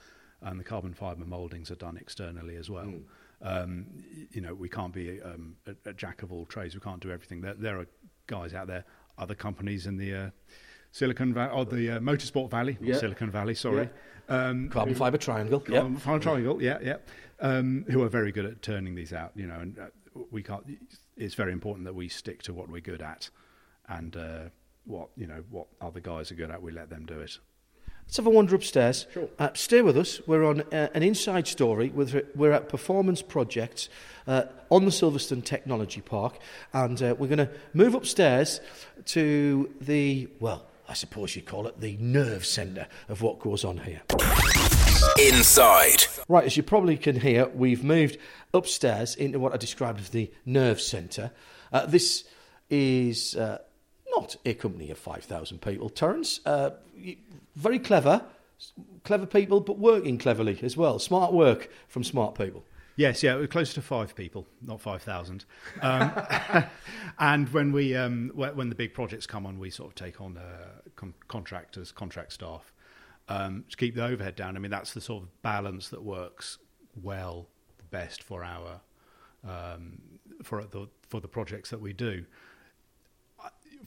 and 0.42 0.60
the 0.60 0.64
carbon 0.64 0.94
fibre 0.94 1.26
mouldings 1.26 1.72
are 1.72 1.76
done 1.76 1.98
externally 1.98 2.56
as 2.56 2.70
well. 2.70 2.94
Um, 3.42 3.86
you 4.32 4.40
know, 4.40 4.54
we 4.54 4.70
can't 4.70 4.94
be 4.94 5.22
um, 5.22 5.58
a, 5.68 5.90
a 5.90 5.94
jack 5.94 6.24
of 6.24 6.32
all 6.32 6.46
trades. 6.46 6.76
We 6.76 6.82
can't 6.82 7.02
do 7.02 7.12
everything. 7.12 7.42
There, 7.42 7.54
there 7.54 7.80
are 7.80 7.88
guys 8.28 8.54
out 8.54 8.68
there, 8.68 8.86
other 9.18 9.36
companies 9.36 9.86
in 9.86 9.98
the 9.98 10.14
uh, 10.16 10.30
Silicon 10.94 11.34
Valley, 11.34 11.52
or 11.52 11.66
the 11.66 11.90
uh, 11.90 12.00
Motorsport 12.00 12.52
Valley, 12.52 12.78
Yeah. 12.80 12.96
Silicon 12.96 13.32
Valley, 13.32 13.56
sorry. 13.56 13.90
Um, 14.30 14.70
Carbon 14.70 14.94
fibre 14.94 15.18
triangle. 15.18 15.62
Yeah. 15.68 15.80
Carbon 15.80 15.98
fibre 15.98 16.20
triangle, 16.20 16.62
yeah, 16.62 16.78
yeah. 16.82 16.98
Um, 17.40 17.84
who 17.90 18.04
are 18.04 18.10
very 18.10 18.32
good 18.32 18.46
at 18.46 18.62
turning 18.62 18.94
these 18.94 19.12
out, 19.12 19.32
you 19.36 19.48
know, 19.48 19.60
and 19.60 19.78
uh, 19.80 19.88
we 20.30 20.44
can't. 20.44 20.64
It's 21.18 21.34
very 21.34 21.52
important 21.52 21.86
that 21.86 21.96
we 21.96 22.08
stick 22.08 22.44
to 22.44 22.54
what 22.54 22.70
we're 22.70 22.80
good 22.80 23.02
at, 23.02 23.32
and 23.90 24.16
uh, 24.16 24.40
what 24.86 25.10
you 25.18 25.26
know 25.26 25.44
what 25.50 25.66
other 25.82 26.00
guys 26.00 26.32
are 26.32 26.36
good 26.36 26.52
at. 26.52 26.62
We 26.62 26.72
let 26.72 26.92
them 26.92 27.06
do 27.08 27.20
it. 27.20 27.40
Let's 28.06 28.18
have 28.18 28.28
a 28.28 28.30
wander 28.30 28.54
upstairs. 28.56 29.08
Sure. 29.14 29.30
Uh, 29.40 29.50
stay 29.54 29.82
with 29.82 29.98
us. 29.98 30.22
We're 30.28 30.44
on 30.44 30.62
uh, 30.74 30.90
an 30.94 31.02
inside 31.02 31.48
story. 31.48 31.90
With, 31.90 32.16
we're 32.36 32.52
at 32.52 32.70
Performance 32.70 33.22
Projects 33.22 33.90
uh, 34.28 34.44
on 34.70 34.86
the 34.86 34.92
Silverstone 34.92 35.44
Technology 35.44 36.02
Park. 36.02 36.38
And 36.74 37.02
uh, 37.02 37.16
we're 37.18 37.28
going 37.28 37.38
to 37.38 37.50
move 37.74 37.96
upstairs 37.96 38.60
to 39.06 39.74
the, 39.80 40.28
well, 40.40 40.68
I 40.88 40.94
suppose 40.94 41.36
you'd 41.36 41.46
call 41.46 41.68
it 41.68 41.80
the 41.80 41.98
nerve 42.00 42.46
centre 42.46 42.88
of 43.10 43.22
what 43.22 43.40
goes 43.40 43.64
on 43.64 43.80
here. 43.80 44.02
Inside. 45.20 46.06
Right, 46.28 46.46
as 46.46 46.58
you 46.58 46.64
probably 46.64 46.98
can 46.98 47.20
hear, 47.20 47.48
we've 47.48 47.84
moved 47.84 48.18
upstairs 48.54 49.16
into 49.16 49.40
what 49.40 49.54
I 49.54 49.58
described 49.58 50.00
as 50.00 50.10
the 50.10 50.32
nerve 50.46 50.82
centre. 50.82 51.32
Uh, 51.72 51.86
this 51.86 52.26
is 52.70 53.36
uh, 53.36 53.60
not 54.16 54.36
a 54.46 54.54
company 54.54 54.92
of 54.92 54.98
5,000 54.98 55.62
people, 55.62 55.90
Terence. 55.90 56.40
Uh, 56.46 56.72
very 57.56 57.80
clever, 57.80 58.24
clever 59.04 59.26
people, 59.26 59.60
but 59.60 59.78
working 59.78 60.18
cleverly 60.18 60.60
as 60.62 60.78
well. 60.78 61.00
Smart 61.00 61.34
work 61.34 61.70
from 61.88 62.04
smart 62.04 62.36
people. 62.36 62.64
Yes, 62.96 63.24
yeah, 63.24 63.36
we're 63.36 63.48
close 63.48 63.74
to 63.74 63.82
five 63.82 64.16
people, 64.16 64.46
not 64.62 64.80
five 64.80 65.02
thousand. 65.02 65.46
Um, 65.82 66.12
and 67.20 67.52
when 67.52 67.72
we 67.72 67.96
um, 67.96 68.32
when 68.36 68.70
the 68.70 68.76
big 68.76 68.94
projects 68.94 69.26
come 69.26 69.46
on, 69.46 69.58
we 69.58 69.72
sort 69.72 69.90
of 69.90 69.96
take 69.96 70.22
on 70.22 70.38
uh, 70.38 70.68
con- 70.96 71.16
contractors, 71.28 71.92
contract 71.92 72.34
staff 72.34 72.72
um, 73.30 73.66
to 73.70 73.78
keep 73.78 73.96
the 73.96 74.06
overhead 74.06 74.36
down. 74.36 74.56
I 74.56 74.60
mean, 74.60 74.72
that's 74.72 74.94
the 74.94 75.02
sort 75.02 75.24
of 75.24 75.42
balance 75.42 75.90
that 75.90 76.04
works 76.04 76.60
well, 77.02 77.48
the 77.78 77.84
best 77.86 78.22
for 78.22 78.44
our 78.44 78.82
um, 79.48 80.00
for 80.44 80.64
the 80.64 80.88
for 81.10 81.20
the 81.20 81.28
projects 81.28 81.72
that 81.72 81.82
we 81.82 81.94
do. 81.94 82.26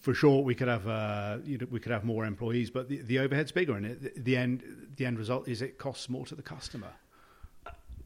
For 0.00 0.12
sure, 0.14 0.42
we 0.42 0.54
could 0.54 0.68
have 0.68 0.86
uh, 0.88 1.38
you 1.44 1.58
know, 1.58 1.66
we 1.70 1.78
could 1.78 1.92
have 1.92 2.04
more 2.04 2.24
employees, 2.24 2.70
but 2.70 2.88
the, 2.88 2.98
the 3.02 3.20
overhead's 3.20 3.52
bigger, 3.52 3.76
and 3.76 3.86
it, 3.86 4.24
the 4.24 4.36
end 4.36 4.64
the 4.96 5.06
end 5.06 5.16
result 5.16 5.46
is 5.46 5.62
it 5.62 5.78
costs 5.78 6.08
more 6.08 6.26
to 6.26 6.34
the 6.34 6.42
customer. 6.42 6.90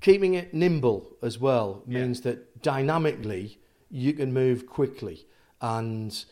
Keeping 0.00 0.34
it 0.34 0.54
nimble 0.54 1.16
as 1.22 1.38
well 1.38 1.82
Yeah. 1.86 2.00
means 2.00 2.22
that 2.22 2.62
dynamically 2.62 3.58
you 3.90 4.12
can 4.12 4.32
move 4.32 4.66
quickly. 4.66 5.26
And 5.60 6.24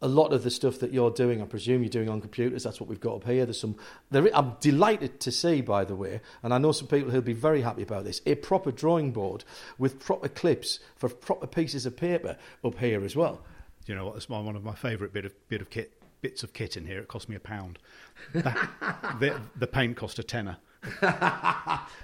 a 0.00 0.06
lot 0.06 0.32
of 0.32 0.44
the 0.44 0.50
stuff 0.50 0.78
that 0.78 0.92
you're 0.92 1.10
doing, 1.10 1.42
I 1.42 1.46
presume 1.46 1.82
you're 1.82 1.88
doing 1.90 2.08
on 2.08 2.20
computers. 2.20 2.62
That's 2.62 2.80
what 2.80 2.88
we've 2.88 3.00
got 3.00 3.16
up 3.16 3.24
here. 3.24 3.44
There's 3.44 3.58
some. 3.60 3.74
There, 4.10 4.28
I'm 4.32 4.54
delighted 4.60 5.18
to 5.20 5.32
see, 5.32 5.60
by 5.60 5.84
the 5.84 5.96
way, 5.96 6.20
and 6.44 6.54
I 6.54 6.58
know 6.58 6.70
some 6.70 6.86
people 6.86 7.10
who'll 7.10 7.20
be 7.22 7.32
very 7.32 7.62
happy 7.62 7.82
about 7.82 8.04
this. 8.04 8.20
A 8.24 8.36
proper 8.36 8.70
drawing 8.70 9.10
board 9.10 9.42
with 9.78 9.98
proper 9.98 10.28
clips 10.28 10.78
for 10.94 11.08
proper 11.08 11.48
pieces 11.48 11.84
of 11.86 11.96
paper 11.96 12.36
up 12.62 12.78
here 12.78 13.04
as 13.04 13.16
well. 13.16 13.40
you 13.86 13.94
know 13.96 14.04
what? 14.04 14.14
That's 14.14 14.28
my, 14.28 14.38
one 14.38 14.54
of 14.54 14.62
my 14.62 14.74
favourite 14.74 15.12
bit 15.12 15.24
of 15.24 15.32
bit 15.48 15.60
of 15.60 15.70
kit 15.70 15.92
bits 16.20 16.44
of 16.44 16.52
kit 16.52 16.76
in 16.76 16.84
here. 16.86 17.00
It 17.00 17.08
cost 17.08 17.28
me 17.28 17.34
a 17.34 17.40
pound. 17.40 17.80
the, 18.32 19.40
the 19.56 19.66
paint 19.66 19.96
cost 19.96 20.18
a 20.20 20.22
tenner. 20.22 20.58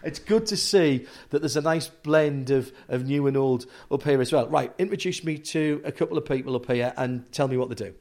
it's 0.03 0.19
good 0.19 0.47
to 0.47 0.57
see 0.57 1.07
that 1.31 1.41
there's 1.41 1.57
a 1.57 1.61
nice 1.61 1.89
blend 1.89 2.51
of, 2.51 2.73
of 2.89 3.05
new 3.05 3.27
and 3.27 3.37
old 3.37 3.67
up 3.91 4.03
here 4.03 4.21
as 4.21 4.33
well. 4.33 4.49
Right, 4.49 4.73
introduce 4.79 5.25
me 5.25 5.39
to 5.39 5.81
a 5.85 5.93
couple 5.93 6.19
of 6.19 6.25
people 6.25 6.57
up 6.57 6.67
here 6.67 6.93
and 6.97 7.31
tell 7.33 7.49
me 7.49 7.57
what 7.57 7.69
they 7.69 7.75
do. 7.75 7.95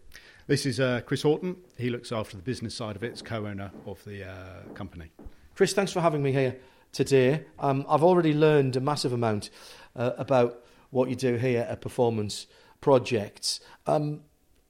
This 0.48 0.66
is 0.66 0.80
uh, 0.80 1.02
Chris 1.06 1.22
Horton. 1.22 1.56
He 1.78 1.90
looks 1.90 2.12
after 2.12 2.36
the 2.36 2.44
business 2.44 2.76
side 2.76 2.96
of 2.96 3.04
it. 3.04 3.08
It's 3.08 3.22
co-owner 3.22 3.72
of 3.86 4.04
the 4.04 4.30
uh, 4.30 4.74
company. 4.74 5.12
Chris, 5.56 5.74
thanks 5.74 5.92
for 5.92 6.02
having 6.02 6.22
me 6.22 6.32
here 6.32 6.58
today. 6.92 7.46
Um, 7.60 7.86
I've 7.88 8.04
already 8.04 8.34
learned 8.34 8.76
a 8.76 8.82
massive 8.82 9.14
amount 9.14 9.52
uh, 9.96 10.12
about 10.18 10.64
what 10.90 11.10
you 11.10 11.16
do 11.16 11.36
here 11.36 11.66
at 11.70 11.82
Performance 11.82 12.48
Projects. 12.82 13.60
Um, 13.88 14.22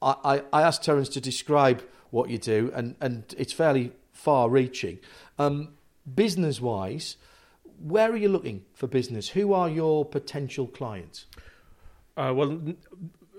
I, 0.01 0.43
I, 0.51 0.61
asked 0.61 0.83
Terence 0.83 1.09
to 1.09 1.21
describe 1.21 1.81
what 2.11 2.29
you 2.29 2.37
do, 2.37 2.71
and, 2.75 2.95
and 3.01 3.33
it's 3.37 3.53
fairly 3.53 3.93
far 4.11 4.49
reaching. 4.49 4.99
Um, 5.39 5.69
business 6.11 6.61
wise, 6.61 7.17
where 7.79 8.11
are 8.11 8.17
you 8.17 8.29
looking 8.29 8.63
for 8.73 8.87
business? 8.87 9.29
Who 9.29 9.53
are 9.53 9.69
your 9.69 10.05
potential 10.05 10.67
clients? 10.67 11.25
Uh, 12.15 12.33
well, 12.35 12.59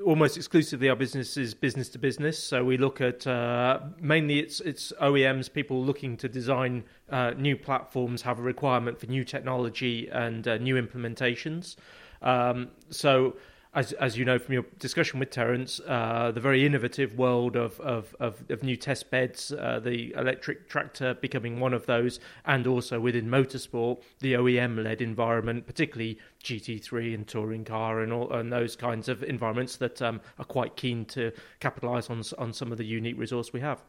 almost 0.04 0.36
exclusively 0.36 0.88
our 0.88 0.96
business 0.96 1.36
is 1.36 1.54
business 1.54 1.88
to 1.90 1.98
business. 1.98 2.42
So 2.42 2.64
we 2.64 2.76
look 2.76 3.00
at 3.00 3.26
uh, 3.26 3.80
mainly 4.00 4.38
it's 4.38 4.60
it's 4.60 4.92
OEMs, 5.00 5.52
people 5.52 5.82
looking 5.82 6.16
to 6.18 6.28
design 6.28 6.84
uh, 7.10 7.32
new 7.36 7.56
platforms, 7.56 8.22
have 8.22 8.38
a 8.38 8.42
requirement 8.42 8.98
for 8.98 9.06
new 9.06 9.24
technology 9.24 10.08
and 10.08 10.46
uh, 10.46 10.58
new 10.58 10.80
implementations. 10.80 11.76
Um, 12.22 12.68
so 12.90 13.36
as 13.74 13.92
as 13.94 14.16
you 14.16 14.24
know 14.24 14.38
from 14.38 14.54
your 14.54 14.64
discussion 14.78 15.18
with 15.18 15.30
Terence, 15.30 15.80
uh, 15.86 16.30
the 16.32 16.40
very 16.40 16.64
innovative 16.64 17.18
world 17.18 17.56
of 17.56 17.80
of, 17.80 18.14
of, 18.20 18.44
of 18.48 18.62
new 18.62 18.76
test 18.76 19.10
beds, 19.10 19.52
uh, 19.52 19.80
the 19.80 20.12
electric 20.14 20.68
tractor 20.68 21.14
becoming 21.14 21.58
one 21.58 21.74
of 21.74 21.86
those, 21.86 22.20
and 22.46 22.66
also 22.66 23.00
within 23.00 23.26
motorsport, 23.26 24.02
the 24.20 24.34
OEM-led 24.34 25.02
environment, 25.02 25.66
particularly 25.66 26.18
GT3 26.42 27.14
and 27.14 27.26
touring 27.26 27.64
car 27.64 28.00
and 28.00 28.12
all 28.12 28.32
and 28.32 28.52
those 28.52 28.76
kinds 28.76 29.08
of 29.08 29.22
environments 29.24 29.76
that 29.76 30.00
um, 30.00 30.20
are 30.38 30.44
quite 30.44 30.76
keen 30.76 31.04
to 31.06 31.32
capitalise 31.60 32.08
on 32.10 32.22
on 32.38 32.52
some 32.52 32.70
of 32.70 32.78
the 32.78 32.84
unique 32.84 33.18
resource 33.18 33.52
we 33.52 33.60
have. 33.60 33.82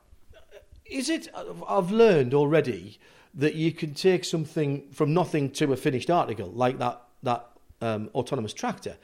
Is 0.85 1.09
it? 1.09 1.27
I've 1.67 1.91
learned 1.91 2.33
already 2.33 2.99
that 3.33 3.55
you 3.55 3.71
can 3.71 3.93
take 3.93 4.23
something 4.23 4.89
from 4.91 5.13
nothing 5.13 5.51
to 5.51 5.73
a 5.73 5.77
finished 5.77 6.09
article, 6.09 6.51
like 6.51 6.79
that 6.79 7.01
that 7.21 7.49
um, 7.81 8.09
autonomous 8.15 8.53
tractor 8.53 8.97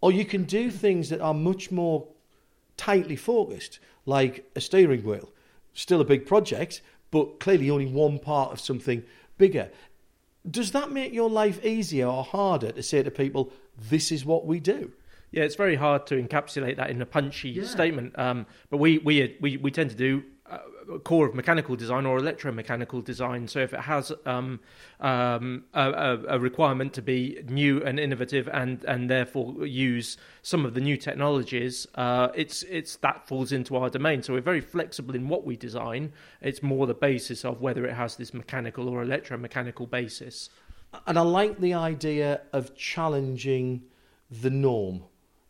or 0.00 0.12
you 0.12 0.24
can 0.24 0.44
do 0.44 0.70
things 0.70 1.08
that 1.08 1.20
are 1.20 1.34
much 1.34 1.70
more 1.70 2.06
tightly 2.76 3.16
focused, 3.16 3.78
like 4.04 4.50
a 4.54 4.60
steering 4.60 5.04
wheel. 5.04 5.32
Still 5.72 6.00
a 6.00 6.04
big 6.04 6.26
project, 6.26 6.82
but 7.10 7.40
clearly 7.40 7.70
only 7.70 7.86
one 7.86 8.18
part 8.18 8.52
of 8.52 8.60
something 8.60 9.02
bigger. 9.38 9.70
Does 10.48 10.72
that 10.72 10.90
make 10.90 11.12
your 11.12 11.30
life 11.30 11.64
easier 11.64 12.06
or 12.06 12.22
harder 12.22 12.72
to 12.72 12.82
say 12.82 13.02
to 13.02 13.10
people, 13.10 13.52
this 13.76 14.12
is 14.12 14.24
what 14.24 14.46
we 14.46 14.60
do? 14.60 14.92
Yeah, 15.32 15.42
it's 15.42 15.56
very 15.56 15.74
hard 15.74 16.06
to 16.06 16.22
encapsulate 16.22 16.76
that 16.76 16.90
in 16.90 17.02
a 17.02 17.06
punchy 17.06 17.50
yeah. 17.50 17.64
statement. 17.64 18.18
Um, 18.18 18.46
but 18.70 18.78
we, 18.78 18.98
we 18.98 19.36
we 19.40 19.56
we 19.56 19.70
tend 19.70 19.90
to 19.90 19.96
do 19.96 20.22
core 21.04 21.26
of 21.26 21.34
mechanical 21.34 21.76
design 21.76 22.06
or 22.06 22.18
electromechanical 22.18 23.04
design. 23.04 23.48
So 23.48 23.60
if 23.60 23.72
it 23.72 23.80
has 23.80 24.12
um, 24.24 24.60
um, 25.00 25.64
a, 25.74 26.18
a, 26.28 26.38
requirement 26.38 26.92
to 26.94 27.02
be 27.02 27.40
new 27.48 27.82
and 27.82 27.98
innovative 27.98 28.48
and 28.52 28.84
and 28.84 29.10
therefore 29.10 29.66
use 29.66 30.16
some 30.42 30.64
of 30.64 30.74
the 30.74 30.80
new 30.80 30.96
technologies, 30.96 31.86
uh, 31.96 32.28
it's 32.34 32.62
it's 32.64 32.96
that 32.96 33.26
falls 33.26 33.52
into 33.52 33.76
our 33.76 33.90
domain. 33.90 34.22
So 34.22 34.34
we're 34.34 34.40
very 34.40 34.60
flexible 34.60 35.14
in 35.14 35.28
what 35.28 35.44
we 35.44 35.56
design. 35.56 36.12
It's 36.40 36.62
more 36.62 36.86
the 36.86 36.94
basis 36.94 37.44
of 37.44 37.60
whether 37.60 37.84
it 37.84 37.94
has 37.94 38.16
this 38.16 38.32
mechanical 38.32 38.88
or 38.88 39.04
electromechanical 39.04 39.90
basis. 39.90 40.50
And 41.06 41.18
I 41.18 41.22
like 41.22 41.58
the 41.58 41.74
idea 41.74 42.42
of 42.52 42.74
challenging 42.76 43.82
the 44.30 44.50
norm 44.50 45.02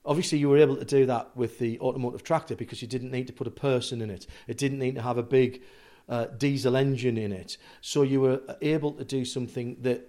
Obviously, 0.07 0.39
you 0.39 0.49
were 0.49 0.59
able 0.59 0.77
to 0.77 0.85
do 0.85 1.05
that 1.07 1.37
with 1.37 1.59
the 1.59 1.79
automotive 1.81 2.23
tractor 2.23 2.55
because 2.55 2.81
you 2.81 2.89
didn't 2.89 3.11
need 3.11 3.27
to 3.27 3.33
put 3.33 3.47
a 3.47 3.51
person 3.51 4.01
in 4.01 4.11
it. 4.11 4.27
It 4.47 4.57
didn't 4.57 4.79
need 4.79 4.95
to 4.95 5.03
have 5.03 5.19
a 5.19 5.23
big 5.23 5.63
uh, 6.09 6.27
diesel 6.27 6.77
engine 6.77 7.19
in 7.19 7.33
it. 7.33 7.57
So 7.81 8.03
you 8.03 8.21
were 8.21 8.41
able 8.63 8.93
to 8.93 9.05
do 9.05 9.25
something 9.25 9.77
that 9.81 10.09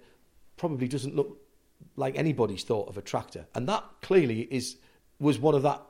probably 0.56 0.88
doesn't 0.88 1.16
look 1.16 1.40
like 1.96 2.16
anybody's 2.16 2.62
thought 2.62 2.88
of 2.88 2.96
a 2.96 3.02
tractor. 3.02 3.46
And 3.54 3.68
that 3.68 3.84
clearly 4.02 4.42
is 4.42 4.76
was 5.18 5.38
one 5.38 5.54
of 5.54 5.62
that 5.62 5.82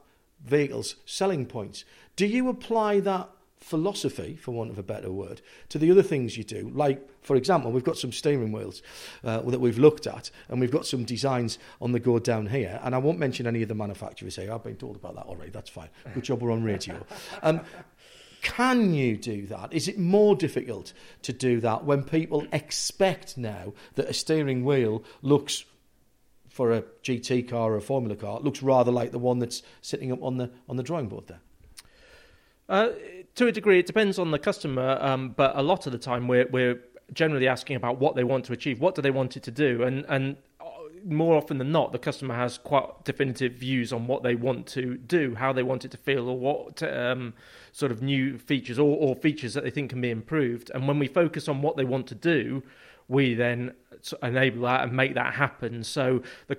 vehicle's 0.43 0.97
selling 1.05 1.45
points. 1.45 1.85
Do 2.17 2.27
you 2.27 2.49
apply 2.49 3.01
that 3.01 3.29
philosophy, 3.61 4.37
for 4.37 4.53
want 4.53 4.71
of 4.71 4.79
a 4.79 4.83
better 4.83 5.11
word, 5.11 5.41
to 5.69 5.79
the 5.79 5.91
other 5.91 6.03
things 6.03 6.37
you 6.37 6.45
do. 6.45 6.71
Like, 6.75 7.07
for 7.23 7.37
example, 7.37 7.73
we've 7.73 7.85
got 7.85 7.99
some 7.99 8.13
steering 8.13 8.53
wheels 8.53 8.83
uh, 9.25 9.41
that 9.41 9.61
we've 9.61 9.79
looked 9.79 10.07
at, 10.07 10.31
and 10.49 10.61
we've 10.61 10.71
got 10.71 10.87
some 10.87 11.05
designs 11.05 11.59
on 11.81 11.93
the 11.93 12.01
go 12.01 12.19
down 12.19 12.47
here. 12.47 12.81
And 12.83 12.95
I 12.95 12.99
won't 12.99 13.19
mention 13.19 13.47
any 13.47 13.63
of 13.63 13.69
the 13.69 13.75
manufacturers 13.75 14.37
here. 14.37 14.53
I've 14.53 14.65
been 14.65 14.77
told 14.77 14.97
about 14.97 15.15
that 15.17 15.27
already. 15.27 15.51
That's 15.51 15.71
fine. 15.71 15.89
Good 16.15 16.25
job 16.25 16.41
we're 16.41 16.53
on 16.53 16.63
radio. 16.63 17.05
Um, 17.43 17.61
can 18.43 18.95
you 18.95 19.17
do 19.17 19.47
that? 19.47 19.73
Is 19.73 19.89
it 19.89 19.99
more 19.99 20.37
difficult 20.37 20.93
to 21.23 21.33
do 21.33 21.61
that 21.61 21.85
when 21.85 22.05
people 22.05 22.47
expect 22.53 23.37
now 23.37 23.73
that 23.95 24.09
a 24.09 24.15
steering 24.15 24.65
wheel 24.65 25.03
looks 25.23 25.65
for 26.49 26.73
a 26.73 26.83
GT 27.03 27.49
car 27.49 27.73
or 27.73 27.77
a 27.77 27.83
Formula 27.83 28.17
car 28.17 28.41
looks 28.41 28.63
rather 28.63 28.91
like 28.91 29.13
the 29.13 29.19
one 29.19 29.39
that's 29.39 29.63
sitting 29.81 30.13
up 30.13 30.23
on 30.23 30.39
the 30.39 30.51
on 30.69 30.77
the 30.77 30.83
drawing 30.83 31.09
board 31.09 31.27
there? 31.27 31.41
Uh, 32.69 32.91
to 33.35 33.47
a 33.47 33.53
degree, 33.53 33.79
it 33.79 33.87
depends 33.87 34.19
on 34.19 34.31
the 34.31 34.39
customer, 34.39 34.99
um, 35.01 35.31
but 35.31 35.57
a 35.57 35.63
lot 35.63 35.87
of 35.87 35.93
the 35.93 35.99
time 35.99 36.29
we're, 36.29 36.49
we're 36.51 36.81
generally 37.13 37.49
asking 37.49 37.77
about 37.77 37.99
what 37.99 38.17
they 38.17 38.25
want 38.25 38.45
to 38.47 38.53
achieve, 38.53 38.81
what 38.81 38.95
do 38.95 39.03
they 39.03 39.11
want 39.11 39.37
it 39.37 39.43
to 39.45 39.51
do, 39.51 39.83
and 39.83 40.05
and 40.09 40.37
more 41.05 41.37
often 41.37 41.59
than 41.59 41.73
not, 41.73 41.93
the 41.93 41.99
customer 41.99 42.35
has 42.35 42.59
quite 42.59 43.05
definitive 43.05 43.53
views 43.53 43.93
on 43.93 44.07
what 44.07 44.23
they 44.23 44.35
want 44.35 44.67
to 44.67 44.97
do, 44.97 45.35
how 45.35 45.53
they 45.53 45.63
want 45.63 45.85
it 45.85 45.91
to 45.93 45.97
feel, 45.97 46.29
or 46.29 46.39
what 46.39 46.83
um, 46.83 47.35
sort 47.73 47.93
of 47.93 48.03
new 48.03 48.39
features 48.39 48.79
or, 48.79 48.97
or 48.97 49.15
features 49.15 49.55
that 49.55 49.65
they 49.65 49.71
think 49.71 49.91
can 49.91 50.01
be 50.01 50.11
improved. 50.11 50.71
And 50.75 50.87
when 50.89 50.99
we 50.99 51.07
focus 51.07 51.49
on 51.49 51.63
what 51.63 51.77
they 51.77 51.85
want 51.85 52.07
to 52.09 52.15
do, 52.15 52.63
we 53.09 53.35
then 53.35 53.73
enable 54.23 54.63
that 54.63 54.85
and 54.85 54.93
make 54.93 55.15
that 55.15 55.35
happen. 55.35 55.83
So 55.83 56.23
the 56.47 56.57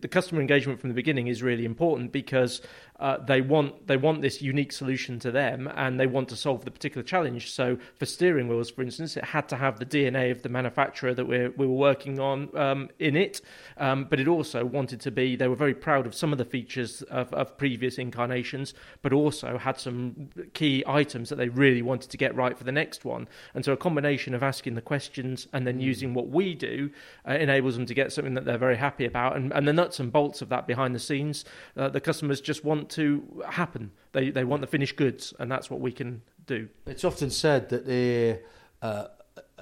the 0.00 0.08
customer 0.08 0.40
engagement 0.40 0.80
from 0.80 0.90
the 0.90 0.94
beginning 0.94 1.28
is 1.28 1.42
really 1.42 1.64
important 1.64 2.12
because 2.12 2.60
uh, 3.02 3.18
they 3.18 3.40
want 3.40 3.88
they 3.88 3.96
want 3.96 4.22
this 4.22 4.40
unique 4.40 4.70
solution 4.70 5.18
to 5.18 5.32
them, 5.32 5.68
and 5.74 5.98
they 5.98 6.06
want 6.06 6.28
to 6.28 6.36
solve 6.36 6.64
the 6.64 6.70
particular 6.70 7.02
challenge. 7.02 7.50
So 7.50 7.76
for 7.98 8.06
steering 8.06 8.46
wheels, 8.46 8.70
for 8.70 8.82
instance, 8.82 9.16
it 9.16 9.24
had 9.24 9.48
to 9.48 9.56
have 9.56 9.80
the 9.80 9.84
DNA 9.84 10.30
of 10.30 10.42
the 10.42 10.48
manufacturer 10.48 11.12
that 11.12 11.26
we're, 11.26 11.50
we 11.50 11.66
were 11.66 11.74
working 11.74 12.20
on 12.20 12.56
um, 12.56 12.90
in 13.00 13.16
it, 13.16 13.40
um, 13.78 14.06
but 14.08 14.20
it 14.20 14.28
also 14.28 14.64
wanted 14.64 15.00
to 15.00 15.10
be. 15.10 15.34
They 15.34 15.48
were 15.48 15.56
very 15.56 15.74
proud 15.74 16.06
of 16.06 16.14
some 16.14 16.30
of 16.30 16.38
the 16.38 16.44
features 16.44 17.02
of, 17.02 17.34
of 17.34 17.58
previous 17.58 17.98
incarnations, 17.98 18.72
but 19.02 19.12
also 19.12 19.58
had 19.58 19.80
some 19.80 20.30
key 20.54 20.84
items 20.86 21.28
that 21.30 21.36
they 21.36 21.48
really 21.48 21.82
wanted 21.82 22.08
to 22.10 22.16
get 22.16 22.36
right 22.36 22.56
for 22.56 22.62
the 22.62 22.70
next 22.70 23.04
one. 23.04 23.26
And 23.54 23.64
so 23.64 23.72
a 23.72 23.76
combination 23.76 24.32
of 24.32 24.44
asking 24.44 24.76
the 24.76 24.80
questions 24.80 25.48
and 25.52 25.66
then 25.66 25.80
using 25.80 26.14
what 26.14 26.28
we 26.28 26.54
do 26.54 26.88
uh, 27.28 27.32
enables 27.32 27.74
them 27.74 27.86
to 27.86 27.94
get 27.94 28.12
something 28.12 28.34
that 28.34 28.44
they're 28.44 28.58
very 28.58 28.76
happy 28.76 29.06
about. 29.06 29.34
And, 29.34 29.52
and 29.52 29.66
the 29.66 29.72
nuts 29.72 29.98
and 29.98 30.12
bolts 30.12 30.40
of 30.40 30.50
that 30.50 30.68
behind 30.68 30.94
the 30.94 31.00
scenes, 31.00 31.44
uh, 31.76 31.88
the 31.88 32.00
customers 32.00 32.40
just 32.40 32.64
want 32.64 32.91
to 32.92 33.42
happen. 33.48 33.90
They 34.12 34.30
they 34.30 34.44
want 34.44 34.60
the 34.60 34.66
finished 34.66 34.96
goods, 34.96 35.34
and 35.38 35.50
that's 35.50 35.70
what 35.70 35.80
we 35.80 35.92
can 35.92 36.22
do. 36.46 36.68
It's 36.86 37.04
often 37.04 37.30
said 37.30 37.68
that 37.70 37.88
a, 37.88 38.40
uh, 38.82 39.08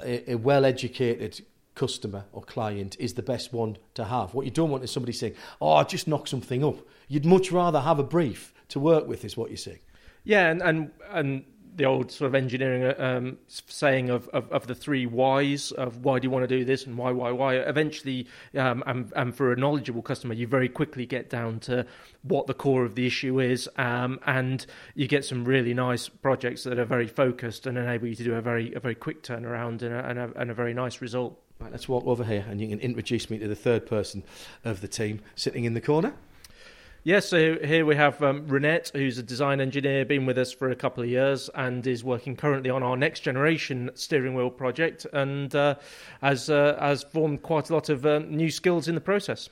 a, 0.02 0.32
a 0.32 0.34
well 0.36 0.64
educated 0.64 1.44
customer 1.74 2.24
or 2.32 2.42
client 2.42 2.96
is 2.98 3.14
the 3.14 3.22
best 3.22 3.52
one 3.52 3.78
to 3.94 4.04
have. 4.04 4.34
What 4.34 4.44
you 4.44 4.50
don't 4.50 4.70
want 4.70 4.84
is 4.84 4.90
somebody 4.90 5.12
saying, 5.12 5.34
"Oh, 5.60 5.72
I 5.72 5.84
just 5.84 6.06
knock 6.06 6.26
something 6.26 6.64
up." 6.64 6.78
You'd 7.08 7.26
much 7.26 7.50
rather 7.52 7.80
have 7.80 7.98
a 7.98 8.04
brief 8.04 8.52
to 8.68 8.80
work 8.80 9.06
with, 9.06 9.24
is 9.24 9.36
what 9.36 9.50
you're 9.50 9.56
saying. 9.56 9.80
Yeah, 10.24 10.50
and 10.50 10.62
and 10.62 10.90
and 11.10 11.44
the 11.80 11.86
old 11.86 12.12
sort 12.12 12.28
of 12.28 12.34
engineering 12.34 12.94
um, 13.00 13.38
saying 13.48 14.10
of, 14.10 14.28
of, 14.28 14.52
of, 14.52 14.66
the 14.66 14.74
three 14.74 15.06
whys 15.06 15.72
of 15.72 16.04
why 16.04 16.18
do 16.18 16.26
you 16.26 16.30
want 16.30 16.46
to 16.46 16.58
do 16.58 16.62
this 16.62 16.84
and 16.84 16.98
why, 16.98 17.10
why, 17.10 17.30
why. 17.30 17.54
Eventually, 17.54 18.26
um, 18.54 18.84
and, 18.86 19.10
and, 19.16 19.34
for 19.34 19.50
a 19.50 19.56
knowledgeable 19.56 20.02
customer, 20.02 20.34
you 20.34 20.46
very 20.46 20.68
quickly 20.68 21.06
get 21.06 21.30
down 21.30 21.58
to 21.60 21.86
what 22.22 22.46
the 22.46 22.52
core 22.52 22.84
of 22.84 22.96
the 22.96 23.06
issue 23.06 23.40
is, 23.40 23.66
um, 23.78 24.20
and 24.26 24.66
you 24.94 25.08
get 25.08 25.24
some 25.24 25.42
really 25.42 25.72
nice 25.72 26.06
projects 26.06 26.64
that 26.64 26.78
are 26.78 26.84
very 26.84 27.06
focused 27.06 27.66
and 27.66 27.78
enable 27.78 28.08
you 28.08 28.14
to 28.14 28.24
do 28.24 28.34
a 28.34 28.42
very 28.42 28.74
a 28.74 28.80
very 28.80 28.94
quick 28.94 29.22
turnaround 29.22 29.80
and 29.80 29.94
a, 29.94 30.06
and 30.06 30.18
a, 30.18 30.30
and 30.36 30.50
a 30.50 30.54
very 30.54 30.74
nice 30.74 31.00
result. 31.00 31.40
Right, 31.60 31.72
let's 31.72 31.88
walk 31.88 32.06
over 32.06 32.24
here, 32.24 32.44
and 32.46 32.60
you 32.60 32.68
can 32.68 32.80
introduce 32.80 33.30
me 33.30 33.38
to 33.38 33.48
the 33.48 33.56
third 33.56 33.86
person 33.86 34.22
of 34.66 34.82
the 34.82 34.88
team 34.88 35.22
sitting 35.34 35.64
in 35.64 35.72
the 35.72 35.80
corner. 35.80 36.12
Yes, 37.02 37.30
so 37.30 37.56
here 37.64 37.86
we 37.86 37.96
have 37.96 38.22
um, 38.22 38.46
Renette, 38.46 38.92
who's 38.92 39.16
a 39.16 39.22
design 39.22 39.58
engineer, 39.58 40.04
been 40.04 40.26
with 40.26 40.36
us 40.36 40.52
for 40.52 40.68
a 40.68 40.76
couple 40.76 41.02
of 41.02 41.08
years 41.08 41.48
and 41.54 41.86
is 41.86 42.04
working 42.04 42.36
currently 42.36 42.68
on 42.68 42.82
our 42.82 42.94
next 42.94 43.20
generation 43.20 43.90
steering 43.94 44.34
wheel 44.34 44.50
project 44.50 45.06
and 45.14 45.54
uh, 45.54 45.76
has, 46.20 46.50
uh, 46.50 46.76
has 46.78 47.02
formed 47.04 47.40
quite 47.40 47.70
a 47.70 47.72
lot 47.72 47.88
of 47.88 48.04
uh, 48.04 48.18
new 48.18 48.50
skills 48.50 48.86
in 48.86 48.94
the 48.94 49.00
process. 49.00 49.48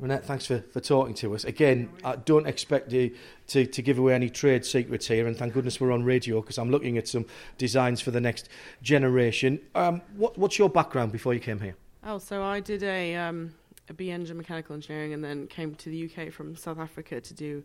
Renette, 0.00 0.24
thanks 0.24 0.46
for, 0.46 0.64
for 0.72 0.80
talking 0.80 1.12
to 1.16 1.34
us. 1.34 1.44
Again, 1.44 1.90
I 2.02 2.16
don't 2.16 2.46
expect 2.46 2.90
you 2.92 3.14
to, 3.48 3.66
to 3.66 3.82
give 3.82 3.98
away 3.98 4.14
any 4.14 4.30
trade 4.30 4.64
secrets 4.64 5.06
here, 5.06 5.26
and 5.26 5.36
thank 5.36 5.52
goodness 5.52 5.82
we're 5.82 5.92
on 5.92 6.02
radio 6.02 6.40
because 6.40 6.56
I'm 6.56 6.70
looking 6.70 6.96
at 6.96 7.06
some 7.06 7.26
designs 7.58 8.00
for 8.00 8.10
the 8.10 8.22
next 8.22 8.48
generation. 8.80 9.60
Um, 9.74 10.00
what, 10.16 10.38
what's 10.38 10.58
your 10.58 10.70
background 10.70 11.12
before 11.12 11.34
you 11.34 11.40
came 11.40 11.60
here? 11.60 11.76
Oh, 12.04 12.16
so 12.16 12.42
I 12.42 12.60
did 12.60 12.82
a, 12.82 13.16
um, 13.16 13.52
a 13.90 13.94
B 13.94 14.10
Eng 14.10 14.26
in 14.26 14.36
mechanical 14.36 14.74
engineering 14.74 15.12
and 15.12 15.22
then 15.22 15.48
came 15.48 15.74
to 15.74 15.90
the 15.90 16.08
UK 16.08 16.32
from 16.32 16.56
South 16.56 16.78
Africa 16.78 17.20
to 17.20 17.34
do 17.34 17.62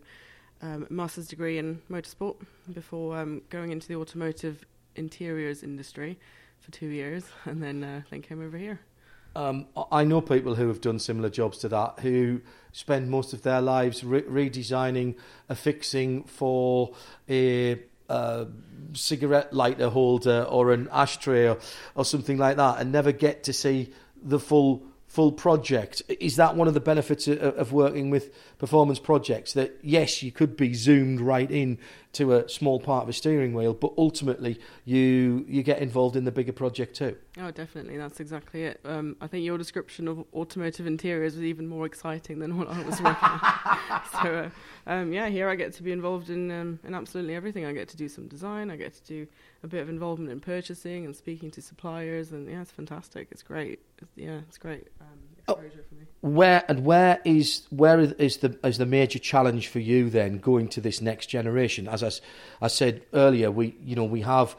um, 0.60 0.86
a 0.90 0.92
master's 0.92 1.28
degree 1.28 1.56
in 1.56 1.80
motorsport 1.90 2.36
before 2.74 3.16
um, 3.16 3.42
going 3.48 3.70
into 3.70 3.86
the 3.86 3.94
automotive 3.94 4.66
interiors 4.96 5.62
industry 5.62 6.18
for 6.60 6.72
two 6.72 6.88
years 6.88 7.24
and 7.44 7.62
then, 7.62 7.82
uh, 7.82 8.02
then 8.10 8.20
came 8.20 8.44
over 8.44 8.58
here. 8.58 8.80
Um, 9.36 9.66
I 9.92 10.04
know 10.04 10.22
people 10.22 10.54
who 10.54 10.66
have 10.68 10.80
done 10.80 10.98
similar 10.98 11.28
jobs 11.28 11.58
to 11.58 11.68
that 11.68 12.00
who 12.00 12.40
spend 12.72 13.10
most 13.10 13.34
of 13.34 13.42
their 13.42 13.60
lives 13.60 14.02
re- 14.02 14.22
redesigning 14.22 15.16
a 15.50 15.54
fixing 15.54 16.24
for 16.24 16.94
a 17.28 17.78
uh, 18.08 18.46
cigarette 18.94 19.52
lighter 19.52 19.90
holder 19.90 20.46
or 20.48 20.72
an 20.72 20.88
ashtray 20.90 21.48
or, 21.48 21.58
or 21.94 22.04
something 22.04 22.38
like 22.38 22.56
that 22.56 22.80
and 22.80 22.90
never 22.90 23.12
get 23.12 23.44
to 23.44 23.52
see 23.52 23.92
the 24.22 24.40
full 24.40 24.82
full 25.06 25.32
project. 25.32 26.02
Is 26.08 26.36
that 26.36 26.56
one 26.56 26.68
of 26.68 26.74
the 26.74 26.80
benefits 26.80 27.28
of, 27.28 27.72
working 27.72 28.10
with 28.10 28.32
performance 28.58 28.98
projects? 28.98 29.52
That 29.52 29.78
yes, 29.82 30.22
you 30.22 30.32
could 30.32 30.56
be 30.56 30.74
zoomed 30.74 31.20
right 31.20 31.50
in 31.50 31.78
to 32.12 32.32
a 32.32 32.48
small 32.48 32.80
part 32.80 33.04
of 33.04 33.08
a 33.08 33.12
steering 33.12 33.52
wheel, 33.52 33.74
but 33.74 33.92
ultimately 33.96 34.58
you 34.84 35.44
you 35.48 35.62
get 35.62 35.80
involved 35.80 36.16
in 36.16 36.24
the 36.24 36.32
bigger 36.32 36.52
project 36.52 36.96
too. 36.96 37.16
Oh, 37.38 37.50
definitely, 37.50 37.96
that's 37.96 38.20
exactly 38.20 38.64
it. 38.64 38.80
Um, 38.84 39.16
I 39.20 39.26
think 39.26 39.44
your 39.44 39.58
description 39.58 40.08
of 40.08 40.24
automotive 40.34 40.86
interiors 40.86 41.34
was 41.34 41.44
even 41.44 41.66
more 41.66 41.86
exciting 41.86 42.38
than 42.38 42.58
what 42.58 42.68
I 42.68 42.82
was 42.82 43.00
working 43.00 43.28
on. 43.28 44.02
so, 44.22 44.50
uh, 44.86 44.90
um, 44.90 45.12
yeah, 45.12 45.28
here 45.28 45.48
I 45.48 45.54
get 45.54 45.72
to 45.74 45.82
be 45.82 45.92
involved 45.92 46.30
in 46.30 46.50
um, 46.50 46.78
in 46.84 46.94
absolutely 46.94 47.34
everything. 47.34 47.64
I 47.64 47.72
get 47.72 47.88
to 47.88 47.96
do 47.96 48.08
some 48.08 48.28
design. 48.28 48.70
I 48.70 48.76
get 48.76 48.94
to 48.94 49.04
do 49.04 49.26
a 49.66 49.68
bit 49.68 49.82
of 49.82 49.88
involvement 49.88 50.30
in 50.30 50.40
purchasing 50.40 51.04
and 51.04 51.14
speaking 51.14 51.50
to 51.50 51.60
suppliers, 51.60 52.32
and 52.32 52.48
yeah, 52.48 52.62
it's 52.62 52.70
fantastic. 52.70 53.28
It's 53.30 53.42
great. 53.42 53.80
It's, 53.98 54.10
yeah, 54.14 54.38
it's 54.48 54.58
great. 54.58 54.86
Um, 55.00 55.18
exposure 55.38 55.84
for 55.88 55.94
me. 55.96 56.06
Where 56.20 56.64
and 56.68 56.84
where 56.84 57.20
is 57.24 57.66
where 57.70 58.00
is 58.00 58.38
the 58.38 58.58
is 58.64 58.78
the 58.78 58.86
major 58.86 59.18
challenge 59.18 59.68
for 59.68 59.80
you 59.80 60.08
then 60.08 60.38
going 60.38 60.68
to 60.68 60.80
this 60.80 61.00
next 61.00 61.26
generation? 61.26 61.88
As 61.88 62.02
I, 62.02 62.10
I 62.64 62.68
said 62.68 63.02
earlier, 63.12 63.50
we 63.50 63.76
you 63.82 63.96
know 63.96 64.04
we 64.04 64.22
have, 64.22 64.56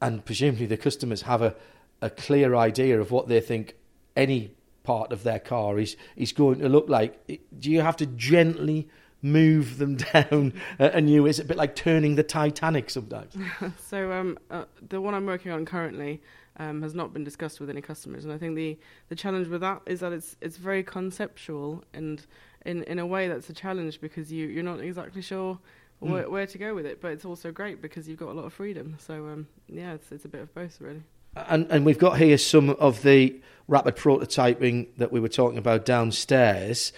and 0.00 0.24
presumably 0.24 0.66
the 0.66 0.76
customers 0.76 1.22
have 1.22 1.42
a 1.42 1.56
a 2.00 2.10
clear 2.10 2.54
idea 2.54 3.00
of 3.00 3.10
what 3.10 3.28
they 3.28 3.40
think 3.40 3.74
any 4.14 4.52
part 4.84 5.10
of 5.10 5.22
their 5.22 5.40
car 5.40 5.78
is 5.78 5.96
is 6.16 6.32
going 6.32 6.60
to 6.60 6.68
look 6.68 6.88
like. 6.88 7.40
Do 7.58 7.70
you 7.70 7.80
have 7.80 7.96
to 7.96 8.06
gently 8.06 8.88
move 9.22 9.78
them 9.78 9.96
down 10.12 10.52
and 10.78 11.10
you 11.10 11.26
is 11.26 11.38
it 11.38 11.44
a 11.44 11.48
bit 11.48 11.56
like 11.56 11.74
turning 11.74 12.14
the 12.14 12.22
Titanic 12.22 12.90
sometimes? 12.90 13.36
so 13.86 14.12
um, 14.12 14.38
uh, 14.50 14.64
the 14.88 15.00
one 15.00 15.14
I'm 15.14 15.26
working 15.26 15.52
on 15.52 15.64
currently 15.64 16.20
um, 16.58 16.82
has 16.82 16.94
not 16.94 17.12
been 17.12 17.24
discussed 17.24 17.60
with 17.60 17.70
any 17.70 17.80
customers, 17.80 18.24
and 18.24 18.34
I 18.34 18.38
think 18.38 18.56
the, 18.56 18.76
the 19.08 19.14
challenge 19.14 19.48
with 19.48 19.60
that 19.60 19.82
is 19.86 20.00
that 20.00 20.12
it's 20.12 20.36
it's 20.40 20.56
very 20.56 20.82
conceptual 20.82 21.84
and 21.94 22.24
in 22.66 22.82
in 22.84 22.98
a 22.98 23.06
way 23.06 23.28
that's 23.28 23.48
a 23.48 23.52
challenge 23.52 24.00
because 24.00 24.32
you 24.32 24.46
you're 24.46 24.64
not 24.64 24.80
exactly 24.80 25.22
sure. 25.22 25.58
Mm. 26.02 26.10
Where, 26.10 26.30
where, 26.30 26.46
to 26.46 26.58
go 26.58 26.76
with 26.76 26.86
it, 26.86 27.00
but 27.00 27.10
it's 27.10 27.24
also 27.24 27.50
great 27.50 27.82
because 27.82 28.08
you've 28.08 28.20
got 28.20 28.28
a 28.28 28.32
lot 28.32 28.44
of 28.44 28.52
freedom. 28.52 28.96
So 29.00 29.26
um, 29.26 29.48
yeah, 29.66 29.94
it's 29.94 30.12
it's 30.12 30.24
a 30.24 30.28
bit 30.28 30.42
of 30.42 30.54
both 30.54 30.80
really. 30.80 31.02
And, 31.36 31.66
and 31.70 31.84
we've 31.84 31.98
got 31.98 32.18
here 32.18 32.38
some 32.38 32.70
of 32.70 33.02
the 33.02 33.40
rapid 33.68 33.96
prototyping 33.96 34.88
that 34.96 35.12
we 35.12 35.20
were 35.20 35.28
talking 35.28 35.58
about 35.58 35.84
downstairs. 35.84 36.92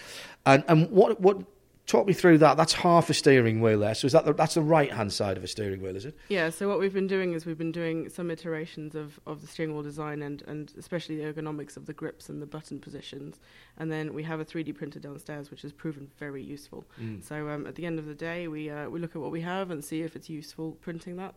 And, 0.45 0.63
and 0.67 0.89
what, 0.89 1.19
what 1.19 1.43
talk 1.91 2.07
me 2.07 2.13
through 2.13 2.37
that. 2.37 2.55
That's 2.55 2.73
half 2.73 3.09
a 3.09 3.13
steering 3.13 3.59
wheel 3.59 3.79
there. 3.79 3.93
So 3.93 4.05
is 4.05 4.13
that 4.13 4.25
the, 4.25 4.33
that's 4.33 4.53
the 4.53 4.61
right 4.61 4.91
hand 4.91 5.11
side 5.11 5.37
of 5.37 5.43
a 5.43 5.47
steering 5.47 5.81
wheel, 5.81 5.95
is 5.95 6.05
it? 6.05 6.15
Yeah. 6.29 6.49
So 6.49 6.67
what 6.69 6.79
we've 6.79 6.93
been 6.93 7.07
doing 7.07 7.33
is 7.33 7.45
we've 7.45 7.57
been 7.57 7.71
doing 7.71 8.07
some 8.09 8.31
iterations 8.31 8.95
of, 8.95 9.19
of 9.27 9.41
the 9.41 9.47
steering 9.47 9.73
wheel 9.73 9.83
design 9.83 10.21
and, 10.21 10.41
and 10.47 10.73
especially 10.77 11.17
the 11.17 11.23
ergonomics 11.23 11.75
of 11.75 11.85
the 11.85 11.93
grips 11.93 12.29
and 12.29 12.41
the 12.41 12.45
button 12.45 12.79
positions. 12.79 13.39
And 13.77 13.91
then 13.91 14.13
we 14.13 14.23
have 14.23 14.39
a 14.39 14.45
3D 14.45 14.73
printer 14.75 14.99
downstairs, 14.99 15.51
which 15.51 15.61
has 15.63 15.73
proven 15.73 16.09
very 16.17 16.41
useful. 16.41 16.85
Mm. 16.99 17.21
So 17.23 17.49
um, 17.49 17.67
at 17.67 17.75
the 17.75 17.85
end 17.85 17.99
of 17.99 18.05
the 18.05 18.15
day, 18.15 18.47
we 18.47 18.69
uh, 18.69 18.89
we 18.89 18.99
look 18.99 19.15
at 19.15 19.21
what 19.21 19.31
we 19.31 19.41
have 19.41 19.69
and 19.71 19.83
see 19.83 20.01
if 20.01 20.15
it's 20.15 20.29
useful 20.29 20.71
printing 20.81 21.17
that, 21.17 21.35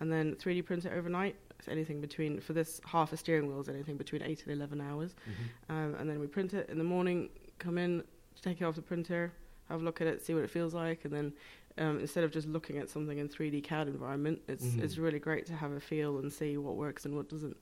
and 0.00 0.12
then 0.12 0.36
3D 0.36 0.64
print 0.64 0.84
it 0.84 0.92
overnight. 0.92 1.36
It's 1.58 1.68
anything 1.68 2.00
between 2.00 2.40
for 2.40 2.52
this 2.52 2.80
half 2.84 3.12
a 3.12 3.16
steering 3.16 3.48
wheel 3.48 3.60
is 3.60 3.68
anything 3.68 3.96
between 3.96 4.22
eight 4.22 4.44
and 4.44 4.52
eleven 4.52 4.80
hours, 4.80 5.14
mm-hmm. 5.14 5.72
um, 5.72 5.94
and 5.98 6.08
then 6.08 6.20
we 6.20 6.26
print 6.26 6.54
it 6.54 6.68
in 6.70 6.78
the 6.78 6.84
morning. 6.84 7.28
Come 7.58 7.78
in, 7.78 8.04
take 8.42 8.60
it 8.60 8.64
off 8.64 8.74
the 8.74 8.82
printer, 8.82 9.32
have 9.68 9.80
a 9.80 9.84
look 9.84 10.00
at 10.00 10.06
it, 10.06 10.24
see 10.24 10.34
what 10.34 10.44
it 10.44 10.50
feels 10.50 10.74
like, 10.74 11.04
and 11.04 11.12
then 11.12 11.32
um, 11.78 11.98
instead 11.98 12.24
of 12.24 12.32
just 12.32 12.48
looking 12.48 12.78
at 12.78 12.88
something 12.88 13.18
in 13.18 13.28
3D 13.28 13.62
CAD 13.64 13.88
environment, 13.88 14.40
it's 14.48 14.64
mm-hmm. 14.64 14.82
it's 14.82 14.98
really 14.98 15.18
great 15.18 15.46
to 15.46 15.54
have 15.54 15.72
a 15.72 15.80
feel 15.80 16.18
and 16.18 16.32
see 16.32 16.56
what 16.56 16.76
works 16.76 17.04
and 17.04 17.16
what 17.16 17.28
doesn't. 17.28 17.56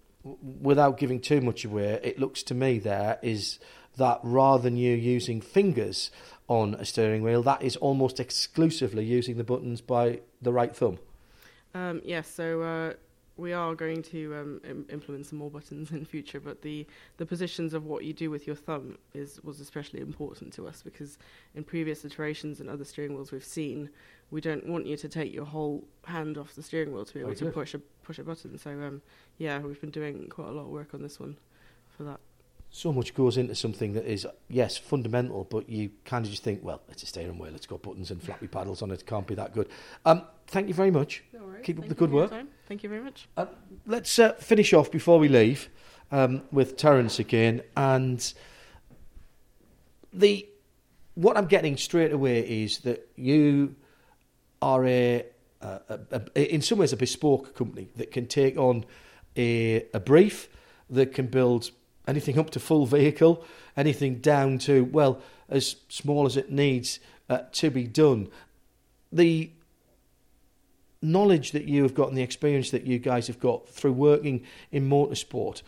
Without 0.63 0.99
giving 0.99 1.21
too 1.21 1.41
much 1.41 1.65
away, 1.65 2.01
it 2.03 2.19
looks 2.19 2.43
to 2.45 2.55
me 2.55 2.79
there 2.79 3.19
is 3.23 3.59
that 3.97 4.21
rather 4.23 4.63
than 4.63 4.77
you 4.77 4.95
using 4.95 5.41
fingers 5.41 6.11
on 6.49 6.75
a 6.75 6.85
steering 6.85 7.23
wheel, 7.23 7.43
that 7.43 7.63
is 7.63 7.77
almost 7.77 8.21
exclusively 8.21 9.05
using 9.05 9.37
the 9.37 9.45
buttons 9.45 9.81
by 9.81 10.21
the 10.41 10.53
right 10.53 10.75
thumb. 10.75 10.99
Um, 11.75 12.01
yes, 12.05 12.29
so 12.29 12.63
uh, 12.63 12.93
we 13.37 13.53
are 13.53 13.74
going 13.74 14.03
to 14.03 14.35
um, 14.35 14.61
Im- 14.68 14.87
implement 14.91 15.26
some 15.26 15.39
more 15.39 15.51
buttons 15.51 15.91
in 15.91 16.05
future, 16.05 16.41
but 16.41 16.62
the, 16.62 16.87
the 17.16 17.26
positions 17.26 17.74
of 17.74 17.85
what 17.85 18.05
you 18.05 18.12
do 18.12 18.30
with 18.30 18.47
your 18.47 18.57
thumb 18.57 18.97
is 19.12 19.43
was 19.43 19.61
especially 19.61 20.01
important 20.01 20.53
to 20.55 20.66
us 20.66 20.82
because 20.82 21.18
in 21.55 21.64
previous 21.64 22.05
iterations 22.05 22.61
and 22.61 22.68
other 22.68 22.85
steering 22.85 23.14
wheels 23.14 23.32
we've 23.32 23.45
seen, 23.45 23.91
we 24.30 24.41
don't 24.41 24.66
want 24.66 24.87
you 24.87 24.97
to 24.97 25.09
take 25.09 25.32
your 25.32 25.47
whole 25.47 25.85
hand 26.05 26.39
off 26.39 26.55
the 26.55 26.62
steering 26.62 26.93
wheel 26.93 27.05
to 27.05 27.14
be 27.14 27.20
able 27.20 27.30
oh, 27.30 27.35
to 27.35 27.51
push 27.51 27.74
a 27.74 27.78
push 28.03 28.18
a 28.18 28.24
button. 28.24 28.59
So 28.59 28.70
um, 28.70 29.03
yeah, 29.39 29.59
we've 29.59 29.80
been 29.80 29.91
doing 29.91 30.28
quite 30.28 30.49
a 30.49 30.53
lot 30.53 30.62
of 30.62 30.68
work 30.68 30.95
on 30.95 31.03
this 31.03 31.18
one 31.18 31.37
for 31.97 32.05
that 32.05 32.20
so 32.74 32.93
much 32.93 33.14
goes 33.14 33.37
into 33.37 33.55
something 33.55 33.93
that 33.93 34.05
is 34.05 34.26
yes 34.49 34.76
fundamental, 34.76 35.45
but 35.45 35.68
you 35.68 35.91
kind 36.05 36.24
of 36.24 36.30
just 36.32 36.43
think, 36.43 36.59
well, 36.64 36.82
it's 36.89 37.05
a 37.05 37.07
steering 37.07 37.39
wheel, 37.39 37.55
it's 37.55 37.66
got 37.66 37.80
buttons 37.82 38.11
and 38.11 38.20
flappy 38.20 38.49
paddles 38.49 38.82
on 38.82 38.91
it, 38.91 39.01
it 39.01 39.07
can't 39.07 39.28
be 39.28 39.35
that 39.37 39.55
good. 39.55 39.68
Um, 40.05 40.22
thank 40.49 40.66
you 40.66 40.74
very 40.74 40.91
much. 40.91 41.22
No 41.32 41.39
Keep 41.62 41.76
thank 41.76 41.85
up 41.85 41.89
the 41.89 41.95
good 41.95 42.11
work. 42.11 42.32
Thank 42.67 42.83
you 42.83 42.89
very 42.89 43.03
much. 43.03 43.29
Uh, 43.37 43.47
let's 43.87 44.19
uh, 44.19 44.33
finish 44.35 44.73
off 44.73 44.91
before 44.91 45.19
we 45.19 45.29
leave 45.29 45.69
um, 46.11 46.43
with 46.51 46.77
Terence 46.77 47.19
again, 47.19 47.62
and 47.77 48.33
the 50.12 50.49
what 51.15 51.37
I'm 51.37 51.47
getting 51.47 51.77
straight 51.77 52.12
away 52.12 52.41
is 52.41 52.79
that 52.81 53.09
you 53.17 53.77
are 54.62 54.85
a, 54.87 55.27
a, 55.61 55.81
a, 55.89 56.23
a 56.35 56.55
in 56.55 56.62
some 56.62 56.79
ways 56.79 56.93
a 56.93 56.97
bespoke 56.97 57.55
company 57.55 57.89
that 57.97 58.11
can 58.11 58.27
take 58.27 58.57
on 58.57 58.85
a, 59.37 59.87
a 59.93 60.01
brief 60.01 60.49
that 60.91 61.12
can 61.12 61.27
build 61.27 61.71
anything 62.07 62.39
up 62.39 62.51
to 62.51 62.61
full 62.61 62.87
vehicle, 62.87 63.45
anything 63.77 64.17
down 64.17 64.59
to, 64.59 64.85
well, 64.87 65.21
as 65.49 65.77
small 65.89 66.27
as 66.27 66.37
it 66.37 66.51
needs 66.51 66.99
uh, 67.29 67.39
to 67.53 67.71
be 67.71 67.87
done. 67.87 68.29
The 69.12 69.51
knowledge 71.05 71.53
that 71.53 71.65
you 71.65 71.83
have 71.83 71.95
got 71.95 72.09
and 72.09 72.17
the 72.17 72.23
experience 72.23 72.71
that 72.71 72.87
you 72.87 72.99
guys 72.99 73.27
have 73.27 73.39
got 73.39 73.69
through 73.69 73.93
working 73.93 74.43
in 74.73 74.89
motorsport, 74.89 75.63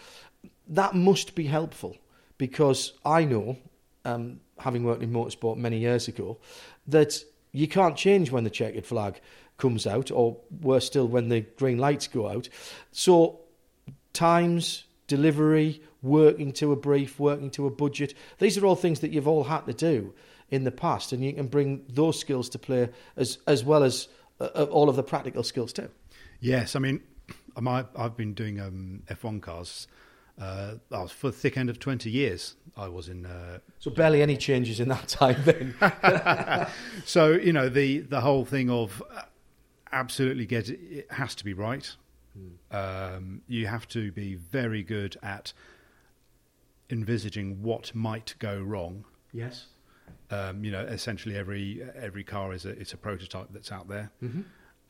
that 0.68 0.94
must 0.94 1.34
be 1.34 1.46
helpful 1.46 1.96
because 2.38 2.92
I 3.04 3.24
know, 3.24 3.56
um, 4.04 4.40
having 4.58 4.84
worked 4.84 5.02
in 5.02 5.12
motorsport 5.12 5.56
many 5.56 5.78
years 5.78 6.08
ago, 6.08 6.38
that 6.88 7.22
you 7.52 7.68
can't 7.68 7.96
change 7.96 8.30
when 8.30 8.44
the 8.44 8.50
checkered 8.50 8.86
flag 8.86 9.20
comes 9.58 9.86
out, 9.86 10.10
or 10.10 10.36
worse 10.60 10.86
still, 10.86 11.08
when 11.08 11.28
the 11.28 11.40
green 11.40 11.78
lights 11.78 12.08
go 12.08 12.28
out. 12.28 12.48
So, 12.92 13.40
times, 14.12 14.84
delivery, 15.06 15.80
working 16.02 16.52
to 16.52 16.72
a 16.72 16.76
brief, 16.76 17.18
working 17.18 17.50
to 17.52 17.66
a 17.66 17.70
budget. 17.70 18.14
These 18.38 18.58
are 18.58 18.66
all 18.66 18.76
things 18.76 19.00
that 19.00 19.12
you've 19.12 19.28
all 19.28 19.44
had 19.44 19.66
to 19.66 19.72
do 19.72 20.12
in 20.50 20.64
the 20.64 20.70
past, 20.70 21.12
and 21.12 21.24
you 21.24 21.32
can 21.32 21.46
bring 21.46 21.84
those 21.88 22.18
skills 22.18 22.48
to 22.50 22.58
play 22.58 22.88
as 23.16 23.38
as 23.46 23.64
well 23.64 23.82
as 23.82 24.08
uh, 24.40 24.48
uh 24.54 24.64
all 24.64 24.88
of 24.88 24.96
the 24.96 25.02
practical 25.02 25.42
skills 25.42 25.72
too. 25.72 25.88
Yes, 26.40 26.76
I 26.76 26.80
mean, 26.80 27.02
I've 27.56 28.16
been 28.16 28.34
doing 28.34 28.60
um, 28.60 29.02
F1 29.08 29.40
cars. 29.40 29.88
Uh, 30.38 30.74
I 30.92 31.00
was 31.00 31.12
for 31.12 31.28
the 31.28 31.36
thick 31.36 31.56
end 31.56 31.70
of 31.70 31.78
20 31.78 32.10
years. 32.10 32.56
I 32.76 32.88
was 32.88 33.08
in. 33.08 33.24
Uh, 33.24 33.60
so 33.78 33.90
barely 33.90 34.20
any 34.20 34.36
changes 34.36 34.80
in 34.80 34.88
that 34.88 35.08
time 35.08 35.42
then. 35.44 35.74
so 37.06 37.30
you 37.32 37.52
know 37.52 37.70
the 37.70 38.00
the 38.00 38.20
whole 38.20 38.44
thing 38.44 38.68
of 38.68 39.02
uh, 39.14 39.22
absolutely 39.92 40.44
get 40.44 40.68
it, 40.68 40.78
it 40.90 41.12
has 41.12 41.34
to 41.36 41.44
be 41.44 41.54
right. 41.54 41.96
Mm. 42.38 43.16
Um, 43.16 43.42
you 43.48 43.66
have 43.66 43.88
to 43.88 44.12
be 44.12 44.34
very 44.34 44.82
good 44.82 45.16
at 45.22 45.54
envisaging 46.90 47.62
what 47.62 47.94
might 47.94 48.34
go 48.38 48.60
wrong. 48.60 49.06
Yes. 49.32 49.68
Um, 50.30 50.64
you 50.64 50.72
know, 50.72 50.80
essentially 50.80 51.36
every 51.36 51.82
every 51.94 52.24
car 52.24 52.52
is 52.52 52.66
a 52.66 52.70
it's 52.70 52.92
a 52.92 52.96
prototype 52.96 53.48
that's 53.50 53.70
out 53.70 53.88
there, 53.88 54.10
mm-hmm. 54.22 54.40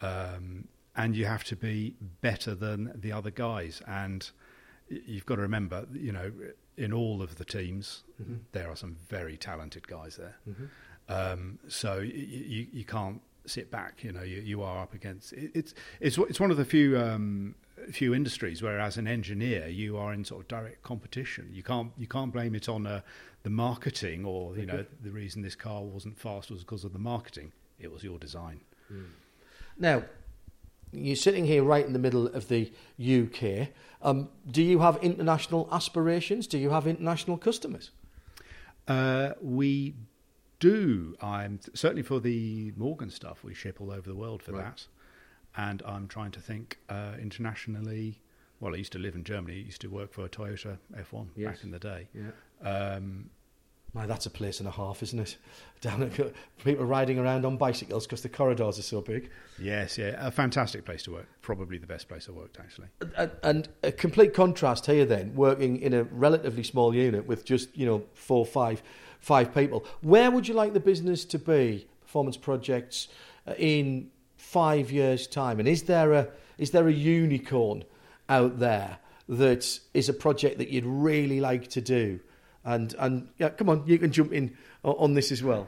um, 0.01 0.67
and 0.95 1.15
you 1.15 1.27
have 1.27 1.45
to 1.45 1.57
be 1.57 1.95
better 2.23 2.55
than 2.55 2.93
the 2.95 3.13
other 3.13 3.31
guys. 3.31 3.83
And 3.87 4.29
you've 4.89 5.27
got 5.27 5.37
to 5.37 5.43
remember, 5.43 5.87
you 5.93 6.13
know, 6.13 6.33
in 6.77 6.93
all 6.93 7.23
of 7.23 7.37
the 7.37 7.45
teams, 7.45 8.03
mm-hmm. 8.23 8.37
there 8.53 8.71
are 8.71 8.77
some 8.77 8.97
very 9.09 9.37
talented 9.37 9.87
guys 9.87 10.17
there. 10.17 10.37
Mm-hmm. 10.49 10.65
Um, 11.09 11.59
so 11.69 11.99
you, 11.99 12.67
you 12.73 12.85
can't 12.85 13.21
sit 13.51 13.71
back. 13.71 14.03
You 14.03 14.13
know, 14.13 14.23
you, 14.23 14.41
you 14.41 14.63
are 14.63 14.83
up 14.83 14.95
against 14.95 15.33
it, 15.33 15.51
it's 15.55 15.75
it's 16.01 16.19
it's 16.19 16.41
one 16.41 16.51
of 16.51 16.57
the 16.57 16.65
few 16.65 16.99
um, 16.99 17.55
few 17.93 18.15
industries 18.15 18.63
where, 18.63 18.79
as 18.79 18.97
an 18.97 19.07
engineer, 19.07 19.69
you 19.69 19.97
are 19.97 20.13
in 20.13 20.25
sort 20.25 20.43
of 20.43 20.49
direct 20.49 20.83
competition. 20.83 21.51
You 21.53 21.63
can't 21.63 21.93
you 21.97 22.07
can't 22.07 22.33
blame 22.33 22.55
it 22.55 22.69
on 22.69 22.87
uh, 22.87 23.01
the 23.43 23.51
marketing 23.51 24.25
or 24.25 24.57
you 24.57 24.67
know 24.67 24.85
the 25.03 25.11
reason 25.11 25.43
this 25.43 25.55
car 25.55 25.83
wasn't 25.83 26.19
fast 26.19 26.51
was 26.51 26.61
because 26.61 26.85
of 26.85 26.93
the 26.93 26.99
marketing. 26.99 27.53
It 27.79 27.93
was 27.93 28.03
your 28.03 28.19
design. 28.19 28.61
Mm. 28.93 29.07
Now, 29.79 30.03
you're 30.93 31.17
sitting 31.17 31.45
here 31.45 31.63
right 31.63 31.85
in 31.85 31.93
the 31.93 31.99
middle 31.99 32.27
of 32.29 32.49
the 32.49 32.73
UK. 32.99 33.69
Um, 34.03 34.29
do 34.51 34.63
you 34.63 34.79
have 34.79 34.97
international 35.03 35.69
aspirations? 35.71 36.47
Do 36.47 36.59
you 36.59 36.71
have 36.71 36.87
international 36.87 37.37
customers? 37.37 37.91
Uh, 38.89 39.33
we 39.43 39.95
do. 40.59 41.17
I'm 41.21 41.61
certainly 41.75 42.03
for 42.03 42.21
the 42.21 42.73
Morgan 42.77 43.11
stuff. 43.11 43.45
We 43.45 43.55
ship 43.55 43.81
all 43.81 43.91
over 43.91 44.09
the 44.09 44.15
world 44.15 44.43
for 44.43 44.53
right. 44.53 44.65
that, 44.65 44.87
and 45.57 45.83
I'm 45.87 46.09
trying 46.09 46.33
to 46.33 46.41
think 46.41 46.79
uh, 46.89 47.13
internationally. 47.21 48.21
Well, 48.61 48.75
I 48.75 48.79
used 48.79 48.93
to 48.93 48.99
live 48.99 49.15
in 49.15 49.25
Germany. 49.25 49.57
I 49.57 49.65
used 49.65 49.83
to 49.83 49.89
work 49.89 50.13
for 50.13 50.25
a 50.25 50.29
Toyota 50.29 50.79
F1 50.95 51.29
yes. 51.37 51.57
back 51.57 51.65
in 51.65 51.71
the 51.71 51.79
day. 51.79 52.09
Yeah. 52.15 52.31
Um, 52.69 53.31
that's 54.05 54.27
a 54.27 54.31
place 54.31 54.59
and 54.59 54.69
a 54.69 54.73
half, 54.73 55.03
isn't 55.03 55.19
it? 55.19 55.37
Down 55.81 56.03
at, 56.03 56.33
people 56.65 56.85
riding 56.85 57.19
around 57.19 57.45
on 57.47 57.57
bicycles 57.57 58.07
because 58.07 58.23
the 58.23 58.29
corridors 58.29 58.79
are 58.79 58.83
so 58.83 59.01
big. 59.01 59.31
Yes, 59.59 59.97
yeah, 59.97 60.15
a 60.19 60.31
fantastic 60.31 60.85
place 60.85 61.03
to 61.05 61.13
work. 61.13 61.27
Probably 61.41 61.79
the 61.79 61.87
best 61.87 62.09
place 62.09 62.29
I 62.29 62.33
worked, 62.33 62.59
actually. 62.59 62.89
And, 63.17 63.31
and 63.43 63.69
a 63.83 63.93
complete 63.93 64.35
contrast 64.35 64.87
here, 64.87 65.05
then, 65.05 65.35
working 65.35 65.81
in 65.81 65.95
a 65.95 66.05
relatively 66.05 66.63
small 66.63 66.95
unit 66.95 67.27
with 67.27 67.45
just 67.45 67.75
you 67.77 67.87
know 67.87 68.05
four, 68.15 68.45
five, 68.45 68.83
five 69.21 69.55
people. 69.55 69.85
Where 70.03 70.31
would 70.31 70.49
you 70.49 70.55
like 70.55 70.73
the 70.73 70.81
business 70.81 71.25
to 71.27 71.39
be? 71.39 71.87
Performance 72.03 72.37
projects 72.37 73.09
uh, 73.47 73.55
in 73.59 74.11
five 74.37 74.91
years' 74.91 75.27
time, 75.27 75.59
and 75.59 75.69
is 75.69 75.85
there 75.85 76.13
a 76.13 76.29
is 76.59 76.71
there 76.71 76.89
a 76.89 76.93
unicorn 76.93 77.85
out 78.29 78.59
there 78.59 78.99
that 79.29 79.81
is 79.95 80.09
a 80.09 80.13
project 80.13 80.59
that 80.59 80.69
you'd 80.69 80.87
really 80.87 81.41
like 81.41 81.69
to 81.69 81.81
do? 81.81 82.21
And 82.67 82.95
and 82.99 83.29
yeah, 83.39 83.51
come 83.51 83.69
on, 83.71 83.85
you 83.87 83.97
can 83.97 84.13
jump 84.13 84.33
in 84.33 84.57
on 84.83 85.15
this 85.15 85.33
as 85.33 85.43
well. 85.43 85.67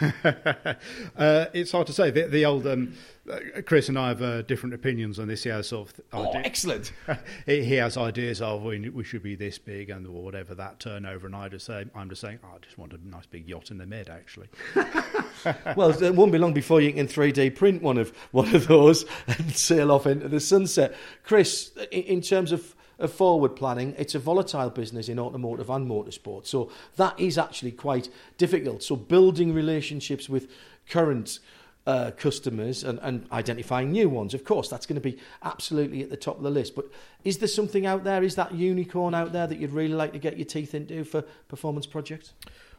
uh, 0.00 1.46
it's 1.52 1.72
hard 1.72 1.86
to 1.86 1.92
say. 1.92 2.10
The, 2.10 2.28
the 2.28 2.44
old 2.46 2.66
um, 2.66 2.94
uh, 3.30 3.38
Chris 3.66 3.88
and 3.88 3.98
I 3.98 4.08
have 4.08 4.22
uh, 4.22 4.42
different 4.42 4.74
opinions 4.74 5.18
on 5.18 5.28
this. 5.28 5.42
He 5.42 5.50
has 5.50 5.68
sort 5.68 5.90
of 5.90 6.00
oh, 6.12 6.32
excellent. 6.38 6.92
he, 7.46 7.62
he, 7.62 7.74
has 7.74 7.96
ideas 7.96 8.40
of 8.40 8.62
we, 8.62 8.88
we 8.88 9.04
should 9.04 9.22
be 9.22 9.34
this 9.34 9.58
big 9.58 9.90
and 9.90 10.06
whatever 10.08 10.54
that 10.54 10.80
turnover. 10.80 11.26
And 11.26 11.36
I 11.36 11.48
just 11.48 11.66
say 11.66 11.84
I'm 11.94 12.08
just 12.08 12.20
saying 12.20 12.38
oh, 12.42 12.56
I 12.56 12.58
just 12.58 12.78
want 12.78 12.92
a 12.92 13.08
nice 13.08 13.26
big 13.26 13.48
yacht 13.48 13.70
in 13.70 13.78
the 13.78 13.86
mid 13.86 14.08
actually. 14.08 14.48
well, 15.76 15.90
it 15.90 16.14
won't 16.14 16.32
be 16.32 16.38
long 16.38 16.54
before 16.54 16.80
you 16.80 16.92
can 16.92 17.06
3D 17.06 17.54
print 17.54 17.82
one 17.82 17.98
of 17.98 18.16
one 18.30 18.54
of 18.54 18.66
those 18.66 19.04
and 19.26 19.54
sail 19.54 19.92
off 19.92 20.06
into 20.06 20.28
the 20.28 20.40
sunset. 20.40 20.94
Chris, 21.24 21.72
in, 21.90 22.02
in 22.04 22.20
terms 22.20 22.52
of 22.52 22.74
of 23.00 23.12
forward 23.12 23.56
planning. 23.56 23.94
It's 23.98 24.14
a 24.14 24.18
volatile 24.18 24.70
business 24.70 25.08
in 25.08 25.18
automotive 25.18 25.70
and 25.70 25.90
motorsport. 25.90 26.46
So 26.46 26.70
that 26.96 27.18
is 27.18 27.38
actually 27.38 27.72
quite 27.72 28.08
difficult. 28.38 28.82
So 28.82 28.96
building 28.96 29.52
relationships 29.52 30.28
with 30.28 30.50
current 30.88 31.40
uh, 31.86 32.10
customers 32.12 32.84
and, 32.84 32.98
and 33.02 33.26
identifying 33.32 33.90
new 33.90 34.08
ones, 34.08 34.34
of 34.34 34.44
course, 34.44 34.68
that's 34.68 34.86
going 34.86 35.00
to 35.00 35.08
be 35.10 35.18
absolutely 35.42 36.02
at 36.02 36.10
the 36.10 36.16
top 36.16 36.36
of 36.36 36.42
the 36.42 36.50
list. 36.50 36.74
But 36.74 36.86
is 37.24 37.38
there 37.38 37.48
something 37.48 37.86
out 37.86 38.04
there? 38.04 38.22
Is 38.22 38.34
that 38.36 38.54
unicorn 38.54 39.14
out 39.14 39.32
there 39.32 39.46
that 39.46 39.58
you'd 39.58 39.72
really 39.72 39.94
like 39.94 40.12
to 40.12 40.18
get 40.18 40.36
your 40.36 40.44
teeth 40.44 40.74
into 40.74 41.04
for 41.04 41.22
performance 41.48 41.86
projects? 41.86 42.34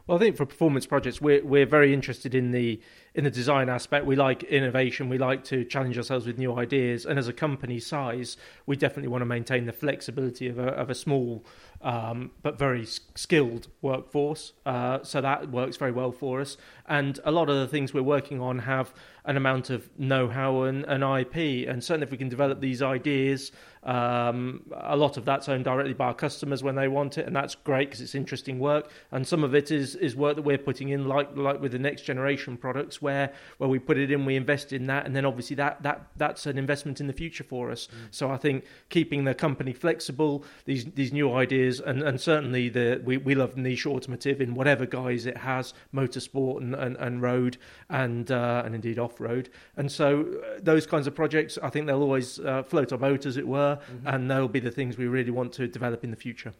Well, 0.06 0.16
I 0.16 0.20
think 0.20 0.36
for 0.36 0.46
performance 0.46 0.86
projects, 0.86 1.20
we're 1.20 1.44
we're 1.44 1.66
very 1.66 1.94
interested 1.94 2.34
in 2.34 2.50
the 2.50 2.80
in 3.14 3.24
the 3.24 3.30
design 3.30 3.68
aspect. 3.68 4.06
We 4.06 4.16
like 4.16 4.42
innovation. 4.44 5.08
We 5.08 5.18
like 5.18 5.44
to 5.44 5.64
challenge 5.64 5.98
ourselves 5.98 6.26
with 6.26 6.38
new 6.38 6.54
ideas. 6.56 7.04
And 7.04 7.18
as 7.18 7.28
a 7.28 7.32
company 7.32 7.78
size, 7.78 8.36
we 8.66 8.76
definitely 8.76 9.08
want 9.08 9.22
to 9.22 9.26
maintain 9.26 9.66
the 9.66 9.72
flexibility 9.72 10.48
of 10.48 10.58
a 10.58 10.68
of 10.68 10.90
a 10.90 10.94
small 10.94 11.44
um, 11.82 12.30
but 12.42 12.58
very 12.58 12.86
skilled 12.86 13.68
workforce. 13.80 14.52
Uh, 14.64 15.00
so 15.02 15.20
that 15.20 15.50
works 15.50 15.76
very 15.76 15.92
well 15.92 16.12
for 16.12 16.40
us. 16.40 16.56
And 16.86 17.18
a 17.24 17.30
lot 17.30 17.48
of 17.48 17.56
the 17.56 17.68
things 17.68 17.92
we're 17.92 18.02
working 18.02 18.40
on 18.40 18.60
have 18.60 18.92
an 19.24 19.36
amount 19.36 19.70
of 19.70 19.88
know-how 19.98 20.62
and, 20.62 20.84
and 20.84 21.02
IP. 21.02 21.68
And 21.68 21.82
certainly, 21.82 22.06
if 22.06 22.10
we 22.10 22.16
can 22.16 22.28
develop 22.28 22.60
these 22.60 22.82
ideas, 22.82 23.52
um, 23.84 24.62
a 24.72 24.96
lot 24.96 25.16
of 25.16 25.24
that's 25.24 25.48
owned 25.48 25.64
directly 25.64 25.92
by 25.92 26.06
our 26.06 26.14
customers 26.14 26.62
when 26.62 26.74
they 26.74 26.88
want 26.88 27.18
it, 27.18 27.26
and 27.26 27.34
that's 27.34 27.54
great 27.54 27.88
because 27.88 28.00
it's 28.00 28.14
interesting 28.14 28.58
work. 28.58 28.90
And 29.10 29.26
some 29.26 29.42
of 29.42 29.54
it 29.54 29.70
is 29.70 29.96
is 29.96 30.14
work 30.14 30.36
that 30.36 30.42
we're 30.42 30.58
putting 30.58 30.90
in, 30.90 31.06
like 31.06 31.36
like 31.36 31.60
with 31.60 31.72
the 31.72 31.78
next 31.78 32.02
generation 32.02 32.56
products, 32.56 33.00
where 33.00 33.32
where 33.58 33.68
we 33.68 33.78
put 33.78 33.96
it 33.96 34.10
in, 34.10 34.24
we 34.24 34.36
invest 34.36 34.72
in 34.72 34.86
that, 34.86 35.06
and 35.06 35.14
then 35.14 35.24
obviously 35.24 35.56
that 35.56 35.82
that 35.82 36.08
that's 36.16 36.46
an 36.46 36.58
investment 36.58 37.00
in 37.00 37.06
the 37.06 37.12
future 37.12 37.44
for 37.44 37.70
us. 37.70 37.86
Mm. 37.86 37.96
So 38.10 38.30
I 38.30 38.36
think 38.36 38.64
keeping 38.88 39.24
the 39.24 39.34
company 39.34 39.72
flexible, 39.72 40.44
these 40.64 40.84
these 40.84 41.12
new 41.12 41.32
ideas, 41.32 41.71
and, 41.80 42.02
and 42.02 42.20
certainly 42.20 42.68
the 42.68 43.00
we, 43.04 43.16
we 43.16 43.34
love 43.34 43.56
niche 43.56 43.86
automotive 43.86 44.40
in 44.40 44.54
whatever 44.54 44.86
guise 44.86 45.26
it 45.26 45.36
has, 45.36 45.74
motorsport 45.94 46.58
and, 46.58 46.74
and, 46.74 46.96
and 46.96 47.22
road, 47.22 47.56
and 47.88 48.30
uh, 48.30 48.62
and 48.64 48.74
indeed 48.74 48.98
off 48.98 49.20
road. 49.20 49.50
And 49.76 49.90
so 49.90 50.22
uh, 50.22 50.60
those 50.62 50.86
kinds 50.86 51.06
of 51.06 51.14
projects, 51.14 51.58
I 51.62 51.70
think 51.70 51.86
they'll 51.86 52.02
always 52.02 52.38
uh, 52.40 52.62
float 52.62 52.92
our 52.92 52.98
boat, 52.98 53.26
as 53.26 53.36
it 53.36 53.46
were, 53.46 53.76
mm-hmm. 53.76 54.06
and 54.06 54.30
they'll 54.30 54.48
be 54.48 54.60
the 54.60 54.70
things 54.70 54.96
we 54.96 55.06
really 55.06 55.30
want 55.30 55.52
to 55.54 55.66
develop 55.66 56.04
in 56.04 56.10
the 56.10 56.16
future. 56.16 56.52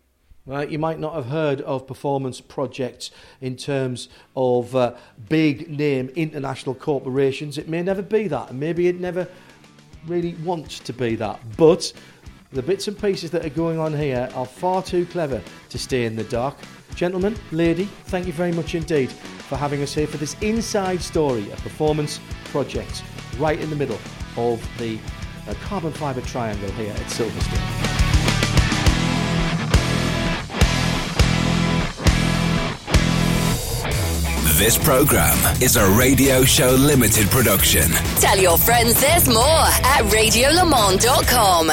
Right, 0.44 0.68
you 0.68 0.78
might 0.80 0.98
not 0.98 1.14
have 1.14 1.26
heard 1.26 1.60
of 1.60 1.86
performance 1.86 2.40
projects 2.40 3.12
in 3.40 3.56
terms 3.56 4.08
of 4.34 4.74
uh, 4.74 4.96
big 5.28 5.70
name 5.70 6.08
international 6.16 6.74
corporations. 6.74 7.58
It 7.58 7.68
may 7.68 7.80
never 7.80 8.02
be 8.02 8.26
that, 8.26 8.50
and 8.50 8.58
maybe 8.58 8.88
it 8.88 8.98
never 8.98 9.28
really 10.04 10.34
wants 10.42 10.80
to 10.80 10.92
be 10.92 11.14
that. 11.14 11.38
But 11.56 11.92
the 12.52 12.62
bits 12.62 12.86
and 12.88 12.98
pieces 12.98 13.30
that 13.30 13.44
are 13.44 13.50
going 13.50 13.78
on 13.78 13.94
here 13.94 14.28
are 14.34 14.46
far 14.46 14.82
too 14.82 15.06
clever 15.06 15.42
to 15.70 15.78
stay 15.78 16.04
in 16.04 16.16
the 16.16 16.24
dark. 16.24 16.56
Gentlemen, 16.94 17.34
lady, 17.50 17.86
thank 18.06 18.26
you 18.26 18.32
very 18.32 18.52
much 18.52 18.74
indeed 18.74 19.10
for 19.10 19.56
having 19.56 19.82
us 19.82 19.94
here 19.94 20.06
for 20.06 20.18
this 20.18 20.36
inside 20.42 21.00
story 21.00 21.50
of 21.50 21.58
performance 21.62 22.20
projects 22.46 23.02
right 23.38 23.58
in 23.58 23.70
the 23.70 23.76
middle 23.76 23.98
of 24.36 24.62
the 24.78 24.98
uh, 25.48 25.54
carbon 25.64 25.92
fibre 25.92 26.20
triangle 26.20 26.70
here 26.72 26.92
at 26.92 27.00
Silverstone. 27.06 28.02
This 34.58 34.78
program 34.78 35.36
is 35.60 35.76
a 35.76 35.90
Radio 35.90 36.44
Show 36.44 36.70
Limited 36.70 37.28
production. 37.30 37.90
Tell 38.20 38.38
your 38.38 38.58
friends 38.58 39.00
there's 39.00 39.26
more 39.26 39.42
at 39.42 40.04
radiolemans.com. 40.12 41.72